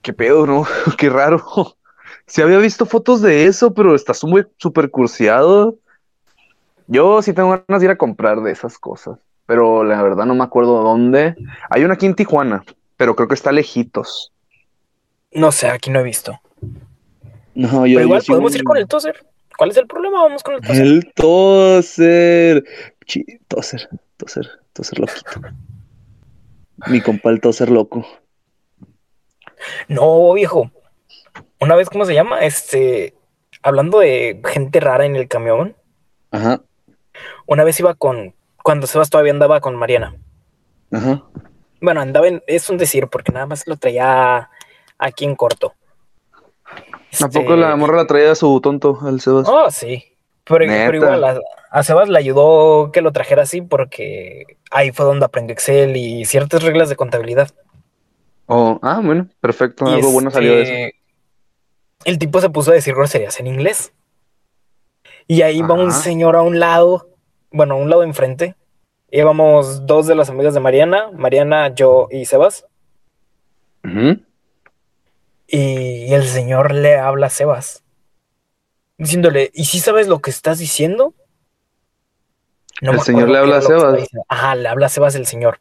qué 0.00 0.12
pedo, 0.12 0.46
¿no? 0.46 0.64
qué 0.96 1.10
raro. 1.10 1.42
Sí 2.26 2.40
había 2.40 2.58
visto 2.58 2.86
fotos 2.86 3.20
de 3.20 3.46
eso, 3.46 3.74
pero 3.74 3.94
está 3.96 4.14
súper 4.14 4.90
cursiado. 4.92 5.76
Yo 6.86 7.20
sí 7.22 7.32
tengo 7.32 7.50
ganas 7.50 7.80
de 7.80 7.86
ir 7.86 7.90
a 7.90 7.96
comprar 7.98 8.42
de 8.42 8.52
esas 8.52 8.78
cosas, 8.78 9.18
pero 9.46 9.82
la 9.82 10.00
verdad 10.02 10.24
no 10.26 10.34
me 10.34 10.44
acuerdo 10.44 10.82
dónde. 10.82 11.34
Hay 11.70 11.84
una 11.84 11.94
aquí 11.94 12.06
en 12.06 12.14
Tijuana, 12.14 12.62
pero 12.96 13.16
creo 13.16 13.26
que 13.26 13.34
está 13.34 13.50
lejitos. 13.50 14.33
No 15.34 15.52
sé, 15.52 15.68
aquí 15.68 15.90
no 15.90 16.00
he 16.00 16.02
visto. 16.02 16.40
No, 17.54 17.82
Pero 17.82 18.00
igual 18.00 18.22
podemos 18.26 18.54
ir 18.54 18.64
con 18.64 18.76
el 18.76 18.86
toser. 18.86 19.26
¿Cuál 19.56 19.70
es 19.70 19.76
el 19.76 19.86
problema? 19.86 20.22
Vamos 20.22 20.42
con 20.42 20.54
el 20.54 20.60
toser. 20.60 20.82
El 20.82 21.12
toser. 21.14 22.64
Toser, 23.48 23.88
toser, 24.16 24.48
toser 24.72 24.98
loquito. 24.98 25.40
Mi 26.86 27.00
compa 27.00 27.30
el 27.30 27.40
toser 27.40 27.70
loco. 27.70 28.06
No, 29.88 30.32
viejo. 30.32 30.70
Una 31.60 31.76
vez, 31.76 31.88
¿cómo 31.88 32.04
se 32.04 32.14
llama? 32.14 32.40
Este, 32.40 33.14
hablando 33.62 34.00
de 34.00 34.40
gente 34.46 34.80
rara 34.80 35.06
en 35.06 35.16
el 35.16 35.28
camión, 35.28 35.76
Ajá, 36.30 36.62
una 37.46 37.64
vez 37.64 37.78
iba 37.78 37.94
con, 37.94 38.34
cuando 38.62 38.86
Sebas 38.86 39.08
todavía 39.10 39.32
andaba 39.32 39.60
con 39.60 39.76
Mariana. 39.76 40.16
ajá. 40.92 41.22
Bueno, 41.80 42.00
andaba 42.00 42.28
en, 42.28 42.42
es 42.46 42.68
un 42.70 42.78
decir, 42.78 43.08
porque 43.08 43.30
nada 43.32 43.46
más 43.46 43.66
lo 43.66 43.76
traía 43.76 44.48
aquí 44.98 45.24
en 45.24 45.36
corto. 45.36 45.74
¿A 47.22 47.28
poco 47.28 47.56
la 47.56 47.76
morra 47.76 47.96
la 47.96 48.06
traía 48.06 48.34
su 48.34 48.60
tonto 48.60 48.98
al 49.02 49.20
Sebas? 49.20 49.48
Oh, 49.48 49.70
sí. 49.70 50.04
Pero, 50.44 50.64
igual 50.94 51.24
a, 51.24 51.40
a 51.70 51.82
Sebas 51.82 52.08
le 52.08 52.18
ayudó 52.18 52.90
que 52.92 53.00
lo 53.00 53.12
trajera 53.12 53.42
así 53.42 53.62
porque 53.62 54.58
ahí 54.70 54.92
fue 54.92 55.06
donde 55.06 55.24
aprendió 55.24 55.54
Excel 55.54 55.96
y 55.96 56.24
ciertas 56.24 56.62
reglas 56.62 56.88
de 56.88 56.96
contabilidad. 56.96 57.50
Oh, 58.46 58.78
ah, 58.82 59.00
bueno, 59.02 59.28
perfecto. 59.40 59.88
Y 59.88 59.94
Algo 59.94 60.10
bueno 60.10 60.30
salió 60.30 60.52
de 60.52 60.62
eso. 60.62 60.72
este, 60.72 60.96
El 62.04 62.18
tipo 62.18 62.40
se 62.40 62.50
puso 62.50 62.72
a 62.72 62.74
decir 62.74 62.94
groserías 62.94 63.40
en 63.40 63.46
inglés. 63.46 63.92
Y 65.26 65.40
ahí 65.40 65.62
va 65.62 65.74
un 65.74 65.92
señor 65.92 66.36
a 66.36 66.42
un 66.42 66.60
lado, 66.60 67.08
bueno, 67.50 67.74
a 67.74 67.78
un 67.78 67.88
lado 67.88 68.02
enfrente. 68.02 68.54
Íbamos 69.10 69.86
dos 69.86 70.06
de 70.06 70.14
las 70.14 70.28
amigas 70.28 70.52
de 70.52 70.60
Mariana, 70.60 71.10
Mariana, 71.12 71.72
yo 71.74 72.08
y 72.10 72.26
Sebas. 72.26 72.66
Ujú. 73.84 74.20
Y 75.56 76.12
el 76.12 76.26
señor 76.26 76.74
le 76.74 76.96
habla 76.96 77.28
a 77.28 77.30
Sebas, 77.30 77.84
diciéndole, 78.98 79.52
¿y 79.54 79.66
si 79.66 79.78
sabes 79.78 80.08
lo 80.08 80.18
que 80.20 80.30
estás 80.30 80.58
diciendo? 80.58 81.14
No 82.82 82.90
¿El 82.90 83.00
señor 83.02 83.28
le 83.28 83.38
habla 83.38 83.58
a 83.58 83.62
Sebas? 83.62 84.08
Ajá, 84.28 84.56
le 84.56 84.68
habla 84.68 84.86
a 84.86 84.88
Sebas 84.88 85.14
el 85.14 85.26
señor. 85.26 85.60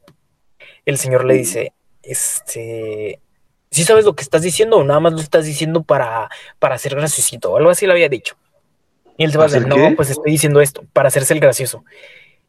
El 0.86 0.98
señor 0.98 1.26
le 1.26 1.36
dice, 1.36 1.74
este, 2.02 3.22
¿sí 3.70 3.84
sabes 3.84 4.04
lo 4.04 4.16
que 4.16 4.24
estás 4.24 4.42
diciendo 4.42 4.78
o 4.78 4.84
nada 4.84 5.00
más 5.00 5.14
lo 5.14 5.20
estás 5.20 5.46
diciendo 5.46 5.84
para, 5.84 6.28
para 6.58 6.74
hacer 6.74 6.96
graciosito? 6.96 7.52
O 7.52 7.58
algo 7.58 7.70
así 7.70 7.86
le 7.86 7.92
había 7.92 8.10
dicho. 8.10 8.36
Y 9.16 9.26
el 9.26 9.32
Sebas 9.32 9.54
¿Hacer 9.54 9.68
no, 9.68 9.76
qué? 9.76 9.94
pues 9.96 10.10
estoy 10.10 10.32
diciendo 10.32 10.60
esto, 10.60 10.88
para 10.92 11.10
hacerse 11.10 11.36
el 11.36 11.40
gracioso. 11.40 11.86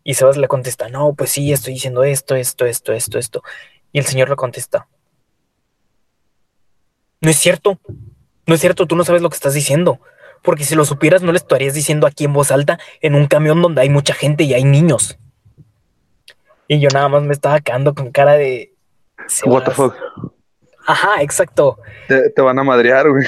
Y 0.02 0.14
Sebas 0.14 0.38
le 0.38 0.48
contesta, 0.48 0.88
no, 0.88 1.12
pues 1.12 1.28
sí, 1.28 1.52
estoy 1.52 1.74
diciendo 1.74 2.04
esto, 2.04 2.36
esto, 2.36 2.64
esto, 2.64 2.94
esto, 2.94 3.18
esto. 3.18 3.42
Y 3.92 3.98
el 3.98 4.06
señor 4.06 4.30
le 4.30 4.36
contesta, 4.36 4.88
no 7.24 7.30
es 7.30 7.36
cierto, 7.36 7.78
no 8.46 8.54
es 8.54 8.60
cierto, 8.60 8.86
tú 8.86 8.94
no 8.96 9.04
sabes 9.04 9.22
lo 9.22 9.30
que 9.30 9.36
estás 9.36 9.54
diciendo. 9.54 10.00
Porque 10.42 10.64
si 10.64 10.74
lo 10.74 10.84
supieras, 10.84 11.22
no 11.22 11.32
le 11.32 11.38
estarías 11.38 11.72
diciendo 11.72 12.06
aquí 12.06 12.24
en 12.24 12.34
voz 12.34 12.50
alta 12.50 12.78
en 13.00 13.14
un 13.14 13.26
camión 13.26 13.62
donde 13.62 13.80
hay 13.80 13.88
mucha 13.88 14.12
gente 14.14 14.44
y 14.44 14.52
hay 14.52 14.64
niños. 14.64 15.18
Y 16.68 16.80
yo 16.80 16.88
nada 16.92 17.08
más 17.08 17.22
me 17.22 17.32
estaba 17.32 17.60
quedando 17.60 17.94
con 17.94 18.10
cara 18.12 18.34
de. 18.34 18.74
What 19.46 19.64
the 19.64 19.70
fuck. 19.70 19.94
Ajá, 20.86 21.22
exacto. 21.22 21.78
Te, 22.08 22.28
te 22.30 22.42
van 22.42 22.58
a 22.58 22.62
madrear, 22.62 23.08
güey. 23.08 23.24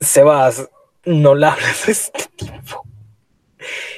Sebas, 0.00 0.68
no 1.06 1.34
le 1.34 1.46
hables 1.46 1.88
a 1.88 1.90
este 1.90 2.24
tipo. 2.36 2.84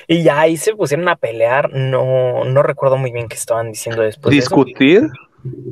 Y 0.07 0.23
ya 0.23 0.41
ahí 0.41 0.57
se 0.57 0.75
pusieron 0.75 1.09
a 1.09 1.17
pelear. 1.17 1.73
No, 1.73 2.45
no 2.45 2.63
recuerdo 2.63 2.97
muy 2.97 3.11
bien 3.11 3.29
qué 3.29 3.35
estaban 3.37 3.71
diciendo 3.73 4.03
después. 4.03 4.33
de 4.33 4.39
eso. 4.39 4.55
¿Discutir? 4.55 5.09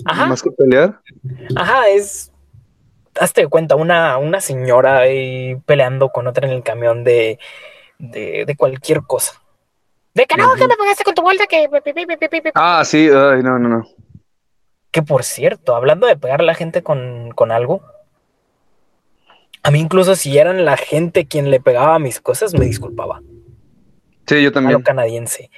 Ajá, 0.04 0.26
Más 0.26 0.42
que 0.42 0.50
pelear. 0.50 1.00
ajá, 1.56 1.88
es. 1.88 2.32
Hazte 3.20 3.42
de 3.42 3.48
cuenta, 3.48 3.74
una, 3.76 4.18
una 4.18 4.40
señora 4.40 4.98
ahí 4.98 5.56
peleando 5.66 6.10
con 6.10 6.26
otra 6.26 6.46
en 6.46 6.52
el 6.52 6.62
camión 6.62 7.04
de, 7.04 7.38
de, 7.98 8.44
de 8.46 8.56
cualquier 8.56 9.02
cosa. 9.02 9.42
De 10.14 10.26
que 10.26 10.36
no, 10.36 10.54
que 10.54 10.66
me 10.66 10.76
pagaste 10.76 11.04
con 11.04 11.14
tu 11.14 11.22
bolsa, 11.22 11.46
que. 11.46 11.68
Ah, 12.54 12.82
sí, 12.84 13.08
ay, 13.08 13.42
no, 13.42 13.58
no, 13.58 13.68
no. 13.68 13.88
Que 14.90 15.02
por 15.02 15.22
cierto, 15.22 15.76
hablando 15.76 16.06
de 16.06 16.16
pegar 16.16 16.40
a 16.40 16.44
la 16.44 16.54
gente 16.54 16.82
con, 16.82 17.30
con 17.32 17.52
algo, 17.52 17.82
a 19.62 19.70
mí 19.70 19.80
incluso 19.80 20.16
si 20.16 20.38
eran 20.38 20.64
la 20.64 20.76
gente 20.76 21.26
quien 21.26 21.50
le 21.50 21.60
pegaba 21.60 21.98
mis 21.98 22.20
cosas, 22.20 22.54
me 22.54 22.64
disculpaba. 22.64 23.20
Sí, 24.26 24.36
yo 24.42 24.48
A 24.48 24.50
lo 24.50 24.52
también. 24.52 24.82
canadiense. 24.82 25.50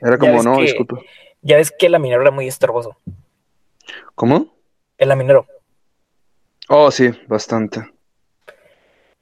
Era 0.00 0.18
como, 0.18 0.42
no, 0.42 0.56
que- 0.56 0.62
disculpa. 0.62 0.98
Ya 1.42 1.56
ves 1.56 1.70
que 1.76 1.86
el 1.86 1.92
laminero 1.92 2.22
era 2.22 2.30
muy 2.30 2.46
estorboso. 2.48 2.96
¿Cómo? 4.14 4.54
El 4.96 5.08
laminero. 5.10 5.46
Oh, 6.68 6.90
sí, 6.90 7.10
bastante. 7.28 7.84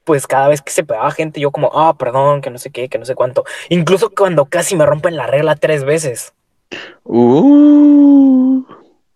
pues 0.05 0.27
cada 0.27 0.49
vez 0.49 0.61
que 0.61 0.71
se 0.71 0.83
pegaba 0.83 1.11
gente, 1.11 1.39
yo 1.39 1.51
como, 1.51 1.71
ah, 1.73 1.97
perdón, 1.97 2.41
que 2.41 2.49
no 2.49 2.57
sé 2.57 2.71
qué, 2.71 2.89
que 2.89 2.97
no 2.99 3.05
sé 3.05 3.15
cuánto. 3.15 3.45
Incluso 3.69 4.09
cuando 4.09 4.45
casi 4.45 4.75
me 4.75 4.85
rompen 4.85 5.15
la 5.15 5.27
regla 5.27 5.55
tres 5.55 5.85
veces. 5.85 6.33
Uh. 7.03 8.63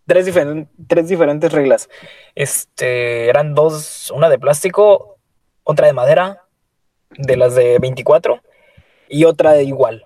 Tres, 0.06 0.26
diferen- 0.26 0.70
tres 0.88 1.10
diferentes 1.10 1.52
reglas. 1.52 1.90
Este, 2.36 3.28
eran 3.28 3.54
dos, 3.54 4.12
una 4.12 4.30
de 4.30 4.40
plástico, 4.40 5.18
otra 5.64 5.88
de 5.88 5.94
madera, 5.94 6.44
de 7.18 7.36
las 7.36 7.56
de 7.56 7.80
24, 7.80 8.40
y 9.10 9.26
otra 9.26 9.52
de 9.54 9.64
igual. 9.66 10.04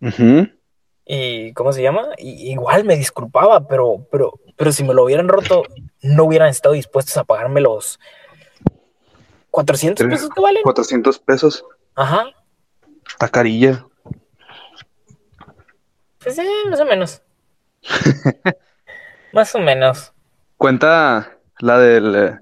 Ujú. 0.00 0.48
Y, 1.06 1.52
¿cómo 1.52 1.72
se 1.72 1.82
llama? 1.82 2.08
Y, 2.18 2.50
igual 2.52 2.84
me 2.84 2.96
disculpaba, 2.96 3.68
pero, 3.68 4.06
pero, 4.10 4.32
pero 4.56 4.72
si 4.72 4.82
me 4.82 4.94
lo 4.94 5.04
hubieran 5.04 5.28
roto, 5.28 5.62
no 6.04 6.24
hubieran 6.24 6.48
estado 6.48 6.74
dispuestos 6.74 7.16
a 7.16 7.24
pagarme 7.24 7.60
los 7.60 7.98
400 9.50 10.06
pesos 10.06 10.30
que 10.30 10.40
valen. 10.40 10.62
400 10.62 11.18
pesos. 11.20 11.64
Ajá, 11.94 12.24
Está 13.08 13.28
carilla. 13.28 13.86
pues 16.22 16.38
eh, 16.38 16.46
más 16.68 16.80
o 16.80 16.84
menos. 16.84 17.22
más 19.32 19.54
o 19.54 19.58
menos. 19.58 20.12
Cuenta 20.56 21.32
la 21.60 21.78
del 21.78 22.14
eh, 22.14 22.38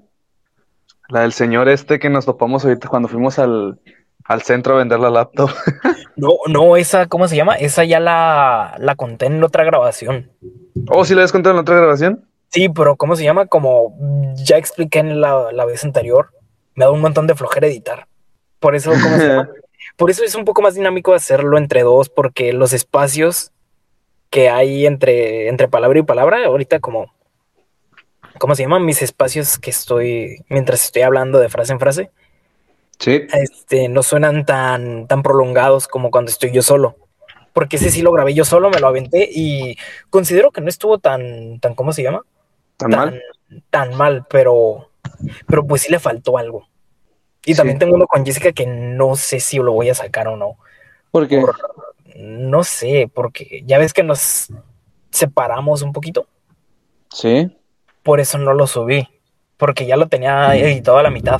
la 1.09 1.21
del 1.21 1.33
señor 1.33 1.69
este 1.69 1.99
que 1.99 2.09
nos 2.09 2.25
topamos 2.25 2.63
ahorita 2.65 2.87
cuando 2.87 3.07
fuimos 3.09 3.37
al, 3.39 3.79
al 4.25 4.41
centro 4.41 4.75
a 4.75 4.77
vender 4.79 4.99
la 4.99 5.09
laptop. 5.09 5.49
No, 6.15 6.29
no, 6.47 6.77
esa, 6.77 7.07
¿cómo 7.07 7.27
se 7.27 7.35
llama? 7.35 7.55
Esa 7.55 7.85
ya 7.85 7.99
la, 7.99 8.75
la 8.77 8.93
conté 8.95 9.25
en 9.25 9.43
otra 9.43 9.63
grabación. 9.63 10.31
Oh, 10.89 11.03
¿sí 11.05 11.15
le 11.15 11.23
has 11.23 11.31
contado 11.31 11.53
en 11.53 11.55
la 11.55 11.61
otra 11.63 11.75
grabación? 11.75 12.23
Sí, 12.53 12.69
pero 12.69 12.95
¿cómo 12.95 13.15
se 13.15 13.23
llama? 13.23 13.47
Como 13.47 13.97
ya 14.35 14.57
expliqué 14.57 14.99
en 14.99 15.19
la, 15.19 15.51
la 15.51 15.65
vez 15.65 15.83
anterior, 15.83 16.29
me 16.75 16.85
da 16.85 16.91
un 16.91 17.01
montón 17.01 17.25
de 17.25 17.33
flojera 17.35 17.65
editar. 17.67 18.07
Por 18.59 18.75
eso, 18.75 18.91
¿cómo 18.91 19.17
se 19.17 19.27
llama? 19.27 19.49
Por 19.97 20.09
eso 20.09 20.23
es 20.23 20.33
un 20.35 20.45
poco 20.45 20.61
más 20.61 20.75
dinámico 20.75 21.13
hacerlo 21.13 21.57
entre 21.57 21.81
dos, 21.83 22.07
porque 22.09 22.53
los 22.53 22.71
espacios 22.71 23.51
que 24.29 24.49
hay 24.49 24.85
entre, 24.85 25.49
entre 25.49 25.67
palabra 25.67 25.99
y 25.99 26.03
palabra, 26.03 26.45
ahorita 26.45 26.79
como, 26.79 27.13
¿cómo 28.39 28.55
se 28.55 28.63
llaman? 28.63 28.85
Mis 28.85 29.01
espacios 29.01 29.57
que 29.59 29.69
estoy, 29.71 30.45
mientras 30.47 30.85
estoy 30.85 31.01
hablando 31.01 31.39
de 31.39 31.49
frase 31.49 31.73
en 31.73 31.79
frase, 31.79 32.11
Sí. 32.99 33.23
este, 33.33 33.89
no 33.89 34.03
suenan 34.03 34.45
tan, 34.45 35.07
tan 35.07 35.21
prolongados 35.21 35.87
como 35.89 36.11
cuando 36.11 36.31
estoy 36.31 36.51
yo 36.51 36.61
solo. 36.61 36.95
Porque 37.51 37.75
ese 37.75 37.89
sí 37.91 38.01
lo 38.01 38.11
grabé 38.13 38.33
yo 38.33 38.45
solo, 38.45 38.69
me 38.69 38.79
lo 38.79 38.87
aventé 38.87 39.27
y 39.29 39.75
considero 40.09 40.51
que 40.51 40.61
no 40.61 40.69
estuvo 40.69 40.97
tan, 40.97 41.59
tan, 41.59 41.75
¿cómo 41.75 41.91
se 41.91 42.03
llama? 42.03 42.21
¿Tan 42.77 42.91
tan, 42.91 42.99
mal? 42.99 43.21
tan 43.69 43.95
mal, 43.95 44.25
pero, 44.29 44.89
pero 45.47 45.65
pues 45.65 45.83
sí 45.83 45.91
le 45.91 45.99
faltó 45.99 46.37
algo. 46.37 46.67
Y 47.45 47.53
Sí. 47.53 47.57
también 47.57 47.77
tengo 47.79 47.95
uno 47.95 48.07
con 48.07 48.25
Jessica 48.25 48.51
que 48.51 48.65
no 48.65 49.15
sé 49.15 49.39
si 49.39 49.57
lo 49.57 49.73
voy 49.73 49.89
a 49.89 49.93
sacar 49.95 50.27
o 50.27 50.37
no. 50.37 50.57
¿Por 51.11 51.27
qué? 51.27 51.39
Por- 51.39 51.57
no 52.15 52.63
sé, 52.63 53.09
porque 53.13 53.63
ya 53.65 53.77
ves 53.79 53.91
que 53.93 54.03
nos 54.03 54.47
separamos 55.09 55.81
un 55.81 55.91
poquito. 55.93 56.27
Sí. 57.11 57.55
Por 58.01 58.19
eso 58.19 58.37
no 58.37 58.53
lo 58.53 58.67
subí. 58.67 59.07
Porque 59.57 59.85
ya 59.85 59.97
lo 59.97 60.07
tenía 60.07 60.55
editado 60.55 60.97
a 60.97 61.03
la 61.03 61.09
mitad. 61.09 61.39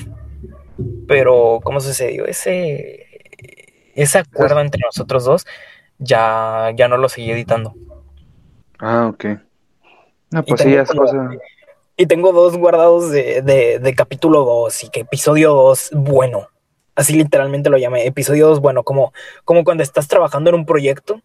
Pero, 1.07 1.59
¿cómo 1.63 1.79
sucedió? 1.79 2.25
Ese, 2.25 3.07
ese 3.95 4.17
acuerdo 4.19 4.61
entre 4.61 4.81
nosotros 4.85 5.25
dos 5.25 5.45
ya, 5.99 6.71
ya 6.75 6.87
no 6.87 6.97
lo 6.97 7.09
seguí 7.09 7.31
editando. 7.31 7.73
Ah, 8.79 9.07
ok. 9.07 9.25
No, 10.33 10.43
pues 10.43 10.61
sí, 10.61 10.67
tengo 10.69 10.81
es 10.81 10.89
como- 10.89 11.01
cosa. 11.03 11.29
Y 11.95 12.07
tengo 12.07 12.31
dos 12.33 12.57
guardados 12.57 13.11
de, 13.11 13.41
de, 13.43 13.77
de 13.79 13.95
capítulo 13.95 14.43
2 14.43 14.83
y 14.85 14.89
que 14.89 15.01
episodio 15.01 15.53
2 15.53 15.91
bueno. 15.93 16.47
Así 16.95 17.13
literalmente 17.13 17.69
lo 17.69 17.77
llamé. 17.77 18.05
Episodio 18.07 18.47
2 18.47 18.59
bueno, 18.61 18.83
como, 18.83 19.13
como 19.45 19.63
cuando 19.63 19.83
estás 19.83 20.07
trabajando 20.07 20.49
en 20.49 20.55
un 20.55 20.65
proyecto 20.65 21.21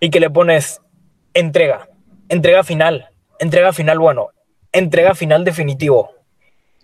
y 0.00 0.10
que 0.10 0.20
le 0.20 0.30
pones 0.30 0.80
entrega, 1.34 1.88
entrega 2.28 2.64
final, 2.64 3.08
entrega 3.38 3.72
final 3.72 3.98
bueno, 3.98 4.28
entrega 4.72 5.14
final 5.14 5.44
definitivo, 5.44 6.10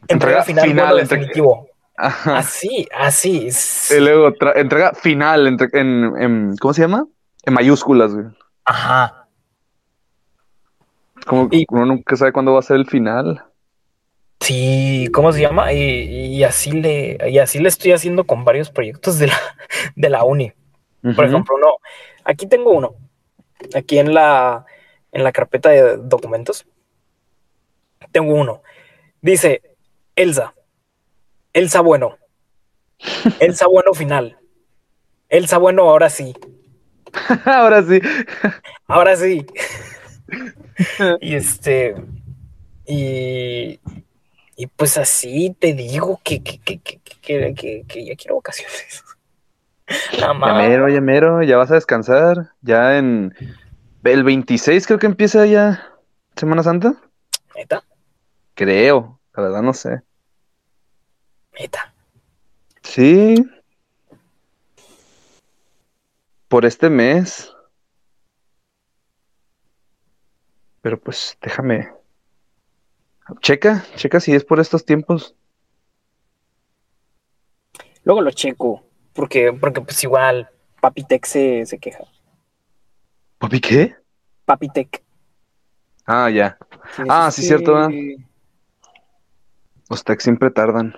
entrega, 0.07 0.39
Entrega 0.41 0.43
final, 0.45 0.65
final, 0.69 0.87
bueno 0.87 1.01
entre- 1.03 1.19
definitivo. 1.19 1.69
Ajá. 1.97 2.39
Así, 2.39 2.87
así. 2.97 3.49
Y 3.91 3.99
luego 4.01 4.33
entrega 4.55 4.93
final 4.95 5.49
entre- 5.49 5.69
en, 5.73 6.13
en- 6.21 6.57
¿cómo 6.59 6.73
se 6.73 6.83
llama? 6.83 7.05
En 7.45 7.55
mayúsculas, 7.55 8.15
güey. 8.15 8.27
Ajá. 8.65 9.18
Como 11.29 11.49
Y- 11.53 11.67
uno 11.71 11.87
nunca 11.87 12.17
sabe 12.17 12.33
cuándo 12.33 12.53
va 12.55 12.61
a 12.61 12.63
ser 12.63 12.77
el 12.77 12.87
final. 12.87 13.45
Sí, 14.41 15.09
¿cómo 15.13 15.33
se 15.33 15.41
llama? 15.43 15.73
Y, 15.73 16.37
y 16.37 16.45
así 16.45 16.71
le, 16.73 17.19
y 17.29 17.39
así 17.39 17.59
le 17.59 17.69
estoy 17.69 17.93
haciendo 17.93 18.25
con 18.25 18.45
varios 18.45 18.71
proyectos 18.71 19.19
de 19.19 19.27
la, 19.27 19.39
de 19.97 20.09
la 20.09 20.25
uni. 20.25 20.53
Por 21.15 21.25
ejemplo, 21.25 21.55
uno, 21.57 21.77
aquí 22.25 22.47
tengo 22.47 22.71
uno, 22.73 22.95
aquí 23.75 23.99
en 23.99 24.13
la, 24.15 24.65
en 25.13 25.23
la 25.25 25.33
carpeta 25.33 25.71
de 25.71 25.97
documentos, 25.97 26.67
tengo 28.11 28.35
uno. 28.35 28.63
Dice, 29.21 29.63
Elsa, 30.17 30.55
Elsa 31.53 31.81
bueno, 31.81 32.17
Elsa 33.41 33.67
bueno 33.67 33.95
final, 33.95 34.39
Elsa 35.29 35.59
bueno 35.59 35.83
ahora 35.89 36.11
sí, 36.11 36.35
Ahora 37.45 37.83
sí. 37.83 38.01
ahora 38.87 39.17
sí. 39.17 39.47
Y 41.21 41.35
este, 41.35 41.95
y, 42.87 43.81
y 44.57 44.67
pues 44.77 44.99
así 44.99 45.57
te 45.59 45.75
digo 45.75 46.21
que, 46.25 46.43
que, 46.43 46.59
que, 46.59 46.79
que, 46.81 47.85
que, 47.87 48.05
ya 48.05 48.15
quiero 48.17 48.37
vacaciones. 48.37 49.05
Nada 50.21 50.35
Ya 50.45 50.55
más. 50.55 50.57
mero, 50.69 50.89
ya 50.89 51.01
mero, 51.01 51.43
ya 51.43 51.57
vas 51.57 51.71
a 51.71 51.75
descansar. 51.75 52.53
Ya 52.61 52.99
en 52.99 53.35
el 54.05 54.25
26 54.25 54.87
creo 54.87 54.99
que 54.99 55.07
empieza 55.07 55.47
ya 55.47 55.95
Semana 56.37 56.63
Santa. 56.63 56.95
Neta, 57.57 57.83
Creo, 58.55 59.21
la 59.35 59.43
verdad 59.45 59.63
no 59.63 59.73
sé. 59.73 60.03
neta. 61.59 61.95
Sí. 62.83 63.35
Por 66.49 66.65
este 66.65 66.89
mes. 66.91 67.53
Pero 70.81 70.99
pues 71.01 71.37
déjame. 71.41 71.93
Checa, 73.41 73.85
checa 73.97 74.21
si 74.21 74.35
es 74.35 74.45
por 74.45 74.59
estos 74.61 74.85
tiempos. 74.85 75.35
Luego 78.05 78.23
lo 78.23 78.31
checo, 78.31 78.85
porque, 79.13 79.53
porque 79.53 79.81
pues 79.83 80.03
igual 80.05 80.49
Papitec 80.81 81.27
se, 81.27 81.67
se 81.67 81.79
queja. 81.79 82.05
¿Papi 83.39 83.61
qué? 83.61 83.97
Papitec. 84.45 85.03
Ah, 86.07 86.31
ya. 86.31 86.57
Sí, 86.97 87.03
Ah, 87.09 87.31
sí, 87.31 87.43
cierto. 87.43 87.89
Sí, 87.91 88.17
Los 89.91 90.05
techs 90.05 90.23
siempre 90.25 90.51
tardan. 90.51 90.97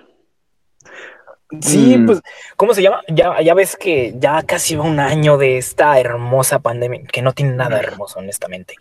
Sí, 1.59 1.97
Mm. 1.97 2.05
pues, 2.05 2.21
¿cómo 2.55 2.73
se 2.73 2.81
llama? 2.81 3.01
Ya, 3.09 3.41
ya 3.41 3.53
ves 3.53 3.75
que 3.75 4.13
ya 4.17 4.41
casi 4.43 4.75
va 4.77 4.85
un 4.85 5.01
año 5.01 5.37
de 5.37 5.57
esta 5.57 5.99
hermosa 5.99 6.59
pandemia, 6.59 7.03
que 7.03 7.21
no 7.21 7.33
tiene 7.33 7.53
nada 7.55 7.77
hermoso, 7.77 8.19
honestamente. 8.19 8.75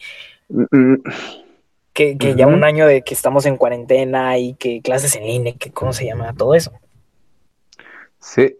Mm, 0.50 0.64
mm, 0.70 1.02
Que, 1.92 2.16
ya 2.16 2.46
un 2.46 2.64
año 2.64 2.86
de 2.86 3.02
que 3.02 3.14
estamos 3.14 3.46
en 3.46 3.56
cuarentena 3.56 4.36
y 4.38 4.54
que 4.54 4.80
clases 4.82 5.16
en 5.16 5.24
línea, 5.24 5.54
que 5.58 5.70
cómo 5.70 5.92
se 5.92 6.06
llama 6.06 6.32
todo 6.34 6.54
eso. 6.54 6.72
Sí. 8.18 8.56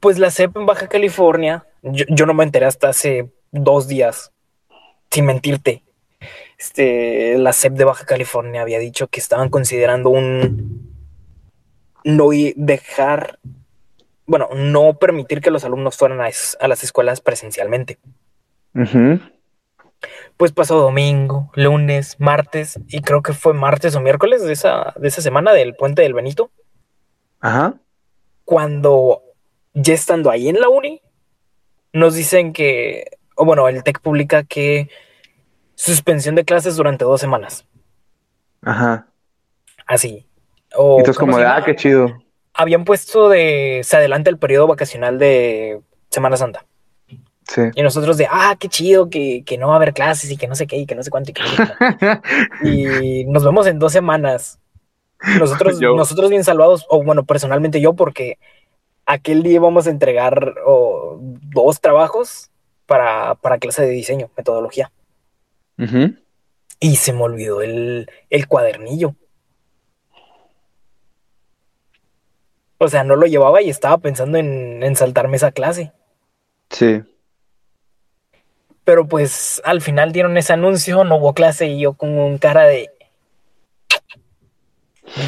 Pues 0.00 0.18
la 0.18 0.30
CEP 0.30 0.56
en 0.56 0.66
Baja 0.66 0.88
California, 0.88 1.66
yo, 1.82 2.04
yo 2.08 2.26
no 2.26 2.34
me 2.34 2.44
enteré 2.44 2.66
hasta 2.66 2.88
hace 2.88 3.30
dos 3.52 3.86
días, 3.88 4.32
sin 5.10 5.26
mentirte. 5.26 5.82
Este, 6.58 7.36
la 7.38 7.52
CEP 7.52 7.72
de 7.74 7.84
Baja 7.84 8.04
California 8.06 8.62
había 8.62 8.78
dicho 8.78 9.08
que 9.08 9.20
estaban 9.20 9.48
considerando 9.48 10.10
un 10.10 10.92
no 12.04 12.30
dejar, 12.56 13.38
bueno, 14.26 14.48
no 14.54 14.94
permitir 14.98 15.40
que 15.40 15.50
los 15.50 15.64
alumnos 15.64 15.96
fueran 15.96 16.20
a, 16.20 16.28
es- 16.28 16.56
a 16.60 16.68
las 16.68 16.82
escuelas 16.84 17.20
presencialmente. 17.20 17.98
Ujú. 18.74 19.20
Pues 20.36 20.52
pasó 20.52 20.78
domingo, 20.78 21.50
lunes, 21.54 22.16
martes, 22.18 22.78
y 22.88 23.00
creo 23.00 23.22
que 23.22 23.32
fue 23.32 23.54
martes 23.54 23.94
o 23.94 24.00
miércoles 24.00 24.42
de 24.44 24.52
esa, 24.52 24.94
de 24.96 25.08
esa 25.08 25.22
semana 25.22 25.52
del 25.52 25.74
puente 25.74 26.02
del 26.02 26.14
Benito. 26.14 26.50
Ajá. 27.40 27.74
cuando 28.44 29.22
ya 29.74 29.94
estando 29.94 30.30
ahí 30.30 30.48
en 30.48 30.60
la 30.60 30.68
uni, 30.68 31.02
nos 31.92 32.14
dicen 32.14 32.52
que, 32.52 33.18
o 33.36 33.44
bueno, 33.44 33.66
el 33.68 33.82
TEC 33.82 34.00
publica 34.00 34.44
que 34.44 34.88
suspensión 35.74 36.34
de 36.34 36.44
clases 36.44 36.76
durante 36.76 37.04
dos 37.04 37.20
semanas. 37.20 37.66
Ajá. 38.62 39.08
Así. 39.86 40.26
O, 40.76 40.96
Y 40.96 41.00
entonces 41.00 41.18
¿cómo 41.18 41.32
como 41.32 41.42
de, 41.42 41.48
ah, 41.48 41.62
qué 41.64 41.74
chido. 41.74 42.22
Habían 42.54 42.84
puesto 42.84 43.28
de, 43.28 43.80
se 43.82 43.96
adelanta 43.96 44.30
el 44.30 44.38
periodo 44.38 44.68
vacacional 44.68 45.18
de 45.18 45.80
Semana 46.10 46.36
Santa. 46.36 46.64
Sí. 47.48 47.62
Y 47.74 47.82
nosotros 47.82 48.16
de, 48.16 48.28
ah, 48.30 48.56
qué 48.58 48.68
chido, 48.68 49.10
que, 49.10 49.42
que 49.44 49.58
no 49.58 49.68
va 49.68 49.74
a 49.74 49.76
haber 49.76 49.92
clases 49.92 50.30
y 50.30 50.36
que 50.36 50.46
no 50.46 50.54
sé 50.54 50.66
qué, 50.66 50.76
y 50.76 50.86
que 50.86 50.94
no 50.94 51.02
sé 51.02 51.10
cuánto. 51.10 51.30
Y, 51.30 51.34
que 51.34 51.42
no. 51.42 52.22
Y 52.68 53.24
nos 53.24 53.44
vemos 53.44 53.66
en 53.66 53.78
dos 53.78 53.92
semanas. 53.92 54.58
Nosotros, 55.38 55.78
Yo. 55.80 55.94
nosotros 55.94 56.30
bien 56.30 56.44
salvados, 56.44 56.86
o 56.88 57.02
bueno, 57.02 57.24
personalmente 57.24 57.80
yo, 57.80 57.94
porque 57.94 58.38
aquel 59.06 59.42
día 59.42 59.54
íbamos 59.54 59.86
a 59.86 59.90
entregar 59.90 60.54
oh, 60.66 61.18
dos 61.20 61.80
trabajos 61.80 62.50
para, 62.86 63.36
para 63.36 63.58
clase 63.58 63.82
de 63.82 63.90
diseño, 63.90 64.30
metodología. 64.36 64.90
Y 66.78 66.96
se 66.96 67.12
me 67.12 67.22
olvidó 67.22 67.62
el, 67.62 68.08
el 68.30 68.46
cuadernillo. 68.46 69.14
O 72.78 72.88
sea, 72.88 73.04
no 73.04 73.16
lo 73.16 73.26
llevaba 73.26 73.62
y 73.62 73.70
estaba 73.70 73.98
pensando 73.98 74.38
en, 74.38 74.82
en 74.82 74.96
saltarme 74.96 75.36
esa 75.36 75.52
clase. 75.52 75.92
Sí. 76.70 77.02
Pero 78.84 79.06
pues 79.06 79.62
al 79.64 79.80
final 79.80 80.12
dieron 80.12 80.36
ese 80.36 80.52
anuncio, 80.52 81.04
no 81.04 81.16
hubo 81.16 81.34
clase 81.34 81.66
y 81.66 81.80
yo 81.80 81.92
con 81.94 82.18
un 82.18 82.38
cara 82.38 82.64
de... 82.64 82.90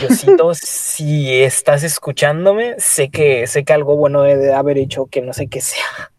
Diosito, 0.01 0.55
si 0.55 1.33
estás 1.43 1.83
escuchándome, 1.85 2.75
sé 2.79 3.11
que, 3.11 3.47
sé 3.47 3.65
que 3.65 3.73
algo 3.73 3.97
bueno 3.97 4.25
he 4.25 4.37
de 4.37 4.53
haber 4.55 4.79
hecho 4.79 5.07
que 5.07 5.21
no 5.21 5.33
sé 5.33 5.47
qué 5.49 5.61
sea. 5.61 6.13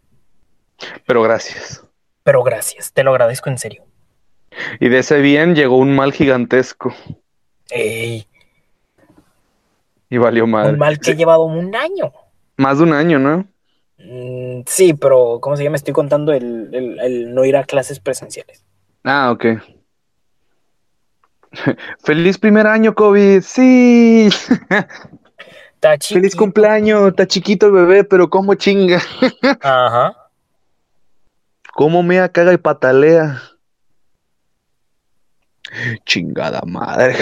Pero 1.06 1.22
gracias. 1.24 1.84
Pero 2.24 2.44
gracias, 2.44 2.92
te 2.94 3.04
lo 3.04 3.12
agradezco 3.12 3.50
en 3.50 3.58
serio. 3.58 3.84
Y 4.80 4.88
de 4.90 5.00
ese 5.00 5.20
bien 5.20 5.56
llegó 5.56 5.78
un 5.78 5.96
mal 5.96 6.14
gigantesco. 6.14 6.94
Ey, 7.70 8.28
Y 10.10 10.18
valió 10.18 10.48
madre. 10.48 10.74
un 10.74 10.80
mal 10.80 11.00
que 11.00 11.12
he 11.12 11.16
llevado 11.16 11.44
un 11.44 11.76
año. 11.76 12.14
Más 12.58 12.78
de 12.78 12.84
un 12.84 12.94
año, 12.94 13.20
¿no? 13.20 13.46
Mm, 14.08 14.62
sí, 14.68 14.94
pero 14.94 15.40
¿cómo 15.42 15.58
se 15.58 15.64
llama? 15.64 15.76
Estoy 15.78 15.94
contando 15.94 16.32
el, 16.34 16.70
el- 16.74 17.00
el 17.00 17.34
no 17.34 17.44
ir 17.46 17.58
a 17.58 17.64
clases 17.64 18.00
presenciales. 18.00 18.64
Ah, 19.04 19.32
ok. 19.32 19.46
Feliz 22.04 22.38
primer 22.38 22.68
año, 22.68 22.94
COVID. 22.94 23.42
Sí. 23.42 24.30
Está 25.76 25.98
Feliz 26.00 26.36
cumpleaños. 26.36 27.10
Está 27.10 27.28
chiquito 27.28 27.68
el 27.68 27.72
bebé, 27.74 28.04
pero 28.04 28.30
cómo 28.30 28.56
chinga. 28.56 29.02
Ajá. 29.62 30.16
Cómo 31.74 32.04
mea, 32.04 32.30
caga 32.30 32.54
y 32.54 32.58
patalea. 32.58 33.42
Chingada 36.06 36.62
madre. 36.66 37.16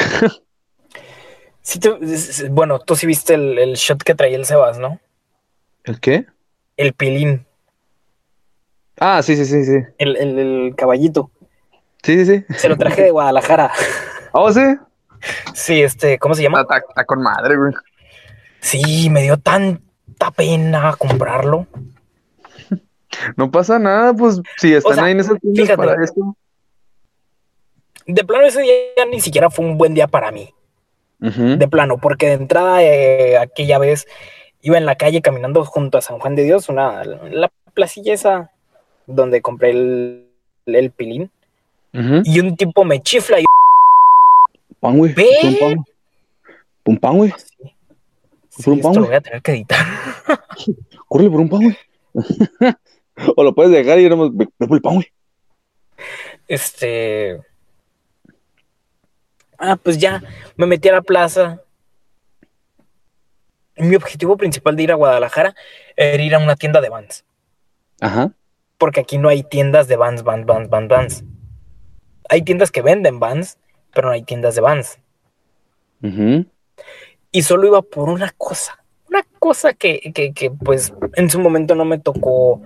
Sí 1.61 1.79
es- 2.01 2.49
bueno, 2.51 2.79
tú 2.79 2.95
sí 2.95 3.07
viste 3.07 3.33
el, 3.35 3.57
el 3.57 3.73
shot 3.75 4.03
que 4.03 4.15
traía 4.15 4.35
el 4.37 4.45
Sebas, 4.45 4.79
¿no? 4.79 4.99
¿El 5.85 5.99
qué? 5.99 6.27
El 6.77 6.93
pilín, 6.93 7.45
Ah, 8.99 9.21
sí, 9.23 9.35
sí, 9.35 9.45
sí, 9.45 9.65
sí. 9.65 9.77
el, 9.97 10.15
el- 10.17 10.39
el 10.39 10.75
caballito. 10.75 11.31
Sí, 12.03 12.25
sí, 12.25 12.43
sí. 12.47 12.55
Se 12.57 12.69
lo 12.69 12.77
traje 12.77 13.01
de 13.03 13.11
Guadalajara. 13.11 13.71
¿Oh, 14.31 14.51
sí? 14.51 14.61
Sí, 15.53 15.81
este, 15.81 16.19
¿cómo 16.19 16.35
se 16.35 16.43
llama? 16.43 16.61
Está, 16.61 16.77
está 16.77 17.03
con 17.05 17.21
madre, 17.21 17.55
güey. 17.57 17.73
Sí, 18.59 19.09
me 19.09 19.23
dio 19.23 19.37
tanta 19.37 20.31
pena 20.31 20.95
comprarlo. 20.97 21.65
No 23.35 23.49
pasa 23.51 23.79
nada, 23.79 24.13
pues 24.13 24.41
si 24.57 24.73
están 24.73 24.95
sea, 24.95 25.03
ahí 25.05 25.11
en 25.13 25.19
esas 25.21 25.37
fíjate. 25.55 25.77
para 25.77 26.03
esto. 26.03 26.35
De 28.05 28.23
plano, 28.23 28.45
ese 28.45 28.61
día 28.61 29.05
ni 29.09 29.21
siquiera 29.21 29.49
fue 29.49 29.65
un 29.65 29.77
buen 29.77 29.93
día 29.93 30.07
para 30.07 30.31
mí. 30.31 30.53
De 31.19 31.67
plano, 31.69 31.97
porque 31.99 32.27
de 32.27 32.33
entrada, 32.33 32.83
eh, 32.83 33.37
aquella 33.37 33.79
vez 33.79 34.05
iba 34.63 34.77
en 34.77 34.85
la 34.85 34.95
calle 34.95 35.21
caminando 35.21 35.63
junto 35.65 35.97
a 35.97 36.01
San 36.01 36.17
Juan 36.19 36.35
de 36.35 36.43
Dios, 36.43 36.69
una, 36.69 37.03
la 37.03 37.51
placilla 37.73 38.13
esa 38.13 38.51
donde 39.05 39.41
compré 39.41 39.71
el, 39.71 40.27
el 40.65 40.91
pilín. 40.91 41.29
Ujú. 41.93 42.21
Y 42.23 42.39
un 42.39 42.55
tipo 42.57 42.83
me 42.83 43.01
chifla 43.01 43.39
y 43.39 43.45
Pan, 44.79 44.97
güey. 44.97 45.13
Ve. 45.13 45.27
Pan. 45.59 45.85
Un 46.85 46.97
pan, 46.97 47.17
güey. 47.17 47.33
Sí, 48.49 48.63
Por 48.63 48.73
un 48.73 48.79
esto 48.79 48.89
pan, 48.89 48.95
lo 48.95 48.99
güey. 49.01 49.07
voy 49.07 49.15
a 49.15 49.21
tener 49.21 49.41
que 49.41 49.51
editar. 49.51 49.85
Córrele 51.07 51.29
por 51.29 51.39
un 51.39 51.49
pan, 51.49 51.61
güey. 51.61 51.77
o 53.35 53.43
lo 53.43 53.55
puedes 53.55 53.71
dejar 53.71 53.99
y 53.99 54.09
ve 54.09 54.47
por 54.57 54.75
el 54.75 54.81
pan, 54.81 54.95
güey. 54.95 55.07
Este. 56.47 57.39
Ah, 59.57 59.77
pues 59.77 59.97
ya 59.97 60.21
me 60.57 60.65
metí 60.65 60.89
a 60.89 60.93
la 60.93 61.01
plaza. 61.01 61.61
Mi 63.77 63.95
objetivo 63.95 64.37
principal 64.37 64.75
de 64.75 64.83
ir 64.83 64.91
a 64.91 64.95
Guadalajara 64.95 65.55
era 65.95 66.21
ir 66.21 66.35
a 66.35 66.39
una 66.39 66.55
tienda 66.55 66.81
de 66.81 66.89
Vans. 66.89 67.25
Ajá. 68.01 68.31
Porque 68.77 68.99
aquí 68.99 69.17
no 69.17 69.29
hay 69.29 69.43
tiendas 69.43 69.87
de 69.87 69.95
Vans, 69.95 70.23
Vans, 70.23 70.45
Vans, 70.45 70.69
Vans, 70.69 70.87
Vans. 70.87 71.23
Hay 72.29 72.41
tiendas 72.41 72.71
que 72.71 72.81
venden 72.81 73.19
Vans, 73.19 73.57
pero 73.93 74.07
no 74.07 74.13
hay 74.13 74.23
tiendas 74.23 74.55
de 74.55 74.61
Vans. 74.61 74.99
Y 77.31 77.43
solo 77.43 77.67
iba 77.67 77.81
por 77.81 78.09
una 78.09 78.31
cosa. 78.37 78.83
Una 79.09 79.25
cosa 79.39 79.73
que, 79.73 80.11
que, 80.13 80.33
que, 80.33 80.51
pues 80.51 80.93
en 81.15 81.29
su 81.29 81.39
momento 81.39 81.75
no 81.75 81.85
me 81.85 81.97
tocó 81.97 82.61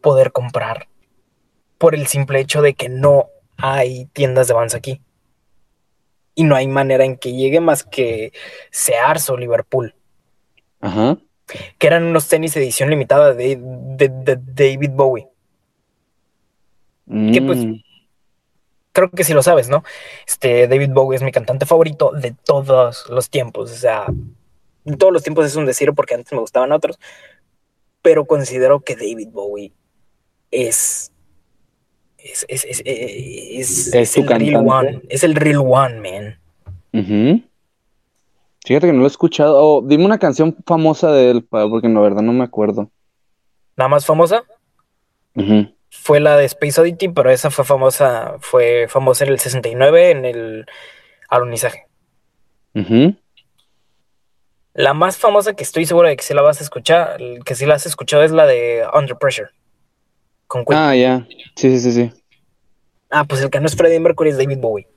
poder 0.00 0.32
comprar. 0.32 0.88
Por 1.78 1.94
el 1.94 2.06
simple 2.06 2.40
hecho 2.40 2.62
de 2.62 2.74
que 2.74 2.88
no 2.88 3.30
hay 3.56 4.06
tiendas 4.06 4.48
de 4.48 4.54
Vans 4.54 4.74
aquí. 4.74 5.00
Y 6.34 6.44
no 6.44 6.56
hay 6.56 6.68
manera 6.68 7.04
en 7.04 7.16
que 7.16 7.32
llegue 7.32 7.60
más 7.60 7.84
que 7.84 8.32
Sears 8.70 9.30
o 9.30 9.36
Liverpool. 9.36 9.94
Ajá. 10.84 11.18
Que 11.78 11.86
eran 11.86 12.04
unos 12.04 12.28
tenis 12.28 12.56
edición 12.56 12.90
limitada 12.90 13.34
de, 13.34 13.56
de- 13.60 14.08
de 14.08 14.36
David 14.36 14.90
Bowie. 14.92 15.26
Que, 17.32 17.42
pues, 17.42 17.58
Mm. 17.64 17.74
Creo 18.92 19.10
que 19.10 19.24
sí 19.24 19.34
lo 19.34 19.42
sabes, 19.42 19.68
¿no? 19.68 19.82
Este 20.26 20.68
David 20.68 20.90
Bowie 20.92 21.16
es 21.16 21.22
mi 21.22 21.32
cantante 21.32 21.66
favorito 21.66 22.12
de 22.12 22.32
todos 22.44 23.06
los 23.10 23.28
tiempos. 23.28 23.72
O 23.72 23.74
sea, 23.74 24.06
todos 24.98 25.12
los 25.12 25.22
tiempos 25.24 25.46
es 25.46 25.56
un 25.56 25.66
decir 25.66 25.92
porque 25.94 26.14
antes 26.14 26.32
me 26.32 26.38
gustaban 26.38 26.70
otros. 26.70 26.98
Pero 28.02 28.24
considero 28.24 28.80
que 28.80 28.94
David 28.94 29.30
Bowie 29.32 29.72
es. 30.52 31.10
Es, 32.18 32.46
es, 32.48 32.64
es, 32.64 32.82
es- 32.84 33.92
Es 33.94 34.16
el 34.16 34.26
real 34.28 34.38
cantante. 34.64 34.88
one. 34.96 35.02
Es 35.08 35.24
el 35.24 35.34
real 35.34 35.58
one, 35.58 36.00
man. 36.00 36.38
Ujú. 36.92 37.42
Fíjate 38.64 38.86
que 38.86 38.92
no 38.92 39.00
lo 39.00 39.04
he 39.04 39.08
escuchado. 39.08 39.56
Oh, 39.58 39.82
dime 39.82 40.06
una 40.06 40.18
canción 40.18 40.56
famosa 40.66 41.12
de 41.12 41.30
él, 41.30 41.44
porque 41.44 41.88
la 41.88 42.00
verdad 42.00 42.22
no 42.22 42.32
me 42.32 42.44
acuerdo. 42.44 42.90
La 43.76 43.88
más 43.88 44.06
famosa 44.06 44.44
fue 45.90 46.20
la 46.20 46.36
de 46.36 46.46
Space 46.46 46.80
Oddity, 46.80 47.08
pero 47.08 47.30
esa 47.30 47.50
fue 47.50 47.64
famosa, 47.64 48.36
fue 48.40 48.86
famosa 48.88 49.24
en 49.24 49.32
el 49.32 49.38
69 49.38 50.10
en 50.10 50.24
el 50.24 50.66
alunizaje. 51.28 51.86
La 54.72 54.94
más 54.94 55.18
famosa 55.18 55.54
que 55.54 55.62
estoy 55.62 55.84
seguro 55.84 56.08
de 56.08 56.16
que 56.16 56.24
sí 56.24 56.32
la 56.32 56.42
vas 56.42 56.60
a 56.60 56.64
escuchar, 56.64 57.18
que 57.44 57.54
sí 57.54 57.66
la 57.66 57.74
has 57.74 57.84
escuchado 57.84 58.22
es 58.22 58.32
la 58.32 58.46
de 58.46 58.84
Under 58.94 59.16
Pressure. 59.16 59.50
Con 60.46 60.64
Queen. 60.64 60.78
Ah, 60.78 60.96
ya. 60.96 61.26
Sí, 61.54 61.70
sí, 61.70 61.80
sí, 61.80 61.92
sí. 61.92 62.12
Ah, 63.10 63.24
pues 63.24 63.42
el 63.42 63.50
que 63.50 63.60
no 63.60 63.66
es 63.66 63.76
Freddie 63.76 64.00
Mercury 64.00 64.30
es 64.30 64.38
David 64.38 64.58
Bowie. 64.58 64.88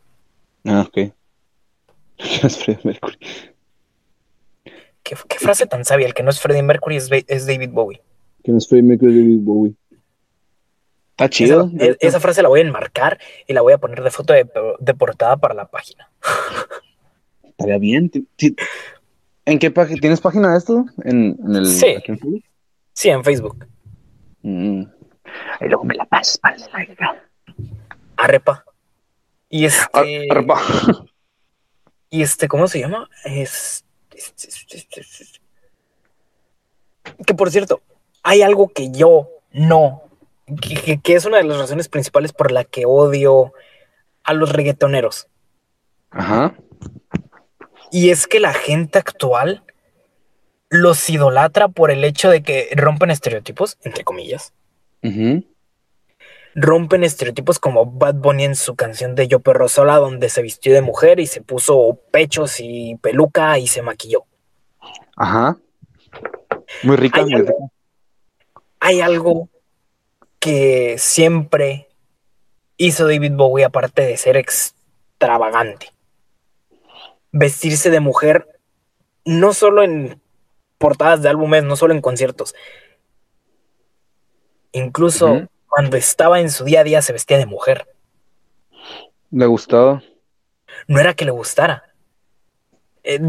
Ah, 0.65 0.86
ok. 0.88 1.13
Es 2.43 2.57
Freddie 2.57 2.82
Mercury. 2.84 3.18
¿Qué, 5.07 5.15
qué 5.29 5.37
frase 5.39 5.67
tan 5.67 5.85
sabia? 5.85 6.05
El 6.07 6.13
que 6.13 6.23
no 6.23 6.29
es 6.29 6.39
Freddie 6.41 6.63
Mercury 6.63 6.97
es, 6.97 7.09
David 7.47 7.69
Bowie. 7.71 8.01
Que 8.43 8.51
no 8.51 8.57
es 8.57 8.67
Freddie 8.67 8.83
Mercury, 8.83 9.11
es 9.11 9.17
David 9.19 9.39
Bowie. 9.41 9.73
Está 11.11 11.25
Esa, 11.25 11.29
chido. 11.29 11.71
e- 11.79 11.97
esa 12.01 12.19
frase 12.19 12.41
la 12.41 12.49
voy 12.49 12.59
a 12.59 12.63
enmarcar 12.63 13.17
y 13.47 13.53
la 13.53 13.61
voy 13.61 13.73
a 13.73 13.77
poner 13.77 14.03
de 14.03 14.11
foto 14.11 14.33
de, 14.33 14.47
de 14.79 14.93
portada 14.93 15.37
para 15.37 15.53
la 15.53 15.67
página. 15.67 16.09
Estaría 17.43 17.77
bien. 17.77 18.11
¿En 19.45 19.59
qué 19.59 19.71
página? 19.71 19.99
¿Tienes 20.01 20.19
página 20.21 20.51
de 20.51 20.57
esto? 20.57 20.85
¿En, 21.05 21.37
en 21.43 21.55
el, 21.55 21.65
Sí. 21.65 21.85
en 21.87 22.01
Facebook? 22.19 22.43
Sí, 22.93 23.09
en 23.09 23.23
Facebook. 23.23 23.65
Mm. 24.41 24.83
Ahí 25.59 25.69
luego 25.69 25.83
me 25.85 25.95
la 25.95 26.05
pasas 26.05 26.37
para. 26.37 26.57
Arrepa. 28.17 28.65
Y 29.49 29.65
este. 29.65 30.27
arpa. 30.29 30.59
Y 32.09 32.21
este, 32.21 32.47
¿cómo 32.47 32.67
se 32.67 32.79
llama? 32.79 33.09
Es. 33.25 33.83
Que 37.26 37.34
por 37.34 37.51
cierto, 37.51 37.82
hay 38.24 38.41
algo 38.41 38.70
que 38.70 38.91
yo 38.91 39.30
no. 39.51 40.03
Que, 40.61 40.99
que- 40.99 41.15
es 41.15 41.26
una 41.26 41.38
de 41.38 41.43
las 41.43 41.57
razones 41.57 41.89
principales 41.89 42.32
por 42.34 42.51
la 42.51 42.63
que 42.63 42.86
odio 42.86 43.53
a 44.24 44.34
los 44.34 44.51
reggaetoneros. 44.51 45.28
Ajá. 46.11 46.55
Y 47.91 48.09
es 48.09 48.28
que 48.28 48.39
la 48.39 48.53
gente 48.53 48.99
actual 48.99 49.63
los 50.70 51.09
idolatra 51.09 51.70
por 51.70 51.91
el 51.91 52.03
hecho 52.03 52.30
de 52.30 52.43
que 52.43 52.70
rompen 52.76 53.09
estereotipos, 53.11 53.78
entre 53.84 54.03
comillas. 54.03 54.53
Ujú. 55.03 55.45
Rompen 56.59 57.03
estereotipos 57.03 57.59
como 57.59 57.85
Bad 57.85 58.15
Bunny 58.15 58.45
en 58.45 58.55
su 58.55 58.75
canción 58.75 59.13
de 59.13 59.27
Yo 59.27 59.41
Perro 59.41 59.67
Sola, 59.69 59.97
donde 59.97 60.27
se 60.27 60.41
vistió 60.41 60.73
de 60.73 60.81
mujer 60.81 61.19
y 61.19 61.27
se 61.27 61.41
puso 61.41 61.99
pechos 62.09 62.59
y 62.59 62.95
peluca 62.95 63.59
y 63.59 63.67
se 63.67 63.83
maquilló. 63.83 64.25
Ajá. 65.15 65.57
Muy 66.81 66.95
rica, 66.95 67.19
Hay 67.19 67.25
muy 67.25 67.35
algo-. 67.35 67.71
Hay 68.79 69.01
algo 69.01 69.49
que 70.39 70.95
siempre 70.97 71.89
hizo 72.77 73.05
David 73.07 73.33
Bowie, 73.35 73.63
aparte 73.63 74.01
de 74.01 74.17
ser 74.17 74.35
extravagante. 74.35 75.91
vestirse 77.31 77.91
de 77.91 77.99
mujer, 77.99 78.47
no 79.25 79.53
solo 79.53 79.83
en 79.83 80.19
portadas 80.79 81.21
de 81.21 81.29
álbumes, 81.29 81.63
no 81.63 81.75
solo 81.75 81.93
en 81.93 82.01
conciertos. 82.01 82.55
Incluso. 84.71 85.47
Cuando 85.78 85.95
estaba 85.95 86.39
en 86.39 86.49
su 86.49 86.63
día 86.63 86.80
a 86.80 86.84
día 86.84 87.03
se 87.03 87.13
vestía 87.13 87.38
de 87.38 87.45
mujer. 87.45 87.88
¿Le 89.30 89.45
gustaba? 89.45 90.01
No 90.88 90.99
era 90.99 91.13
que 91.13 91.23
le 91.23 91.30
gustara. 91.30 91.93
Eh, 93.03 93.19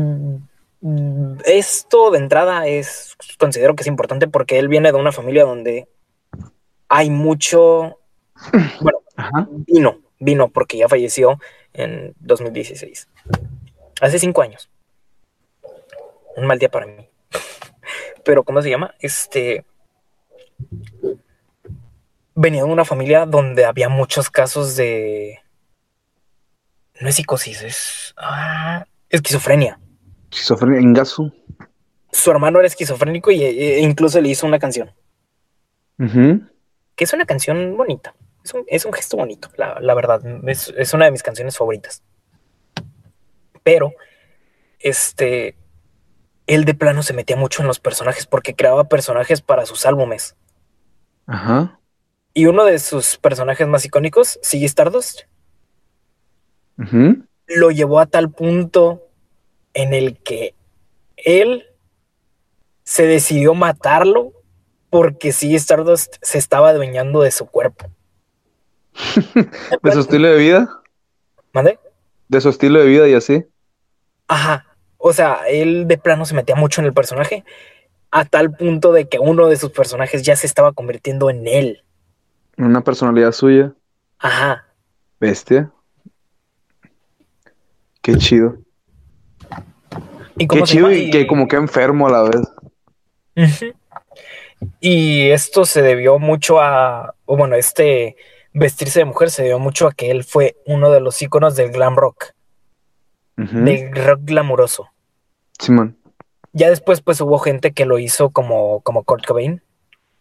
esto 1.45 2.11
de 2.11 2.17
entrada 2.17 2.67
es, 2.67 3.19
considero 3.39 3.77
que 3.77 3.83
es 3.83 3.87
importante 3.87 4.29
porque 4.29 4.59
él 4.59 4.69
viene 4.69 4.91
de 4.91 4.99
una 4.99 5.13
familia 5.13 5.45
donde 5.45 5.89
hay 6.89 7.11
mucho, 7.11 7.99
bueno, 8.81 9.03
Ajá. 9.15 9.47
vino, 9.51 10.01
vino 10.19 10.49
porque 10.49 10.79
ya 10.79 10.89
falleció 10.89 11.39
en 11.75 12.15
2016. 12.21 13.09
Hace 14.01 14.19
cinco 14.19 14.41
años. 14.41 14.71
Un 16.35 16.47
mal 16.47 16.59
día 16.59 16.71
para 16.71 16.87
mí. 16.87 17.11
Pero, 18.25 18.43
¿cómo 18.43 18.63
se 18.63 18.71
llama? 18.71 18.95
Este. 19.01 19.67
Venía 22.41 22.63
de 22.63 22.71
una 22.71 22.85
familia 22.85 23.27
donde 23.27 23.65
había 23.65 23.89
muchos 23.89 24.31
casos 24.31 24.77
de. 24.77 25.41
No 27.01 27.09
es 27.09 27.17
psicosis, 27.17 27.63
es. 27.63 28.15
ah, 28.17 28.87
esquizofrenia. 29.11 29.81
Esquizofrenia, 30.31 30.79
engaso. 30.79 31.33
Su 32.13 32.31
hermano 32.31 32.61
era 32.61 32.69
esquizofrénico 32.69 33.33
y 33.33 33.43
e- 33.43 33.81
incluso 33.81 34.21
le 34.21 34.29
hizo 34.29 34.47
una 34.47 34.61
canción. 34.61 34.93
Ujú. 35.99 36.43
Que 36.95 37.05
es 37.05 37.13
una 37.13 37.25
canción 37.27 37.77
bonita. 37.77 38.15
Es 38.45 38.55
un, 38.55 38.63
es 38.69 38.85
un 38.85 38.93
gesto 38.93 39.17
bonito, 39.17 39.51
la, 39.57 39.81
la 39.81 39.95
verdad. 39.95 40.23
Es, 40.47 40.73
es 40.77 40.95
una 40.95 41.07
de 41.07 41.11
mis 41.11 41.25
canciones 41.25 41.57
favoritas. 41.57 42.05
Pero, 43.65 43.95
este. 44.79 45.57
Él 46.47 46.65
de 46.65 46.75
plano 46.75 47.03
se 47.03 47.15
metía 47.15 47.37
mucho 47.37 47.63
en 47.63 47.69
los 47.69 47.81
personajes 47.81 48.27
porque 48.27 48.55
creaba 48.55 48.85
personajes 48.85 49.43
para 49.43 49.67
sus 49.67 49.85
álbumes. 49.87 50.37
Ajá. 51.27 51.78
Y 52.35 52.47
uno 52.47 52.65
de 52.65 52.79
sus 52.79 53.17
personajes 53.17 53.67
más 53.67 53.85
icónicos, 53.85 54.39
Ziggy 54.45 54.67
Stardust, 54.67 55.23
lo 57.47 57.71
llevó 57.71 57.99
a 57.99 58.07
tal 58.07 58.31
punto 58.31 59.03
en 59.75 59.95
el 59.95 60.19
que 60.19 60.55
él 61.17 61.67
se 62.85 63.07
decidió 63.07 63.55
matarlo 63.55 64.33
porque 64.91 65.33
Ziggy 65.33 65.57
Stardust 65.57 66.17
se 66.23 66.39
estaba 66.39 66.71
adueñando 66.71 67.21
de 67.21 67.31
su 67.31 67.47
cuerpo. 67.47 67.91
¿De 69.83 69.93
su 69.93 70.01
estilo 70.01 70.29
de 70.29 70.37
vida? 70.37 70.83
¿Mande? 71.53 71.79
¿De 72.29 72.41
su 72.41 72.49
estilo 72.49 72.81
de 72.81 72.87
vida 72.87 73.09
y 73.09 73.15
así? 73.15 73.45
Ajá. 74.27 74.67
O 74.97 75.13
sea, 75.13 75.43
él 75.49 75.87
de 75.87 75.99
plano 75.99 76.25
se 76.25 76.35
metía 76.35 76.55
mucho 76.55 76.81
en 76.81 76.87
el 76.87 76.93
personaje 76.93 77.45
a 78.11 78.25
tal 78.25 78.53
punto 78.57 78.93
de 78.93 79.09
que 79.09 79.19
uno 79.19 79.49
de 79.49 79.57
sus 79.57 79.71
personajes 79.71 80.23
ya 80.23 80.35
se 80.37 80.47
estaba 80.47 80.73
convirtiendo 80.73 81.31
en 81.31 81.47
él. 81.47 81.85
Una 82.59 82.83
personalidad 82.83 83.33
suya. 83.33 83.73
Ajá. 84.19 84.67
Bestia. 85.21 85.71
Qué 88.03 88.17
chido. 88.17 88.59
¿Y 90.37 90.47
Qué 90.47 90.63
chido 90.63 90.93
y 90.93 91.11
que 91.11 91.27
como 91.27 91.49
que 91.49 91.57
enfermo 91.57 92.07
a 92.07 92.11
la 92.11 92.23
vez. 92.23 93.61
Y 94.81 95.31
esto 95.31 95.65
se 95.65 95.83
debió 95.83 96.19
mucho 96.19 96.61
a, 96.61 97.15
o 97.25 97.37
bueno, 97.37 97.55
este 97.57 98.17
vestirse 98.53 99.01
de 99.01 99.05
mujer 99.05 99.31
se 99.31 99.43
debió 99.43 99.59
mucho 99.59 99.87
a 99.87 99.93
que 99.93 100.11
él 100.11 100.25
fue 100.25 100.57
uno 100.67 100.91
de 100.91 101.01
los 101.01 101.21
íconos 101.23 101.55
del 101.55 101.71
glam 101.71 101.97
rock, 101.97 102.33
Ujú. 103.37 103.61
del 103.61 103.95
rock 103.95 104.21
glamuroso. 104.23 104.89
Simón. 105.61 105.97
Ya 106.53 106.71
después 106.71 107.03
pues 107.03 107.21
hubo 107.21 107.39
gente 107.39 107.73
que 107.73 107.85
lo 107.85 107.99
hizo 107.99 108.31
como, 108.31 108.81
como 108.81 109.05
Kurt 109.05 109.27
Cobain, 109.27 109.63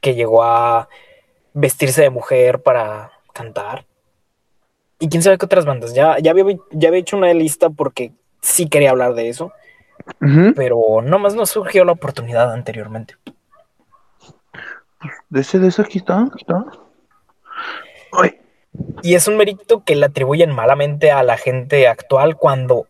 que 0.02 0.14
llegó 0.14 0.44
a 0.44 0.88
vestirse 1.58 2.04
de 2.04 2.10
mujer 2.12 2.62
para 2.62 3.12
cantar. 3.34 3.86
Y 5.00 5.10
quién 5.10 5.24
sabe 5.24 5.38
qué 5.38 5.46
otras 5.46 5.66
bandas. 5.66 5.94
Ya, 5.94 6.18
ya, 6.20 6.32
había, 6.32 6.58
ya 6.72 6.90
había 6.90 7.00
hecho 7.00 7.18
una 7.18 7.34
lista 7.34 7.70
porque 7.70 8.14
sí 8.42 8.68
quería 8.70 8.92
hablar 8.92 9.16
de 9.16 9.30
eso, 9.30 9.52
Ujú. 10.22 10.54
pero 10.56 11.02
nomás 11.04 11.36
no 11.36 11.46
surgió 11.46 11.84
la 11.84 11.94
oportunidad 11.94 12.52
anteriormente. 12.52 13.16
De 15.30 15.42
ese, 15.42 15.60
de 15.60 15.68
ese 15.68 15.82
aquí 15.82 16.00
está, 16.00 16.22
aquí 16.22 16.42
está. 16.42 16.64
Ay. 18.14 18.40
Y 19.02 19.16
es 19.16 19.28
un 19.28 19.38
mérito 19.38 19.84
que 19.84 19.96
le 19.96 20.06
atribuyen 20.06 20.54
malamente 20.54 21.12
a 21.12 21.24
la 21.24 21.38
gente 21.38 21.88
actual 21.88 22.38
cuando, 22.38 22.86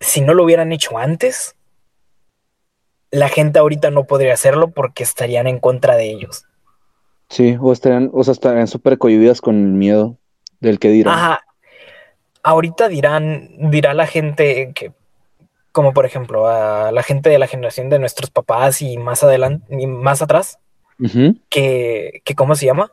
si 0.00 0.20
no 0.20 0.34
lo 0.34 0.44
hubieran 0.44 0.72
hecho 0.72 0.98
antes, 0.98 1.54
la 3.10 3.28
gente 3.28 3.60
ahorita 3.60 3.90
no 3.90 4.04
podría 4.04 4.34
hacerlo 4.34 4.70
porque 4.70 5.04
estarían 5.04 5.46
en 5.46 5.60
contra 5.60 5.94
de 5.94 6.10
ellos. 6.10 6.46
Sí, 7.28 7.56
o 7.60 7.72
estarían, 7.72 8.10
o 8.12 8.22
sea, 8.22 8.32
estarían 8.32 8.68
súper 8.68 8.98
cohibidas 8.98 9.40
con 9.40 9.56
el 9.56 9.72
miedo 9.72 10.18
del 10.60 10.78
que 10.78 10.90
dirán. 10.90 11.14
Ajá. 11.14 11.40
Ahorita 12.42 12.88
dirán, 12.88 13.70
dirá 13.70 13.94
la 13.94 14.06
gente 14.06 14.72
que, 14.74 14.92
como 15.72 15.94
por 15.94 16.06
ejemplo, 16.06 16.46
a 16.46 16.92
la 16.92 17.02
gente 17.02 17.30
de 17.30 17.38
la 17.38 17.46
generación 17.46 17.88
de 17.88 17.98
nuestros 17.98 18.30
papás 18.30 18.82
y 18.82 18.98
más 18.98 19.24
adelante, 19.24 19.66
y 19.70 19.86
más 19.86 20.22
atrás, 20.22 20.58
que, 21.50 22.22
que 22.24 22.34
¿cómo 22.34 22.54
se 22.54 22.66
llama? 22.66 22.92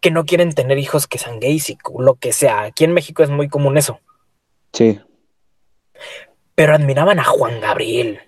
Que 0.00 0.10
no 0.10 0.24
quieren 0.24 0.52
tener 0.52 0.78
hijos 0.78 1.06
que 1.06 1.18
sean 1.18 1.40
gays 1.40 1.70
y 1.70 1.78
lo 1.98 2.14
que 2.14 2.32
sea. 2.32 2.62
Aquí 2.62 2.84
en 2.84 2.94
México 2.94 3.22
es 3.22 3.30
muy 3.30 3.48
común 3.48 3.76
eso. 3.76 4.00
Sí. 4.72 5.00
Pero 6.54 6.74
admiraban 6.74 7.18
a 7.20 7.24
Juan 7.24 7.60
Gabriel. 7.60 8.20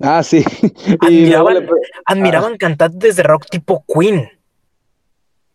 Ah, 0.00 0.22
sí. 0.22 0.44
Y 0.86 0.96
Admiraban, 1.00 1.54
le- 1.54 1.68
admiraban 2.06 2.56
cantantes 2.56 3.16
de 3.16 3.22
rock 3.22 3.46
tipo 3.50 3.84
Queen, 3.86 4.28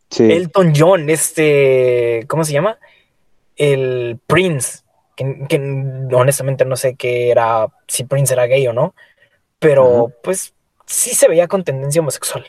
Sí. 0.09 0.23
Elton 0.23 0.73
John, 0.75 1.09
este, 1.09 2.25
¿cómo 2.27 2.43
se 2.43 2.53
llama? 2.53 2.79
El 3.57 4.19
Prince, 4.25 4.79
que, 5.15 5.45
que 5.47 5.57
honestamente 6.13 6.65
no 6.65 6.75
sé 6.75 6.95
qué 6.95 7.29
era, 7.29 7.67
si 7.87 8.05
Prince 8.05 8.33
era 8.33 8.47
gay 8.47 8.65
o 8.67 8.73
no, 8.73 8.95
pero 9.59 10.11
pues 10.23 10.53
sí 10.87 11.11
se 11.13 11.27
veía 11.27 11.47
con 11.47 11.63
tendencia 11.63 12.01
homosexual. 12.01 12.45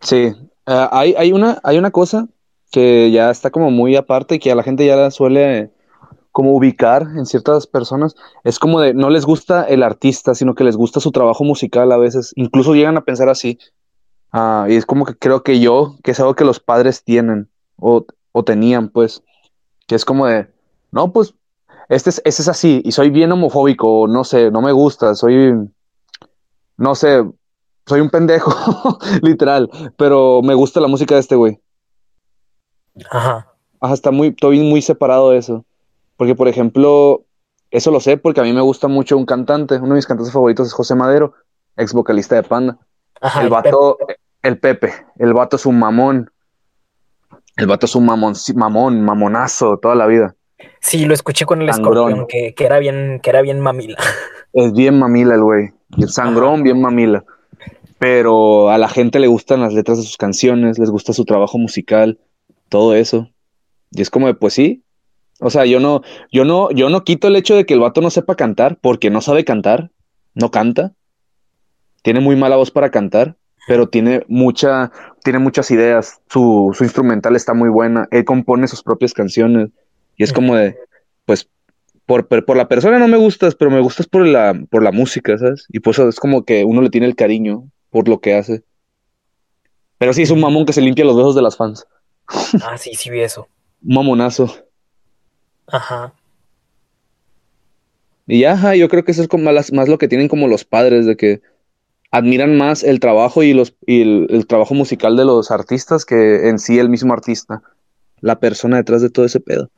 Sí, 0.00 0.32
Ah, 0.70 0.88
hay, 0.92 1.14
hay 1.16 1.32
una, 1.32 1.58
hay 1.62 1.78
una 1.78 1.90
cosa 1.90 2.26
que 2.70 3.10
ya 3.10 3.30
está 3.30 3.50
como 3.50 3.70
muy 3.70 3.96
aparte 3.96 4.34
y 4.34 4.38
que 4.38 4.52
a 4.52 4.54
la 4.54 4.62
gente 4.62 4.84
ya 4.86 4.96
la 4.96 5.10
suele 5.10 5.70
como 6.38 6.54
ubicar 6.54 7.02
en 7.16 7.26
ciertas 7.26 7.66
personas. 7.66 8.14
Es 8.44 8.60
como 8.60 8.78
de 8.80 8.94
no 8.94 9.10
les 9.10 9.26
gusta 9.26 9.64
el 9.64 9.82
artista, 9.82 10.36
sino 10.36 10.54
que 10.54 10.62
les 10.62 10.76
gusta 10.76 11.00
su 11.00 11.10
trabajo 11.10 11.42
musical 11.42 11.90
a 11.90 11.96
veces. 11.96 12.32
Incluso 12.36 12.76
llegan 12.76 12.96
a 12.96 13.00
pensar 13.00 13.28
así. 13.28 13.58
Ah, 14.30 14.64
y 14.68 14.76
es 14.76 14.86
como 14.86 15.04
que 15.04 15.16
creo 15.16 15.42
que 15.42 15.58
yo, 15.58 15.96
que 16.04 16.12
es 16.12 16.20
algo 16.20 16.36
que 16.36 16.44
los 16.44 16.60
padres 16.60 17.02
tienen 17.02 17.50
o, 17.74 18.06
o 18.30 18.44
tenían, 18.44 18.88
pues, 18.88 19.24
que 19.88 19.96
es 19.96 20.04
como 20.04 20.28
de, 20.28 20.48
no, 20.92 21.12
pues, 21.12 21.34
este 21.88 22.10
es, 22.10 22.22
este 22.24 22.42
es 22.42 22.48
así 22.48 22.82
y 22.84 22.92
soy 22.92 23.10
bien 23.10 23.32
homofóbico, 23.32 24.02
o 24.02 24.06
no 24.06 24.22
sé, 24.22 24.52
no 24.52 24.62
me 24.62 24.70
gusta, 24.70 25.16
soy, 25.16 25.54
no 26.76 26.94
sé, 26.94 27.24
soy 27.84 28.00
un 28.00 28.10
pendejo, 28.10 28.52
literal, 29.22 29.68
pero 29.96 30.40
me 30.42 30.54
gusta 30.54 30.78
la 30.78 30.86
música 30.86 31.16
de 31.16 31.20
este 31.20 31.34
güey. 31.34 31.60
Ajá. 33.10 33.52
Ajá, 33.80 33.94
está 33.94 34.12
muy, 34.12 34.28
estoy 34.28 34.60
muy 34.60 34.82
separado 34.82 35.30
de 35.30 35.38
eso. 35.38 35.64
Porque, 36.18 36.34
por 36.34 36.48
ejemplo, 36.48 37.24
eso 37.70 37.90
lo 37.90 38.00
sé 38.00 38.18
porque 38.18 38.40
a 38.40 38.44
mí 38.44 38.52
me 38.52 38.60
gusta 38.60 38.88
mucho 38.88 39.16
un 39.16 39.24
cantante. 39.24 39.76
Uno 39.76 39.90
de 39.90 39.94
mis 39.94 40.06
cantantes 40.06 40.32
favoritos 40.32 40.66
es 40.66 40.72
José 40.74 40.94
Madero, 40.94 41.32
ex 41.76 41.94
vocalista 41.94 42.34
de 42.34 42.42
Panda. 42.42 42.76
Ajá. 43.20 43.40
el 43.40 43.46
el 43.46 43.50
vato, 43.50 43.96
el 44.42 44.58
Pepe, 44.58 44.92
el 45.18 45.32
vato 45.32 45.56
es 45.56 45.64
un 45.64 45.78
mamón. 45.78 46.30
El 47.56 47.66
vato 47.66 47.86
es 47.86 47.94
un 47.94 48.04
mamón, 48.04 48.34
mamón, 48.54 49.02
mamonazo 49.02 49.78
toda 49.78 49.94
la 49.94 50.06
vida. 50.06 50.34
Sí, 50.80 51.04
lo 51.06 51.14
escuché 51.14 51.46
con 51.46 51.62
el 51.62 51.68
escorpión, 51.68 52.26
que, 52.26 52.52
que 52.54 52.64
era 52.64 52.78
bien, 52.78 53.20
que 53.22 53.30
era 53.30 53.40
bien 53.40 53.60
mamila. 53.60 53.96
Es 54.54 54.72
bien 54.72 54.98
mamila 54.98 55.34
el 55.34 55.42
güey. 55.42 55.68
El 55.98 56.08
sangrón, 56.08 56.62
bien 56.62 56.80
mamila. 56.80 57.22
Pero 57.98 58.70
a 58.70 58.78
la 58.78 58.88
gente 58.88 59.18
le 59.18 59.26
gustan 59.26 59.60
las 59.60 59.74
letras 59.74 59.98
de 59.98 60.04
sus 60.04 60.16
canciones, 60.16 60.78
les 60.78 60.90
gusta 60.90 61.12
su 61.12 61.26
trabajo 61.26 61.58
musical, 61.58 62.18
todo 62.70 62.94
eso. 62.94 63.28
Y 63.90 64.00
es 64.00 64.08
como 64.08 64.26
de, 64.26 64.34
pues 64.34 64.54
sí. 64.54 64.82
O 65.40 65.50
sea, 65.50 65.64
yo 65.64 65.78
no, 65.80 66.02
yo 66.32 66.44
no, 66.44 66.70
yo 66.70 66.88
no 66.90 67.04
quito 67.04 67.28
el 67.28 67.36
hecho 67.36 67.54
de 67.54 67.64
que 67.64 67.74
el 67.74 67.80
vato 67.80 68.00
no 68.00 68.10
sepa 68.10 68.34
cantar, 68.34 68.78
porque 68.80 69.10
no 69.10 69.20
sabe 69.20 69.44
cantar, 69.44 69.90
no 70.34 70.50
canta. 70.50 70.92
Tiene 72.02 72.20
muy 72.20 72.36
mala 72.36 72.56
voz 72.56 72.70
para 72.70 72.90
cantar, 72.90 73.36
pero 73.66 73.88
tiene 73.88 74.24
mucha, 74.28 74.90
tiene 75.22 75.38
muchas 75.38 75.70
ideas. 75.70 76.20
Su, 76.28 76.74
su 76.76 76.84
instrumental 76.84 77.36
está 77.36 77.54
muy 77.54 77.68
buena. 77.68 78.08
Él 78.10 78.24
compone 78.24 78.66
sus 78.66 78.82
propias 78.82 79.12
canciones. 79.14 79.70
Y 80.16 80.24
es 80.24 80.32
como 80.32 80.56
de, 80.56 80.76
pues, 81.24 81.48
por, 82.06 82.26
por, 82.26 82.56
la 82.56 82.68
persona 82.68 82.98
no 82.98 83.06
me 83.06 83.18
gustas, 83.18 83.54
pero 83.54 83.70
me 83.70 83.80
gustas 83.80 84.06
por 84.06 84.26
la, 84.26 84.58
por 84.70 84.82
la 84.82 84.90
música, 84.90 85.36
¿sabes? 85.36 85.66
Y 85.68 85.80
por 85.80 85.92
eso 85.92 86.08
es 86.08 86.18
como 86.18 86.44
que 86.44 86.64
uno 86.64 86.80
le 86.80 86.90
tiene 86.90 87.06
el 87.06 87.14
cariño 87.14 87.70
por 87.90 88.08
lo 88.08 88.20
que 88.20 88.34
hace. 88.34 88.64
Pero 89.98 90.12
sí 90.12 90.22
es 90.22 90.30
un 90.30 90.40
mamón 90.40 90.64
que 90.64 90.72
se 90.72 90.80
limpia 90.80 91.04
los 91.04 91.16
dedos 91.16 91.34
de 91.34 91.42
las 91.42 91.56
fans. 91.56 91.86
Ah, 92.62 92.78
sí, 92.78 92.94
sí 92.94 93.10
vi 93.10 93.20
eso. 93.20 93.48
Un 93.82 93.94
mamonazo. 93.94 94.67
Ajá. 95.70 96.12
Y 98.26 98.40
ya, 98.40 98.52
ajá, 98.52 98.74
yo 98.74 98.88
creo 98.88 99.04
que 99.04 99.12
eso 99.12 99.22
es 99.22 99.28
como 99.28 99.44
más, 99.50 99.72
más 99.72 99.88
lo 99.88 99.98
que 99.98 100.08
tienen 100.08 100.28
como 100.28 100.48
los 100.48 100.64
padres, 100.64 101.06
de 101.06 101.16
que 101.16 101.40
admiran 102.10 102.56
más 102.56 102.82
el 102.84 103.00
trabajo 103.00 103.42
y, 103.42 103.54
los, 103.54 103.74
y 103.86 104.02
el, 104.02 104.26
el 104.30 104.46
trabajo 104.46 104.74
musical 104.74 105.16
de 105.16 105.24
los 105.24 105.50
artistas 105.50 106.04
que 106.04 106.48
en 106.48 106.58
sí 106.58 106.78
el 106.78 106.88
mismo 106.88 107.12
artista, 107.12 107.62
la 108.20 108.38
persona 108.38 108.76
detrás 108.76 109.02
de 109.02 109.10
todo 109.10 109.24
ese 109.24 109.40
pedo. 109.40 109.70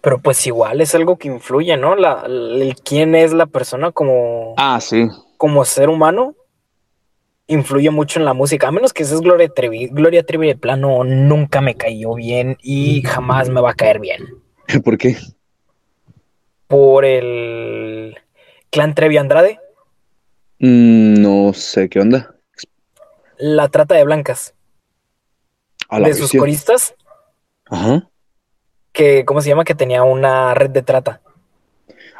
Pero 0.00 0.18
pues 0.18 0.44
igual 0.46 0.80
es 0.80 0.94
algo 0.94 1.16
que 1.16 1.28
influye, 1.28 1.76
¿no? 1.76 1.94
La, 1.94 2.24
el 2.26 2.74
quién 2.84 3.14
es 3.14 3.32
la 3.32 3.46
persona 3.46 3.92
como, 3.92 4.54
Ah, 4.56 4.80
sí. 4.80 5.08
como 5.36 5.64
ser 5.64 5.88
humano 5.88 6.34
influye 7.46 7.90
mucho 7.90 8.18
en 8.18 8.24
la 8.24 8.34
música. 8.34 8.68
A 8.68 8.72
menos 8.72 8.92
que 8.92 9.04
seas 9.04 9.20
Gloria 9.20 9.48
Trevi. 9.48 9.88
Gloria 9.88 10.24
Trevi 10.24 10.48
de 10.48 10.56
plano 10.56 11.04
nunca 11.04 11.60
me 11.60 11.76
cayó 11.76 12.14
bien 12.14 12.56
y 12.62 13.02
jamás 13.02 13.48
me 13.48 13.60
va 13.60 13.70
a 13.70 13.74
caer 13.74 14.00
bien. 14.00 14.41
¿Por 14.84 14.98
qué? 14.98 15.16
Por 16.68 17.04
el 17.04 18.16
clan 18.70 18.94
Trevi 18.94 19.16
Andrade, 19.18 19.58
Mm, 20.58 21.20
no 21.20 21.52
sé 21.54 21.88
qué 21.88 21.98
onda. 21.98 22.36
la 23.36 23.68
trata 23.68 23.96
de 23.96 24.04
blancas 24.04 24.54
A 25.88 25.98
la 25.98 26.06
de 26.06 26.14
sus 26.14 26.30
coristas, 26.30 26.94
Ajá. 27.66 28.08
que, 28.92 29.24
¿cómo 29.24 29.40
se 29.40 29.48
llama? 29.48 29.64
Que 29.64 29.74
tenía 29.74 30.04
una 30.04 30.54
red 30.54 30.70
de 30.70 30.82
trata. 30.82 31.20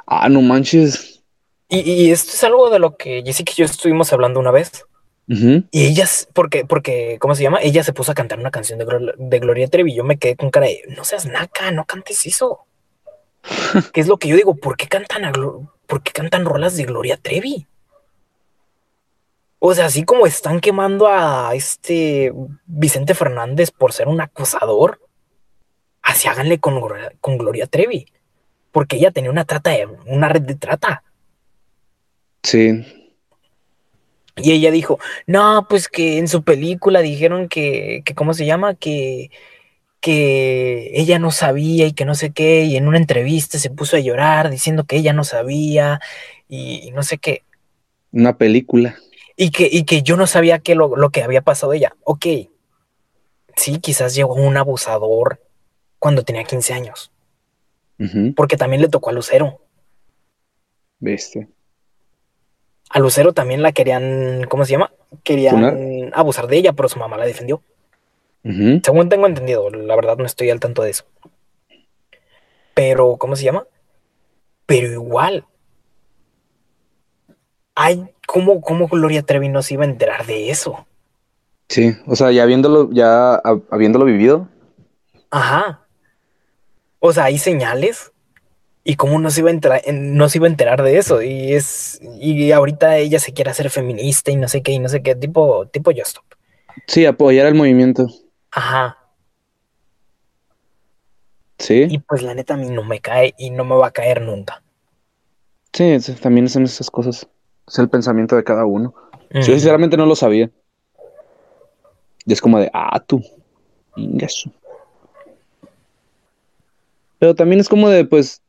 Ah, 0.06 0.28
no 0.28 0.42
manches. 0.42 1.22
Y, 1.68 1.80
y 1.88 2.10
esto 2.10 2.32
es 2.32 2.42
algo 2.42 2.68
de 2.68 2.80
lo 2.80 2.96
que 2.96 3.22
Jessica 3.24 3.52
y 3.52 3.60
yo 3.60 3.64
estuvimos 3.66 4.12
hablando 4.12 4.40
una 4.40 4.50
vez. 4.50 4.84
Y 5.28 5.86
ellas, 5.86 6.28
porque, 6.34 6.66
porque, 6.66 7.16
¿cómo 7.18 7.34
se 7.34 7.42
llama? 7.42 7.60
Ella 7.62 7.82
se 7.84 7.92
puso 7.94 8.12
a 8.12 8.14
cantar 8.14 8.38
una 8.38 8.50
canción 8.50 8.78
de, 8.78 8.84
Glo- 8.86 9.14
de 9.16 9.38
Gloria 9.38 9.66
Trevi. 9.68 9.92
y 9.92 9.96
Yo 9.96 10.04
me 10.04 10.18
quedé 10.18 10.36
con 10.36 10.50
cara 10.50 10.66
de, 10.66 10.82
no 10.96 11.04
seas 11.04 11.24
naca, 11.26 11.70
no 11.70 11.84
cantes 11.86 12.26
eso. 12.26 12.66
¿Qué 13.92 14.00
es 14.00 14.08
lo 14.08 14.18
que 14.18 14.28
yo 14.28 14.36
digo? 14.36 14.56
¿Por 14.56 14.76
qué 14.76 14.88
cantan, 14.88 15.24
a 15.24 15.32
¿por 15.32 16.02
qué 16.02 16.12
cantan 16.12 16.44
rolas 16.44 16.76
de 16.76 16.84
Gloria 16.84 17.16
Trevi? 17.16 17.66
O 19.58 19.74
sea, 19.74 19.86
así 19.86 20.02
como 20.04 20.26
están 20.26 20.60
quemando 20.60 21.06
a 21.08 21.54
este 21.54 22.32
Vicente 22.66 23.14
Fernández 23.14 23.70
por 23.70 23.92
ser 23.92 24.08
un 24.08 24.20
acosador, 24.20 25.00
así 26.02 26.26
háganle 26.28 26.58
con, 26.58 26.80
con 27.20 27.38
Gloria 27.38 27.66
Trevi. 27.68 28.06
Porque 28.72 28.96
ella 28.96 29.12
tenía 29.12 29.30
una 29.30 29.44
trata 29.44 29.70
de, 29.70 29.86
una 30.06 30.28
red 30.28 30.42
de 30.42 30.56
trata. 30.56 31.04
Sí. 32.42 33.01
Y 34.36 34.52
ella 34.52 34.70
dijo, 34.70 34.98
no, 35.26 35.66
pues 35.68 35.88
que 35.88 36.18
en 36.18 36.28
su 36.28 36.42
película 36.42 37.00
dijeron 37.02 37.48
que, 37.48 38.02
que 38.04 38.14
¿cómo 38.14 38.34
se 38.34 38.46
llama? 38.46 38.74
Que, 38.74 39.30
que 40.00 40.90
ella 40.94 41.18
no 41.18 41.30
sabía 41.30 41.86
y 41.86 41.92
que 41.94 42.04
no 42.04 42.14
sé 42.14 42.32
qué, 42.32 42.64
y 42.64 42.76
en 42.76 42.88
una 42.88 42.98
entrevista 42.98 43.58
se 43.58 43.70
puso 43.70 43.96
a 43.96 44.00
llorar 44.00 44.50
diciendo 44.50 44.84
que 44.84 44.96
ella 44.96 45.12
no 45.12 45.24
sabía 45.24 46.00
y, 46.48 46.80
y 46.88 46.90
no 46.92 47.02
sé 47.02 47.18
qué, 47.18 47.44
Una 48.12 48.38
película. 48.38 48.96
y 49.36 49.50
que, 49.50 49.68
y 49.70 49.84
que 49.84 50.02
yo 50.02 50.16
no 50.16 50.26
sabía 50.26 50.58
qué 50.60 50.74
lo, 50.74 50.96
lo 50.96 51.10
que 51.10 51.22
había 51.22 51.42
pasado 51.42 51.72
ella. 51.72 51.94
Ok, 52.04 52.26
sí, 53.56 53.78
quizás 53.80 54.14
llegó 54.14 54.34
un 54.34 54.56
abusador 54.56 55.40
cuando 55.98 56.24
tenía 56.24 56.44
15 56.44 56.74
años, 56.74 57.12
porque 58.34 58.56
también 58.58 58.82
le 58.82 58.88
tocó 58.88 59.10
a 59.10 59.12
Lucero. 59.14 59.60
Bestia. 61.00 61.48
A 62.92 62.98
Lucero 62.98 63.32
también 63.32 63.62
la 63.62 63.72
querían, 63.72 64.44
¿cómo 64.48 64.64
se 64.64 64.72
llama? 64.72 64.92
Querían 65.24 66.10
abusar 66.14 66.46
de 66.46 66.58
ella, 66.58 66.72
pero 66.74 66.88
su 66.88 66.98
mamá 66.98 67.16
la 67.16 67.24
defendió. 67.24 67.62
Según 68.84 69.08
tengo 69.08 69.26
entendido, 69.26 69.70
la 69.70 69.96
verdad 69.96 70.16
no 70.18 70.26
estoy 70.26 70.50
al 70.50 70.60
tanto 70.60 70.82
de 70.82 70.90
eso. 70.90 71.04
Pero, 72.74 73.16
¿cómo 73.16 73.36
se 73.36 73.44
llama? 73.44 73.66
Pero 74.66 74.88
igual. 74.92 75.44
Ay, 77.74 78.04
¿cómo, 78.26 78.60
cómo 78.60 78.88
Gloria 78.88 79.22
Trevi 79.22 79.48
no 79.48 79.62
se 79.62 79.74
iba 79.74 79.84
a 79.84 79.86
enterar 79.88 80.26
de 80.26 80.50
eso? 80.50 80.86
Sí, 81.68 81.94
o 82.06 82.16
sea, 82.16 82.30
ya 82.32 82.42
habiéndolo, 82.42 82.90
ya 82.92 83.40
hab- 83.42 83.64
habiéndolo 83.70 84.04
vivido. 84.04 84.48
Ajá. 85.30 85.86
O 86.98 87.12
sea, 87.12 87.24
hay 87.24 87.38
señales. 87.38 88.11
¿Y 88.84 88.96
cómo 88.96 89.18
no 89.20 89.30
se 89.30 89.40
iba 89.40 89.50
a 89.50 89.52
enterar, 89.52 89.82
en- 89.84 90.16
no 90.16 90.28
se 90.28 90.38
iba 90.38 90.46
a 90.46 90.50
enterar 90.50 90.82
de 90.82 90.98
eso? 90.98 91.22
Y 91.22 91.52
es. 91.54 92.00
Y 92.20 92.50
ahorita 92.52 92.96
ella 92.98 93.18
se 93.20 93.32
quiere 93.32 93.50
hacer 93.50 93.70
feminista 93.70 94.30
y 94.32 94.36
no 94.36 94.48
sé 94.48 94.62
qué, 94.62 94.72
y 94.72 94.78
no 94.80 94.88
sé 94.88 95.02
qué, 95.02 95.14
tipo, 95.14 95.66
tipo 95.68 95.90
Just 95.92 96.08
Stop. 96.08 96.24
Sí, 96.86 97.06
apoyar 97.06 97.46
el 97.46 97.54
movimiento. 97.54 98.08
Ajá. 98.50 98.98
Sí, 101.58 101.86
Y 101.88 101.98
pues 102.00 102.22
la 102.22 102.34
neta 102.34 102.54
a 102.54 102.56
mí 102.56 102.68
no 102.70 102.82
me 102.82 102.98
cae 103.00 103.34
y 103.38 103.50
no 103.50 103.64
me 103.64 103.76
va 103.76 103.86
a 103.88 103.92
caer 103.92 104.20
nunca. 104.22 104.62
sí, 105.72 105.96
también 106.20 106.48
son 106.48 106.64
esas 106.64 106.90
cosas. 106.90 107.28
Es 107.68 107.78
el 107.78 107.88
pensamiento 107.88 108.34
de 108.34 108.42
cada 108.42 108.66
uno. 108.66 108.94
Yo 109.30 109.42
sinceramente 109.44 109.96
no 109.96 110.04
lo 110.06 110.16
sabía. 110.16 110.50
Y 112.26 112.32
es 112.32 112.40
como 112.40 112.58
de, 112.58 112.68
ah, 112.74 113.00
tú. 113.06 113.22
Ingaso. 113.96 114.50
Pero 117.18 117.34
también 117.34 117.60
es 117.60 117.68
como 117.68 117.88
de, 117.88 118.04
pues, 118.04 118.41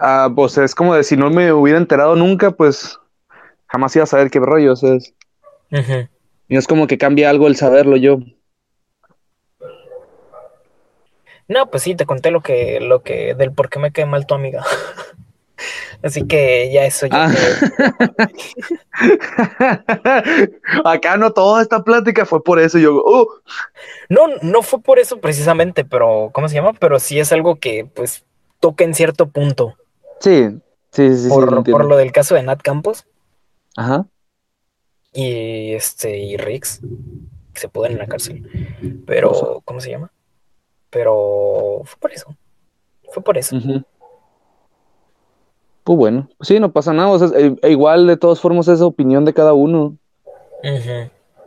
ah, 0.00 0.30
pues 0.34 0.56
es 0.58 0.74
como 0.74 0.94
de 0.94 1.04
si 1.04 1.16
no 1.16 1.30
me 1.30 1.52
hubiera 1.52 1.78
enterado 1.78 2.16
nunca, 2.16 2.50
pues 2.52 2.98
jamás 3.66 3.94
iba 3.96 4.04
a 4.04 4.06
saber 4.06 4.30
qué 4.30 4.38
rollo. 4.40 4.72
O 4.72 4.76
sea, 4.76 4.94
es- 4.94 5.14
y 6.48 6.56
es 6.56 6.66
como 6.66 6.86
que 6.86 6.98
cambia 6.98 7.30
algo 7.30 7.46
el 7.46 7.56
saberlo 7.56 7.96
yo. 7.96 8.18
No, 11.48 11.70
pues 11.70 11.82
sí, 11.82 11.94
te 11.94 12.06
conté 12.06 12.30
lo 12.30 12.40
que, 12.40 12.80
lo 12.80 13.02
que, 13.02 13.34
del 13.34 13.52
por 13.52 13.68
qué 13.68 13.78
me 13.78 13.92
cae 13.92 14.06
mal 14.06 14.26
tu 14.26 14.34
amiga. 14.34 14.64
Así 16.02 16.26
que 16.26 16.70
ya 16.72 16.84
eso 16.84 17.06
ya. 17.06 17.26
Ah. 17.26 18.28
Acá 20.84 21.16
no 21.16 21.32
toda 21.32 21.62
esta 21.62 21.82
plática 21.82 22.26
fue 22.26 22.42
por 22.42 22.58
eso. 22.58 22.78
Yo, 22.78 23.02
oh, 23.04 23.28
No, 24.08 24.26
no 24.42 24.62
fue 24.62 24.80
por 24.80 24.98
eso 24.98 25.18
precisamente, 25.20 25.84
pero, 25.84 26.30
¿cómo 26.32 26.48
se 26.48 26.54
llama? 26.56 26.72
Pero 26.78 26.98
sí 26.98 27.18
es 27.18 27.32
algo 27.32 27.56
que, 27.56 27.86
pues, 27.94 28.24
toca 28.60 28.84
en 28.84 28.94
cierto 28.94 29.28
punto. 29.28 29.74
Sí, 30.20 30.48
sí, 30.90 31.16
sí, 31.16 31.22
sí, 31.24 31.28
por, 31.28 31.50
lo 31.50 31.58
entiendo. 31.58 31.78
por 31.78 31.88
lo 31.88 31.96
del 31.96 32.12
caso 32.12 32.34
de 32.34 32.42
Nat 32.42 32.60
Campos 32.62 33.06
Ajá. 33.76 34.06
y 35.12 35.72
este, 35.74 36.18
y 36.18 36.36
Riggs, 36.36 36.80
que 37.52 37.60
se 37.60 37.68
pudieron 37.68 37.96
en 37.96 37.98
la 38.00 38.08
cárcel. 38.08 39.04
Pero, 39.06 39.62
¿cómo 39.64 39.80
se 39.80 39.90
llama? 39.90 40.10
Pero 40.90 41.82
fue 41.84 41.98
por 42.00 42.12
eso. 42.12 42.36
Fue 43.12 43.22
por 43.22 43.38
eso. 43.38 43.56
Pues 45.84 45.98
bueno, 45.98 46.28
sí, 46.40 46.58
no 46.60 46.72
pasa 46.72 46.92
nada. 46.92 47.08
O 47.08 47.18
sea, 47.18 47.38
e- 47.38 47.56
e 47.62 47.70
igual 47.70 48.06
de 48.06 48.16
todas 48.16 48.40
formas 48.40 48.68
es 48.68 48.80
opinión 48.80 49.24
de 49.24 49.34
cada 49.34 49.52
uno. 49.52 49.96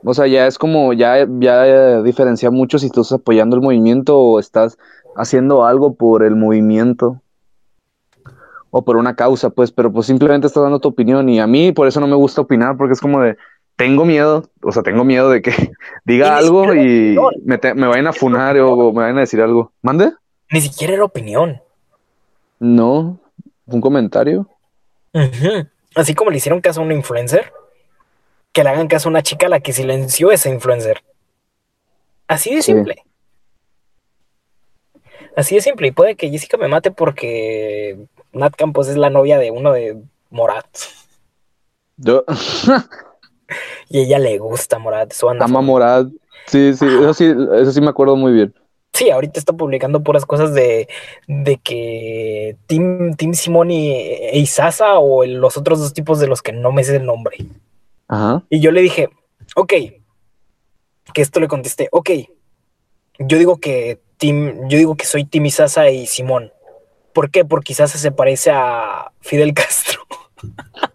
O 0.03 0.13
sea, 0.13 0.28
ya 0.28 0.45
es 0.45 0.57
como, 0.57 0.93
ya, 0.93 1.28
ya 1.39 1.68
eh, 1.68 2.03
diferencia 2.03 2.51
mucho 2.51 2.78
si 2.78 2.86
estás 2.86 3.11
apoyando 3.11 3.55
el 3.55 3.63
movimiento 3.63 4.18
o 4.20 4.39
estás 4.39 4.78
haciendo 5.15 5.65
algo 5.65 5.95
por 5.95 6.24
el 6.24 6.36
movimiento 6.36 7.22
o 8.72 8.84
por 8.84 8.97
una 8.97 9.15
causa, 9.15 9.49
pues, 9.49 9.72
pero 9.72 9.91
pues 9.91 10.05
simplemente 10.07 10.47
estás 10.47 10.63
dando 10.63 10.80
tu 10.80 10.89
opinión 10.89 11.28
y 11.30 11.39
a 11.39 11.47
mí 11.47 11.72
por 11.72 11.88
eso 11.88 11.99
no 11.99 12.07
me 12.07 12.15
gusta 12.15 12.41
opinar 12.41 12.76
porque 12.78 12.93
es 12.93 12.99
como 13.01 13.22
de, 13.22 13.38
tengo 13.76 14.05
miedo, 14.05 14.49
o 14.61 14.72
sea, 14.72 14.84
tengo 14.84 15.03
miedo 15.03 15.30
de 15.30 15.41
que 15.41 15.51
diga 16.05 16.38
algo 16.38 16.74
y 16.76 17.15
me, 17.43 17.57
te- 17.57 17.74
me 17.74 17.88
vayan 17.88 18.07
a 18.07 18.13
funar 18.13 18.57
o 18.59 18.91
me 18.91 19.01
vayan 19.01 19.18
a 19.18 19.22
decir 19.22 19.41
algo. 19.41 19.72
¿Mande? 19.82 20.11
Ni 20.51 20.61
siquiera 20.61 20.93
era 20.93 21.03
opinión. 21.03 21.61
No, 22.59 23.20
un 23.65 23.82
comentario. 23.82 24.47
Así 25.95 26.13
como 26.15 26.32
le 26.32 26.38
hicieron 26.38 26.61
caso 26.61 26.82
a 26.82 26.84
un 26.84 26.91
influencer, 26.91 27.51
que 28.51 28.63
le 28.63 28.70
hagan 28.70 28.88
caso 28.88 29.09
a 29.09 29.11
una 29.11 29.22
chica 29.24 29.45
a 29.45 29.49
la 29.49 29.59
que 29.59 29.74
silenció 29.74 30.32
ese 30.32 30.49
influencer. 30.49 31.03
Así 32.28 32.53
de 32.55 32.61
Sí. 32.61 32.74
simple. 32.74 33.03
Así 35.36 35.55
de 35.55 35.61
simple. 35.61 35.88
Y 35.88 35.91
puede 35.91 36.15
que 36.15 36.30
Jessica 36.30 36.57
me 36.57 36.68
mate 36.68 36.91
porque 36.91 37.97
Nat 38.38 38.55
Campos 38.55 38.88
es 38.88 38.97
la 38.97 39.09
novia 39.09 39.38
de 39.38 39.51
uno 39.51 39.71
de 39.73 39.97
Morat. 40.29 40.65
Yo, 41.97 42.23
Y 43.89 44.01
ella 44.01 44.19
le 44.19 44.38
gusta 44.38 44.77
Morat. 44.79 45.13
Su 45.13 45.25
banda 45.27 45.45
ama. 45.45 45.61
Morad. 45.61 46.07
Sí, 46.47 46.73
sí, 46.73 46.85
eso 46.85 47.13
sí, 47.13 47.25
eso 47.55 47.71
sí 47.71 47.81
me 47.81 47.89
acuerdo 47.89 48.15
muy 48.15 48.31
bien. 48.33 48.53
Sí, 48.93 49.09
ahorita 49.09 49.39
está 49.39 49.53
publicando 49.53 50.01
puras 50.01 50.25
cosas 50.25 50.53
de, 50.53 50.88
de 51.27 51.57
que 51.57 52.57
Tim, 52.67 53.15
Tim 53.15 53.33
Simón 53.33 53.69
y 53.69 53.91
e 53.91 54.39
Isasa 54.39 54.97
o 54.97 55.23
el- 55.23 55.35
los 55.35 55.55
otros 55.57 55.79
dos 55.79 55.93
tipos 55.93 56.19
de 56.19 56.27
los 56.27 56.41
que 56.41 56.51
no 56.53 56.71
me 56.71 56.83
sé 56.83 56.95
el 56.95 57.05
nombre. 57.05 57.38
Ajá. 58.07 58.43
Y 58.49 58.59
yo 58.59 58.71
le 58.71 58.81
dije, 58.81 59.09
ok, 59.55 59.73
que 61.13 61.21
esto 61.21 61.39
le 61.39 61.47
contesté, 61.47 61.89
ok, 61.91 62.09
yo 63.19 63.38
digo 63.38 63.57
que 63.57 63.99
Tim, 64.17 64.67
yo 64.67 64.77
digo 64.77 64.95
que 64.95 65.05
soy 65.05 65.25
Tim 65.25 65.45
Isasa 65.45 65.89
y 65.89 66.07
Simón. 66.07 66.51
¿Por 67.18 67.32
qué? 67.32 67.43
Porque 67.43 67.74
Isasa 67.74 67.97
se 67.97 68.11
parece 68.11 68.51
a 68.51 69.11
Fidel 69.22 69.55
Castro. 69.55 70.03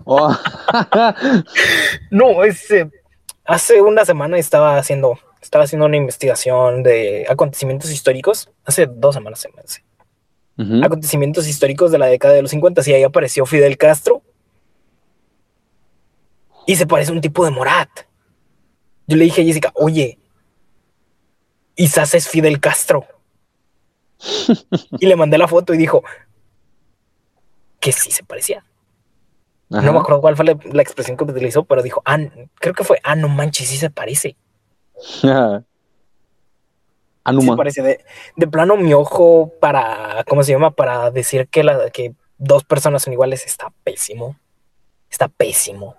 Oh. 0.05 0.33
No, 2.13 2.45
es, 2.45 2.71
eh, 2.71 2.89
hace 3.45 3.83
una 3.83 4.05
semana 4.05 4.39
estaba 4.39 4.77
haciendo, 4.79 5.19
estaba 5.41 5.65
haciendo 5.65 5.87
una 5.87 5.97
investigación 5.97 6.85
de 6.85 7.27
acontecimientos 7.29 7.91
históricos. 7.91 8.49
Hace 8.65 8.87
dos 8.87 9.17
semanas 9.17 9.41
se 9.41 9.49
me 9.49 9.63
hace. 9.63 9.83
Acontecimientos 10.85 11.49
históricos 11.49 11.91
de 11.91 11.99
la 11.99 12.07
década 12.07 12.35
de 12.35 12.43
los 12.43 12.53
50 12.53 12.83
y 12.87 12.93
ahí 12.93 13.03
apareció 13.03 13.45
Fidel 13.45 13.77
Castro 13.77 14.23
y 16.69 16.77
se 16.77 16.87
parece 16.87 17.11
a 17.11 17.15
un 17.15 17.21
tipo 17.21 17.45
de 17.45 17.51
Morat. 17.51 17.91
Yo 19.09 19.17
le 19.17 19.25
dije 19.25 19.43
a 19.43 19.45
Jessica, 19.45 19.73
oye, 19.75 20.21
quizás 21.75 22.15
es 22.15 22.29
Fidel 22.29 22.61
Castro. 22.61 23.07
Y 24.99 25.07
le 25.07 25.17
mandé 25.17 25.39
la 25.39 25.49
foto 25.49 25.75
y 25.75 25.79
dijo 25.79 26.03
que 27.81 27.93
sí 27.93 28.11
se 28.11 28.25
parecía. 28.25 28.65
Ajá. 29.71 29.83
No 29.83 29.93
me 29.93 29.99
acuerdo 30.01 30.21
cuál 30.21 30.37
fue 30.37 30.45
la, 30.45 30.59
la 30.73 30.83
expresión 30.83 31.17
que 31.17 31.25
utilizó, 31.25 31.65
pero 31.65 31.83
dijo, 31.83 32.03
ah, 32.05 32.19
creo 32.57 32.75
que 32.75 32.85
fue, 32.85 33.01
ah, 33.03 33.17
no 33.17 33.29
manches, 33.29 33.69
sí 33.69 33.77
se 33.77 33.91
parece. 33.91 34.37
Sí 37.23 37.29
Anuma. 37.31 37.53
se 37.53 37.57
parece. 37.57 37.83
De, 37.83 38.05
de 38.37 38.49
plano, 38.49 38.77
mi 38.77 38.93
ojo 38.95 39.53
para, 39.61 40.25
¿cómo 40.29 40.43
se 40.43 40.53
llama? 40.53 40.73
Para 40.73 41.11
decir 41.13 41.47
que, 41.49 41.63
la, 41.63 41.91
que 41.91 42.15
dos 42.37 42.65
personas 42.65 43.03
son 43.03 43.13
iguales 43.13 43.47
está 43.47 43.73
pésimo. 43.85 44.37
Está 45.09 45.29
pésimo. 45.29 45.97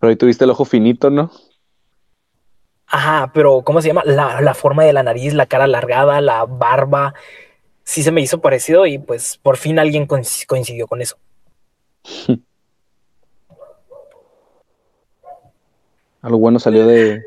Pero 0.00 0.10
ahí 0.10 0.16
tuviste 0.16 0.44
el 0.44 0.50
ojo 0.50 0.64
finito, 0.64 1.10
¿no? 1.10 1.30
Ajá, 2.94 3.30
pero 3.32 3.62
¿cómo 3.62 3.80
se 3.80 3.88
llama? 3.88 4.02
La, 4.04 4.42
la 4.42 4.52
forma 4.52 4.84
de 4.84 4.92
la 4.92 5.02
nariz, 5.02 5.32
la 5.32 5.46
cara 5.46 5.64
alargada, 5.64 6.20
la 6.20 6.44
barba. 6.44 7.14
Sí 7.84 8.02
se 8.02 8.12
me 8.12 8.20
hizo 8.20 8.42
parecido 8.42 8.84
y 8.84 8.98
pues 8.98 9.38
por 9.38 9.56
fin 9.56 9.78
alguien 9.78 10.06
coinc- 10.06 10.44
coincidió 10.46 10.86
con 10.86 11.00
eso. 11.00 11.16
Algo 16.20 16.38
bueno 16.38 16.58
salió 16.58 16.86
de, 16.86 17.24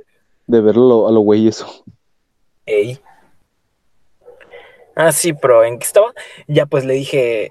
de 0.48 0.62
verlo 0.62 1.08
a 1.08 1.12
lo 1.12 1.20
güey 1.22 1.48
eso. 1.48 1.68
Ey. 2.66 3.00
Ah, 4.96 5.12
sí, 5.12 5.34
pero 5.34 5.64
¿en 5.66 5.80
qué 5.80 5.86
estaba? 5.86 6.14
Ya 6.48 6.66
pues 6.68 6.86
le 6.86 6.94
dije, 6.94 7.50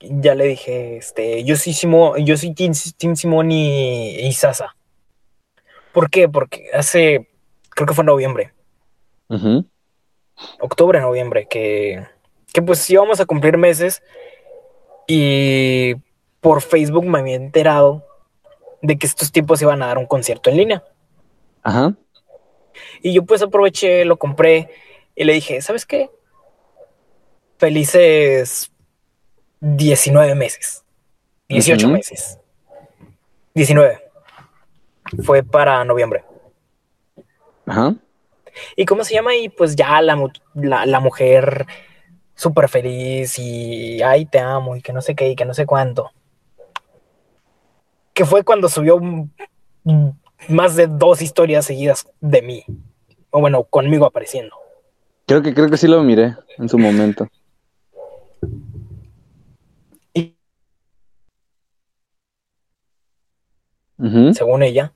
ya 0.00 0.34
le 0.34 0.46
dije, 0.46 0.96
este, 0.96 1.44
yo 1.44 1.56
soy 1.56 1.74
Simo, 1.74 2.16
yo 2.16 2.36
soy 2.38 2.54
Team 2.54 2.72
Simón 3.16 3.52
y, 3.52 4.20
y 4.20 4.32
Sasa. 4.32 4.74
¿Por 5.92 6.10
qué? 6.10 6.28
Porque 6.28 6.70
hace, 6.72 7.28
creo 7.70 7.86
que 7.86 7.94
fue 7.94 8.02
en 8.02 8.06
noviembre, 8.06 8.52
Ujú. 9.28 9.66
octubre, 10.60 11.00
noviembre, 11.00 11.46
que, 11.48 12.06
que 12.52 12.62
pues 12.62 12.88
íbamos 12.90 13.20
a 13.20 13.26
cumplir 13.26 13.58
meses 13.58 14.02
y 15.06 15.94
por 16.40 16.62
Facebook 16.62 17.04
me 17.04 17.18
había 17.18 17.36
enterado 17.36 18.04
de 18.80 18.96
que 18.98 19.06
estos 19.06 19.30
tipos 19.30 19.62
iban 19.62 19.82
a 19.82 19.86
dar 19.86 19.98
un 19.98 20.06
concierto 20.06 20.50
en 20.50 20.56
línea. 20.56 20.84
Ajá. 21.62 21.94
Y 23.02 23.12
yo 23.12 23.24
pues 23.24 23.42
aproveché, 23.42 24.04
lo 24.04 24.16
compré 24.16 24.70
y 25.14 25.24
le 25.24 25.34
dije, 25.34 25.60
¿sabes 25.60 25.86
qué? 25.86 26.10
Felices 27.58 28.72
19 29.60 30.34
meses. 30.34 30.84
18 31.48 31.86
Ujú. 31.86 31.94
meses. 31.96 32.38
19. 33.54 34.01
Fue 35.24 35.42
para 35.42 35.84
noviembre. 35.84 36.24
Ajá. 37.66 37.94
¿Y 38.76 38.84
cómo 38.84 39.04
se 39.04 39.14
llama? 39.14 39.34
Y 39.34 39.48
pues 39.48 39.76
ya 39.76 40.00
la, 40.02 40.30
la, 40.54 40.86
la 40.86 41.00
mujer 41.00 41.66
súper 42.34 42.68
feliz 42.68 43.38
y 43.38 44.02
ay, 44.02 44.26
te 44.26 44.38
amo 44.38 44.76
y 44.76 44.82
que 44.82 44.92
no 44.92 45.00
sé 45.00 45.14
qué 45.14 45.30
y 45.30 45.36
que 45.36 45.44
no 45.44 45.54
sé 45.54 45.66
cuánto. 45.66 46.10
Que 48.12 48.24
fue 48.24 48.44
cuando 48.44 48.68
subió 48.68 49.00
más 50.48 50.76
de 50.76 50.86
dos 50.86 51.22
historias 51.22 51.64
seguidas 51.64 52.06
de 52.20 52.42
mí. 52.42 52.64
O 53.30 53.40
bueno, 53.40 53.64
conmigo 53.64 54.04
apareciendo. 54.04 54.54
Creo 55.26 55.42
que, 55.42 55.54
creo 55.54 55.70
que 55.70 55.76
sí 55.76 55.86
lo 55.86 56.02
miré 56.02 56.36
en 56.58 56.68
su 56.68 56.78
momento. 56.78 57.28
Según 64.34 64.64
ella, 64.64 64.92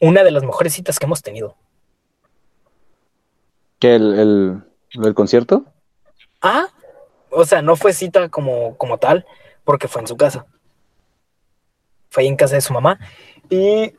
una 0.00 0.22
de 0.22 0.30
las 0.30 0.44
mejores 0.44 0.74
citas 0.74 0.98
que 0.98 1.06
hemos 1.06 1.22
tenido. 1.22 1.56
¿Qué, 3.78 3.94
el, 3.94 4.18
el, 4.18 5.02
del 5.02 5.14
concierto? 5.14 5.64
Ah, 6.42 6.66
o 7.30 7.44
sea, 7.44 7.62
no 7.62 7.76
fue 7.76 7.92
cita 7.92 8.28
como, 8.28 8.76
como 8.76 8.98
tal, 8.98 9.24
porque 9.64 9.88
fue 9.88 10.02
en 10.02 10.08
su 10.08 10.16
casa. 10.16 10.46
Fue 12.10 12.22
ahí 12.22 12.28
en 12.28 12.36
casa 12.36 12.54
de 12.54 12.60
su 12.60 12.72
mamá. 12.72 12.98
Y 13.48 13.92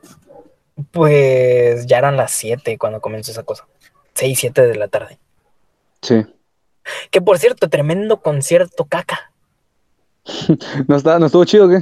pues 0.90 1.86
ya 1.86 1.98
eran 1.98 2.16
las 2.16 2.32
7 2.32 2.78
cuando 2.78 3.00
comenzó 3.00 3.30
esa 3.30 3.42
cosa. 3.42 3.66
6, 4.14 4.38
7 4.38 4.66
de 4.66 4.74
la 4.76 4.88
tarde. 4.88 5.18
Sí. 6.02 6.26
Que 7.10 7.20
por 7.20 7.38
cierto, 7.38 7.68
tremendo 7.68 8.20
concierto 8.20 8.84
caca. 8.84 9.32
¿No, 10.88 10.96
está, 10.96 11.18
¿No 11.18 11.26
estuvo 11.26 11.44
chido 11.44 11.68
qué? 11.68 11.80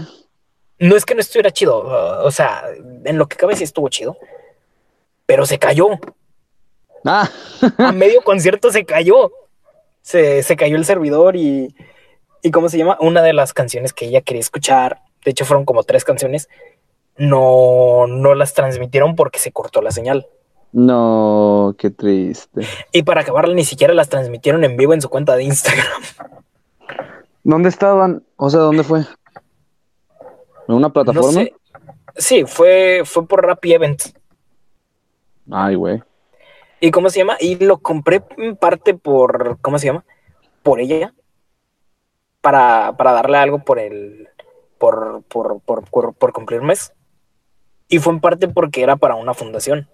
No 0.79 0.97
es 0.97 1.05
que 1.05 1.14
no 1.14 1.20
estuviera 1.20 1.51
chido, 1.51 1.83
uh, 1.85 2.26
o 2.26 2.31
sea, 2.31 2.64
en 3.05 3.18
lo 3.18 3.26
que 3.26 3.37
cabe 3.37 3.57
sí 3.57 3.64
estuvo 3.64 3.89
chido, 3.89 4.16
pero 5.26 5.45
se 5.45 5.59
cayó. 5.59 5.89
Ah, 7.05 7.29
A 7.79 7.93
medio 7.93 8.22
concierto 8.22 8.70
se 8.70 8.85
cayó. 8.85 9.33
Se, 10.03 10.43
se 10.43 10.57
cayó 10.57 10.76
el 10.76 10.85
servidor 10.85 11.37
y, 11.37 11.74
y 12.43 12.51
¿cómo 12.51 12.68
se 12.68 12.79
llama? 12.79 12.97
Una 13.01 13.22
de 13.22 13.33
las 13.33 13.53
canciones 13.53 13.93
que 13.93 14.07
ella 14.07 14.22
quería 14.22 14.41
escuchar, 14.41 15.03
de 15.24 15.33
hecho 15.33 15.45
fueron 15.45 15.64
como 15.66 15.83
tres 15.83 16.05
canciones, 16.05 16.49
no, 17.16 18.07
no 18.07 18.35
las 18.35 18.55
transmitieron 18.55 19.16
porque 19.16 19.39
se 19.39 19.53
cortó 19.53 19.83
la 19.83 19.91
señal. 19.91 20.29
no, 20.72 21.74
qué 21.79 21.91
triste. 21.91 22.62
Y 22.93 23.03
para 23.03 23.22
acabarla 23.22 23.55
ni 23.55 23.64
siquiera 23.64 23.93
las 23.93 24.09
transmitieron 24.09 24.64
en 24.64 24.76
vivo 24.76 24.95
en 24.95 25.03
su 25.03 25.09
cuenta 25.09 25.35
de 25.37 25.43
Instagram. 25.43 26.03
¿Dónde 27.43 27.68
estaban? 27.68 28.22
O 28.37 28.51
sea, 28.51 28.61
¿dónde 28.61 28.85
fue? 28.85 29.05
¿En 30.69 30.75
una 30.75 30.89
No 30.89 30.93
plataforma? 30.93 31.33
sé. 31.33 31.55
Sí, 32.16 32.45
fue, 32.47 33.03
fue 33.05 33.27
por 33.27 33.45
Rappi 33.45 33.73
Event. 33.73 34.03
Ay, 35.51 35.75
güey. 35.75 36.03
¿Y 36.81 36.91
cómo 36.91 37.11
se 37.11 37.19
llama? 37.19 37.37
Y 37.41 37.57
lo 37.57 37.79
compré 37.79 38.23
en 38.37 38.57
parte 38.57 38.95
por, 38.95 39.59
¿cómo 39.61 39.79
se 39.79 39.87
llama? 39.87 40.05
Por 40.62 40.81
ella. 40.81 41.14
Para, 42.41 42.97
para 42.97 43.12
darle 43.12 43.39
algo 43.39 43.59
por 43.64 43.79
el, 43.79 44.29
por, 44.79 45.23
por, 45.25 45.61
por, 45.61 45.85
por, 45.91 46.14
por 46.14 46.33
cumplir 46.33 46.62
mes. 46.62 46.93
Y 47.89 47.99
fue 47.99 48.12
en 48.12 48.21
parte 48.21 48.49
porque 48.49 48.83
era 48.83 48.97
para 48.97 49.14
una 49.16 49.35
fundación. 49.35 49.89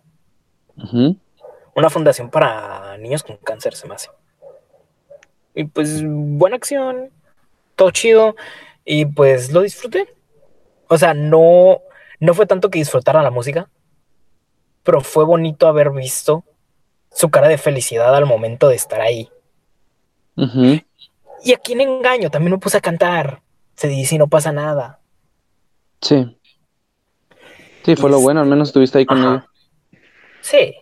Una 1.76 1.90
fundación 1.90 2.30
para 2.30 2.98
niños 2.98 3.22
con 3.22 3.36
cáncer, 3.38 3.74
se 3.74 3.86
me 3.88 3.94
hace. 3.94 4.10
Y 5.54 5.64
pues, 5.64 6.02
buena 6.04 6.56
acción. 6.56 7.10
Todo 7.76 7.90
chido. 7.92 8.34
Y 8.84 9.06
pues 9.06 9.52
lo 9.52 9.62
disfruté. 9.62 10.08
O 10.94 10.98
sea, 10.98 11.12
no, 11.12 11.80
no 12.20 12.34
fue 12.34 12.46
tanto 12.46 12.70
que 12.70 12.78
disfrutara 12.78 13.20
la 13.20 13.32
música. 13.32 13.68
Pero 14.84 15.00
fue 15.00 15.24
bonito 15.24 15.66
haber 15.66 15.90
visto 15.90 16.44
su 17.10 17.30
cara 17.30 17.48
de 17.48 17.58
felicidad 17.58 18.14
al 18.14 18.26
momento 18.26 18.68
de 18.68 18.76
estar 18.76 19.00
ahí. 19.00 19.28
Ujú. 20.36 20.80
Y 21.42 21.52
a 21.52 21.58
quién 21.58 21.80
engaño, 21.80 22.30
también 22.30 22.52
me 22.52 22.58
puse 22.58 22.76
a 22.76 22.80
cantar. 22.80 23.42
Se 23.74 23.88
dice 23.88 24.14
y 24.14 24.18
no 24.18 24.28
pasa 24.28 24.52
nada. 24.52 25.00
Sí. 26.00 26.38
Sí, 27.84 27.96
fue 27.96 28.08
lo 28.08 28.20
bueno, 28.20 28.40
al 28.40 28.46
menos 28.46 28.68
estuviste 28.68 28.98
ahí 28.98 29.06
con 29.06 29.18
ella. 29.18 29.48
Sí. 30.42 30.76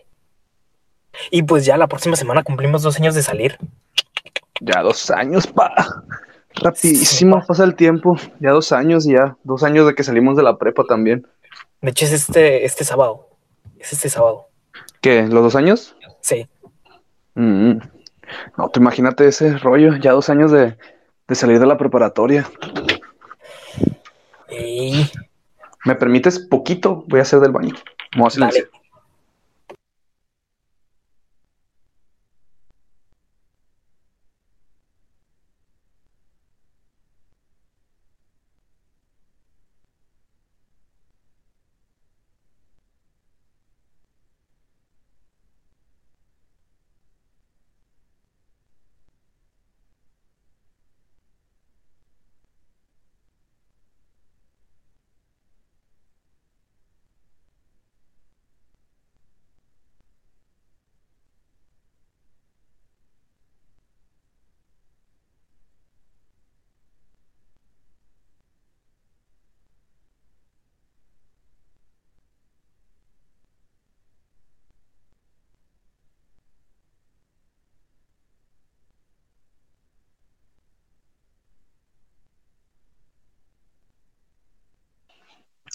Y 1.31 1.41
pues 1.41 1.65
ya 1.65 1.75
la 1.75 1.87
próxima 1.87 2.15
semana 2.15 2.43
cumplimos 2.43 2.83
dos 2.83 2.97
años 2.99 3.15
de 3.15 3.23
salir. 3.23 3.57
Ya 4.61 4.83
dos 4.83 5.09
años, 5.09 5.47
pa. 5.47 5.73
Rapidísimo 6.55 7.43
pasa 7.45 7.63
el 7.63 7.75
tiempo. 7.75 8.17
Ya 8.39 8.51
dos 8.51 8.71
años, 8.71 9.05
ya. 9.05 9.37
Dos 9.43 9.63
años 9.63 9.87
de 9.87 9.95
que 9.95 10.03
salimos 10.03 10.37
de 10.37 10.43
la 10.43 10.57
prepa 10.57 10.83
también. 10.83 11.27
De 11.81 11.89
hecho, 11.89 12.05
es 12.05 12.13
este, 12.13 12.65
este 12.65 12.83
sábado. 12.83 13.29
Es 13.77 13.93
este 13.93 14.09
sábado. 14.09 14.47
¿Qué? 15.01 15.23
¿Los 15.23 15.43
dos 15.43 15.55
años? 15.55 15.95
Sí. 16.21 16.47
Mm. 17.35 17.79
No, 18.57 18.69
tú 18.69 18.79
imagínate 18.79 19.27
ese 19.27 19.57
rollo. 19.57 19.97
Ya 19.97 20.11
dos 20.11 20.29
años 20.29 20.51
de, 20.51 20.77
de 21.27 21.35
salir 21.35 21.59
de 21.59 21.65
la 21.65 21.77
preparatoria. 21.77 22.49
Y 24.49 25.05
¿Me 25.85 25.95
permites 25.95 26.39
poquito? 26.39 27.03
Voy 27.07 27.19
a 27.19 27.23
hacer 27.23 27.39
del 27.39 27.51
baño. 27.51 27.75
Me 28.13 28.21
voy 28.21 28.27
a 28.27 28.31
silenciar. 28.31 28.65
dale. 28.65 28.82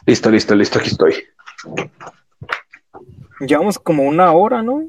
Listo, 0.07 0.31
listo, 0.31 0.55
listo, 0.55 0.79
aquí 0.79 0.89
estoy. 0.89 1.15
Llevamos 3.41 3.79
como 3.79 4.05
una 4.05 4.33
hora, 4.33 4.63
¿no? 4.63 4.85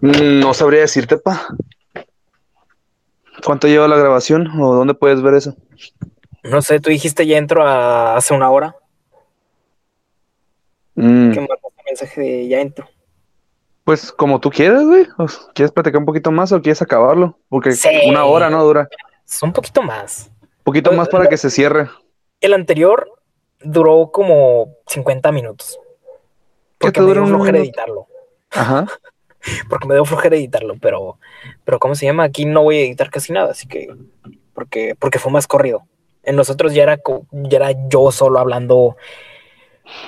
No 0.00 0.54
sabría 0.54 0.80
decirte, 0.80 1.16
pa. 1.18 1.46
¿Cuánto 3.44 3.68
lleva 3.68 3.86
la 3.88 3.96
grabación 3.96 4.48
o 4.60 4.74
dónde 4.74 4.94
puedes 4.94 5.22
ver 5.22 5.34
eso? 5.34 5.54
No 6.42 6.60
sé, 6.62 6.80
tú 6.80 6.90
dijiste 6.90 7.26
ya 7.26 7.38
entro 7.38 7.64
a 7.66 8.16
hace 8.16 8.34
una 8.34 8.50
hora. 8.50 8.74
Mm, 10.94 11.30
Que 11.32 11.40
mandaste 11.40 11.68
mensaje 11.86 12.20
de 12.20 12.48
ya 12.48 12.60
entro. 12.60 12.88
pues 13.84 14.12
como 14.12 14.40
tú 14.40 14.50
quieras, 14.50 14.84
güey. 14.84 15.06
¿Quieres 15.54 15.72
platicar 15.72 16.00
un 16.00 16.04
poquito 16.06 16.30
más 16.30 16.52
o 16.52 16.60
quieres 16.60 16.82
acabarlo? 16.82 17.38
Porque 17.48 17.72
Sí. 17.72 17.88
una 18.06 18.24
hora 18.24 18.50
no 18.50 18.62
dura. 18.64 18.88
Es 19.26 19.42
un 19.42 19.52
poquito 19.52 19.82
más. 19.82 20.30
Un 20.42 20.64
poquito 20.64 20.92
más 20.92 21.08
para 21.08 21.28
que 21.28 21.36
se 21.36 21.50
cierre. 21.50 21.88
El 22.40 22.52
anterior 22.52 23.08
duró 23.60 24.10
como 24.12 24.74
50 24.86 25.32
minutos. 25.32 25.78
¿Qué 26.78 26.86
Porque 26.86 27.00
me 27.00 27.12
dio 27.12 27.26
flojera 27.26 27.58
editarlo. 27.58 28.06
Ajá. 28.50 28.86
Porque 29.68 29.86
me 29.86 29.94
dio 29.94 30.04
flojera 30.04 30.36
editarlo, 30.36 30.74
pero, 30.80 31.18
pero 31.64 31.78
¿cómo 31.78 31.94
se 31.94 32.06
llama? 32.06 32.24
Aquí 32.24 32.44
no 32.44 32.62
voy 32.62 32.76
a 32.78 32.80
editar 32.82 33.10
casi 33.10 33.32
nada, 33.32 33.52
así 33.52 33.66
que. 33.68 33.88
Porque, 34.52 34.94
porque 34.98 35.18
fue 35.20 35.30
más 35.30 35.46
corrido. 35.46 35.82
En 36.24 36.34
nosotros 36.36 36.74
ya 36.74 36.82
era, 36.82 36.98
ya 37.30 37.56
era 37.58 37.70
yo 37.88 38.10
solo 38.10 38.38
hablando, 38.40 38.96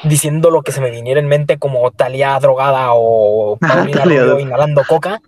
diciendo 0.05 0.51
lo 0.51 0.63
que 0.63 0.73
se 0.73 0.81
me 0.81 0.91
viniera 0.91 1.21
en 1.21 1.29
mente, 1.29 1.59
como 1.59 1.91
Talía 1.93 2.39
drogada 2.41 2.89
o 2.93 3.57
Paulina 3.61 4.03
Thalía 4.03 4.21
Rubio 4.23 4.37
dro- 4.37 4.41
inhalando 4.43 4.83
coca. 4.89 5.23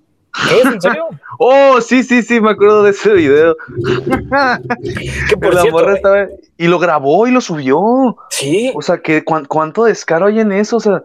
¿En 0.65 0.81
serio? 0.81 1.09
Oh, 1.39 1.81
sí, 1.81 2.03
sí, 2.05 2.23
sí, 2.23 2.41
me 2.41 2.51
acuerdo 2.51 2.83
de 2.85 2.91
ese 2.91 3.13
video. 3.15 3.57
Que 5.29 5.37
por 5.37 5.55
la 5.55 5.63
cierto, 5.63 5.79
morra 5.79 5.93
eh, 5.93 5.97
estaba... 5.97 6.27
Y 6.57 6.69
lo 6.69 6.79
grabó 6.79 7.27
y 7.27 7.31
lo 7.33 7.41
subió. 7.41 8.17
sí, 8.31 8.73
O 8.75 8.83
sea, 8.83 8.99
que 8.99 9.25
cuán- 9.25 9.47
cuánto 9.47 9.85
descaro 9.85 10.27
hay 10.27 10.41
en 10.41 10.53
eso. 10.53 10.77
O 10.77 10.81
sea, 10.81 11.03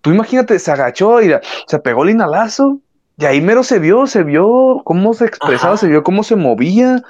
tú 0.00 0.10
imagínate, 0.10 0.58
se 0.58 0.70
agachó 0.70 1.20
y 1.20 1.32
se 1.66 1.78
pegó 1.80 2.04
el 2.04 2.10
inhalazo. 2.10 2.78
Y 3.18 3.24
ahí 3.26 3.40
mero 3.40 3.62
se 3.64 3.78
vio, 3.80 4.06
se 4.06 4.22
vio 4.22 4.80
cómo 4.84 5.12
se 5.12 5.26
expresaba, 5.26 5.74
Ajá. 5.74 5.80
se 5.80 5.88
vio 5.88 6.02
cómo 6.02 6.22
se 6.22 6.36
movía. 6.36 7.02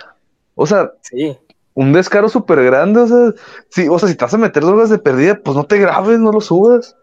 O 0.54 0.66
sea, 0.66 0.92
sí. 1.02 1.36
un 1.74 1.92
descaro 1.92 2.28
súper 2.28 2.64
grande. 2.64 3.00
O 3.00 3.06
sea, 3.06 3.32
sí, 3.68 3.86
o 3.88 3.98
sea, 3.98 4.08
si 4.08 4.14
te 4.16 4.24
vas 4.24 4.34
a 4.34 4.38
meter 4.38 4.64
drogas 4.64 4.90
de 4.90 4.98
perdida, 4.98 5.38
pues 5.38 5.56
no 5.56 5.64
te 5.64 5.78
grabes, 5.78 6.18
no 6.18 6.32
lo 6.32 6.40
subas. 6.40 6.96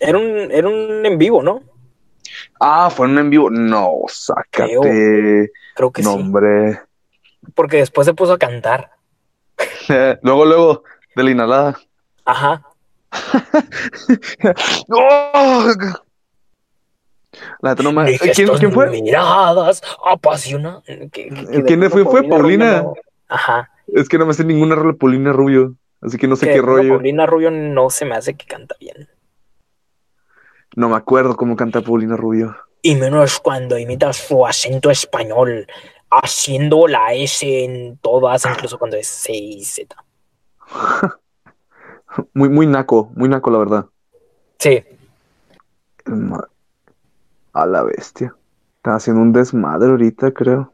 Era 0.00 0.18
un, 0.18 0.24
era 0.50 0.66
un 0.68 1.04
en 1.04 1.18
vivo, 1.18 1.42
¿no? 1.42 1.60
Ah, 2.60 2.90
fue 2.90 3.06
en 3.06 3.12
un 3.12 3.18
en 3.18 3.30
vivo. 3.30 3.50
No, 3.50 3.92
sácate. 4.08 5.50
Creo 5.74 5.90
que 5.92 6.02
No, 6.02 6.16
sí. 6.16 6.22
Porque 7.54 7.78
después 7.78 8.06
se 8.06 8.14
puso 8.14 8.32
a 8.32 8.38
cantar. 8.38 8.92
luego, 10.22 10.44
luego, 10.44 10.82
de 11.16 11.22
la 11.22 11.30
inhalada. 11.30 11.78
Ajá. 12.24 12.62
¡Oh! 14.90 15.66
La 17.60 17.74
no 17.76 17.92
me... 17.92 18.18
¿Quién, 18.18 18.72
fue? 18.72 18.90
Miradas 18.90 19.82
apasiona. 20.04 20.82
¿Qué- 20.86 21.08
qué- 21.12 21.28
qué- 21.28 21.62
¿Quién 21.64 21.90
fue? 21.90 22.04
¿Fue 22.04 22.22
Paulina? 22.24 22.80
Rubio 22.82 23.02
Ajá. 23.28 23.70
Es 23.88 24.08
que 24.08 24.18
no 24.18 24.26
me 24.26 24.34
sé 24.34 24.44
ninguna 24.44 24.74
rola 24.74 24.94
Paulina 24.94 25.32
Rubio, 25.32 25.74
así 26.00 26.18
que 26.18 26.26
no 26.26 26.36
sé 26.36 26.46
Que 26.46 26.54
qué 26.54 26.62
rollo. 26.62 26.94
Paulina 26.94 27.26
Rubio 27.26 27.50
no 27.50 27.90
se 27.90 28.04
me 28.04 28.14
hace 28.16 28.34
que 28.34 28.46
canta 28.46 28.74
bien. 28.80 29.08
No 30.78 30.88
me 30.88 30.94
acuerdo 30.94 31.34
cómo 31.34 31.56
canta 31.56 31.80
Paulina 31.80 32.14
Rubio. 32.16 32.56
Y 32.82 32.94
menos 32.94 33.40
cuando 33.40 33.76
imita 33.76 34.12
su 34.12 34.46
acento 34.46 34.92
español, 34.92 35.66
haciendo 36.08 36.86
la 36.86 37.14
S 37.14 37.64
en 37.64 37.96
todas, 37.96 38.46
incluso 38.46 38.78
cuando 38.78 38.96
es 38.96 39.08
C 39.08 39.32
y 39.32 39.64
Z. 39.64 39.96
Muy, 42.32 42.48
muy 42.48 42.66
naco, 42.68 43.10
muy 43.14 43.28
naco, 43.28 43.50
la 43.50 43.58
verdad. 43.58 43.86
Sí, 44.58 44.82
A 47.52 47.66
la 47.66 47.82
bestia. 47.82 48.34
Está 48.76 48.94
haciendo 48.94 49.22
un 49.22 49.32
desmadre 49.32 49.90
ahorita, 49.90 50.32
creo. 50.32 50.72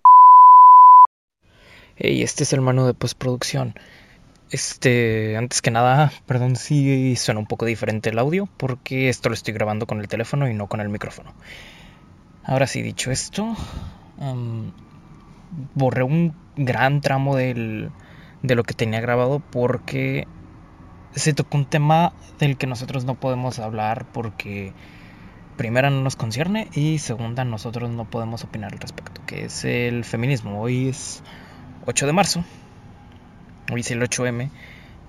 Hey, 1.97 2.23
este 2.23 2.45
es 2.45 2.53
el 2.53 2.61
mano 2.61 2.87
de 2.87 2.95
postproducción. 2.95 3.75
Este, 4.55 5.37
antes 5.37 5.61
que 5.61 5.73
nada, 5.73 6.13
perdón 6.27 6.55
si 6.55 7.17
suena 7.17 7.41
un 7.41 7.47
poco 7.47 7.65
diferente 7.65 8.11
el 8.11 8.21
audio, 8.21 8.49
porque 8.57 9.09
esto 9.09 9.29
lo 9.29 9.35
estoy 9.35 9.53
grabando 9.53 9.89
con 9.89 9.99
el 9.99 10.07
teléfono 10.07 10.49
y 10.49 10.55
no 10.55 10.69
con 10.69 10.81
el 10.81 10.89
micrófono. 10.89 11.35
Ahora 12.45 12.69
sí, 12.69 12.81
dicho 12.81 13.11
esto, 13.11 13.57
am, 14.21 14.71
borré 15.75 16.05
un 16.05 16.37
gran 16.55 17.01
tramo 17.01 17.35
de 17.35 17.91
lo 18.43 18.63
que 18.63 18.75
tenía 18.75 19.01
grabado 19.01 19.41
porque 19.41 20.29
se 21.17 21.33
tocó 21.33 21.59
un 21.59 21.67
tema 21.67 22.13
del 22.39 22.57
que 22.57 22.69
nosotros 22.69 23.05
no 23.05 23.17
podemos 23.17 23.59
hablar 23.59 24.07
porque 24.13 24.73
primera 25.57 25.91
no 25.91 26.01
nos 26.01 26.15
concierne 26.15 26.69
y 26.75 26.99
segunda 26.99 27.45
nosotros 27.45 27.91
no 27.91 28.05
podemos 28.05 28.45
opinar 28.45 28.73
al 28.73 28.79
respecto, 28.79 29.21
que 29.27 29.47
es 29.47 29.65
el 29.65 30.05
feminismo. 30.05 30.63
Hoy 30.63 30.91
es 30.91 31.25
8 31.87 32.07
de 32.07 32.13
marzo, 32.13 32.45
hoy 33.73 33.81
es 33.81 33.91
el 33.91 34.03
8M 34.03 34.51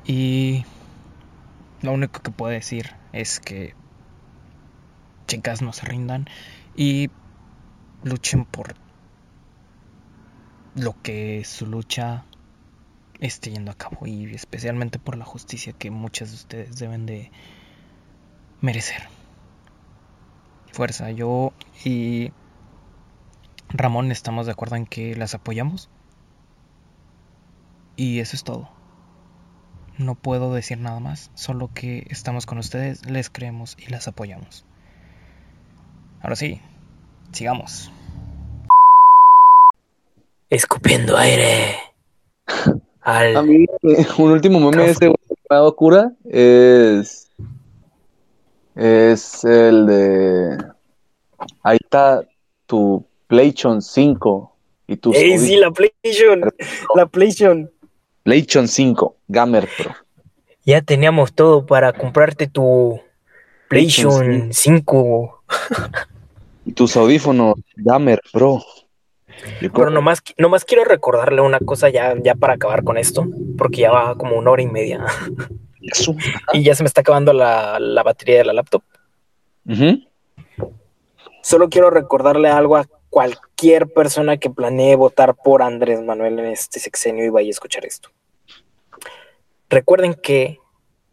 y 0.06 0.66
lo 1.82 1.92
único 1.92 2.22
que 2.22 2.32
puedo 2.32 2.52
decir 2.52 2.94
es 3.14 3.40
que 3.40 3.74
chicas 5.28 5.62
no 5.62 5.74
se 5.74 5.86
rindan 5.86 6.28
y 6.76 7.10
luchen 8.04 8.46
por 8.46 8.76
lo 10.76 10.96
que 11.02 11.44
su 11.46 11.66
lucha 11.66 12.26
esté 13.20 13.52
yendo 13.52 13.72
a 13.72 13.76
cabo 13.76 14.06
y 14.06 14.26
especialmente 14.34 15.00
por 15.00 15.18
la 15.18 15.26
justicia 15.26 15.74
que 15.74 15.90
muchas 15.90 16.30
de 16.30 16.36
ustedes 16.36 16.78
deben 16.78 17.06
de 17.06 17.32
merecer. 18.62 19.04
Fuerza, 20.72 21.12
yo 21.12 21.54
y 21.84 22.32
Ramón 23.70 24.12
estamos 24.12 24.46
de 24.46 24.52
acuerdo 24.52 24.76
en 24.76 24.86
que 24.86 25.16
las 25.16 25.34
apoyamos. 25.34 25.90
Y 27.96 28.20
eso 28.20 28.36
es 28.36 28.44
todo. 28.44 28.70
No 29.98 30.16
puedo 30.16 30.54
decir 30.54 30.78
nada 30.78 31.00
más, 31.00 31.32
solo 31.36 31.70
que 31.74 32.06
estamos 32.10 32.46
con 32.46 32.58
ustedes, 32.58 33.10
les 33.10 33.30
creemos 33.30 33.78
y 33.80 33.90
las 33.90 34.08
apoyamos. 34.08 34.66
Ahora 36.22 36.36
sí, 36.36 36.60
sigamos. 37.32 37.92
Escupiendo 40.50 41.18
aire. 41.18 41.78
A 43.02 43.42
mí, 43.44 43.66
un 44.18 44.32
último 44.32 44.60
meme 44.60 44.94
de 44.94 45.16
ha 45.50 45.56
dado 45.56 45.76
cura 45.76 46.12
es. 46.26 47.30
Es 48.76 49.44
el 49.44 49.86
de. 49.86 50.58
Ahí 51.64 51.78
está 51.82 52.28
tu 52.66 53.06
PlayStation 53.28 53.82
5 53.82 54.52
y 54.88 54.98
tu 54.98 55.14
¡Ey, 55.14 55.38
sí, 55.38 55.56
la 55.58 55.72
PlayStation! 55.72 56.42
La 56.96 57.06
PlayStation. 57.06 57.72
PlayStation 58.26 58.68
5 58.68 59.16
Gamer 59.28 59.70
Pro. 59.78 59.92
Ya 60.66 60.82
teníamos 60.82 61.32
todo 61.34 61.68
para 61.68 61.94
comprarte 61.94 62.48
tu 62.48 63.00
PlayStation 63.70 64.52
5. 64.52 65.44
Y 66.66 66.72
tus 66.72 66.98
audífonos 66.98 67.54
Gamer 67.76 68.20
Pro. 68.34 68.64
Yo 69.62 69.72
Pero 69.72 69.92
nomás, 69.92 70.24
nomás 70.40 70.66
quiero 70.66 70.86
recordarle 70.86 71.42
una 71.42 71.60
cosa 71.60 71.90
ya, 71.90 72.16
ya 72.24 72.34
para 72.34 72.56
acabar 72.56 72.84
con 72.84 72.98
esto, 72.98 73.28
porque 73.60 73.82
ya 73.82 73.92
va 73.92 74.16
como 74.16 74.38
una 74.38 74.50
hora 74.50 74.64
y 74.64 74.68
media 74.68 75.06
Eso. 75.84 76.16
y 76.52 76.64
ya 76.64 76.74
se 76.74 76.82
me 76.82 76.88
está 76.88 77.02
acabando 77.02 77.32
la, 77.32 77.78
la 77.80 78.02
batería 78.02 78.40
de 78.40 78.46
la 78.46 78.54
laptop. 78.54 78.82
Solo 81.44 81.70
quiero 81.70 81.92
recordarle 81.92 82.50
algo 82.50 82.76
a 82.76 82.88
cualquier 83.16 83.88
persona 83.88 84.36
que 84.36 84.50
planee 84.50 84.98
votar 84.98 85.36
por 85.36 85.64
Andrés 85.64 86.02
Manuel 86.02 86.38
en 86.38 86.48
este 86.48 86.82
sexenio 86.82 87.24
y 87.24 87.30
vaya 87.30 87.48
a 87.48 87.52
escuchar 87.52 87.86
esto. 87.86 88.10
Recuerden 89.70 90.16
que 90.16 90.60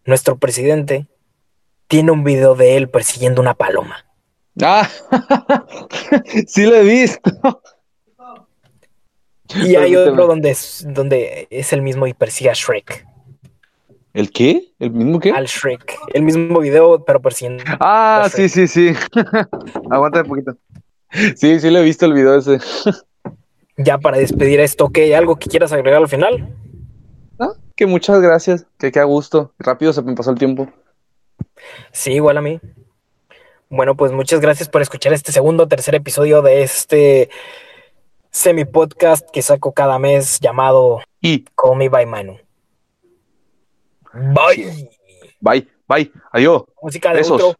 nuestro 0.04 0.36
presidente 0.36 1.06
tiene 1.86 2.10
un 2.10 2.24
video 2.24 2.56
de 2.56 2.76
él 2.76 2.90
persiguiendo 2.90 3.40
una 3.40 3.54
paloma. 3.54 4.04
Ah, 4.60 4.90
sí 6.48 6.66
lo 6.66 6.74
he 6.74 6.82
visto. 6.82 7.30
Y 9.54 9.76
hay 9.76 9.94
otro 9.94 10.26
donde 10.26 10.50
es, 10.50 10.84
donde 10.84 11.46
es 11.50 11.72
el 11.72 11.82
mismo 11.82 12.08
y 12.08 12.14
persigue 12.14 12.50
a 12.50 12.54
Shrek. 12.54 13.06
¿El 14.12 14.32
qué? 14.32 14.72
¿El 14.80 14.90
mismo 14.90 15.20
qué? 15.20 15.30
Al 15.30 15.46
Shrek. 15.46 15.96
El 16.12 16.22
mismo 16.22 16.58
video, 16.58 17.04
pero 17.04 17.22
persiguiendo. 17.22 17.62
Ah, 17.78 18.28
sí, 18.28 18.48
sí, 18.48 18.66
sí. 18.66 18.92
Aguanta 19.88 20.22
un 20.22 20.26
poquito. 20.26 20.56
Sí, 21.36 21.60
sí 21.60 21.70
lo 21.70 21.78
he 21.78 21.82
visto 21.82 22.06
el 22.06 22.14
video 22.14 22.36
ese. 22.36 22.58
Ya 23.76 23.98
para 23.98 24.18
despedir 24.18 24.60
esto, 24.60 24.88
¿qué? 24.90 25.14
¿Algo 25.16 25.36
que 25.36 25.48
quieras 25.48 25.72
agregar 25.72 26.00
al 26.00 26.08
final? 26.08 26.54
Ah, 27.38 27.52
que 27.76 27.86
muchas 27.86 28.20
gracias, 28.20 28.66
que 28.78 28.92
qué 28.92 29.00
a 29.00 29.04
gusto. 29.04 29.52
Rápido 29.58 29.92
se 29.92 30.02
me 30.02 30.14
pasó 30.14 30.30
el 30.30 30.38
tiempo. 30.38 30.68
Sí, 31.90 32.12
igual 32.12 32.38
a 32.38 32.42
mí. 32.42 32.60
Bueno, 33.68 33.96
pues 33.96 34.12
muchas 34.12 34.40
gracias 34.40 34.68
por 34.68 34.82
escuchar 34.82 35.12
este 35.12 35.32
segundo 35.32 35.64
o 35.64 35.68
tercer 35.68 35.94
episodio 35.94 36.42
de 36.42 36.62
este 36.62 37.30
semi 38.30 38.64
podcast 38.64 39.28
que 39.30 39.42
saco 39.42 39.72
cada 39.72 39.98
mes 39.98 40.40
llamado 40.40 41.00
Y 41.20 41.44
Call 41.56 41.76
Me 41.76 41.88
by 41.88 42.06
Manu. 42.06 42.38
Bye. 44.12 44.90
Bye, 45.40 45.68
bye, 45.88 46.12
adiós. 46.30 46.64
Música 46.82 47.10
de 47.10 47.16
Besos. 47.16 47.40
outro. 47.42 47.56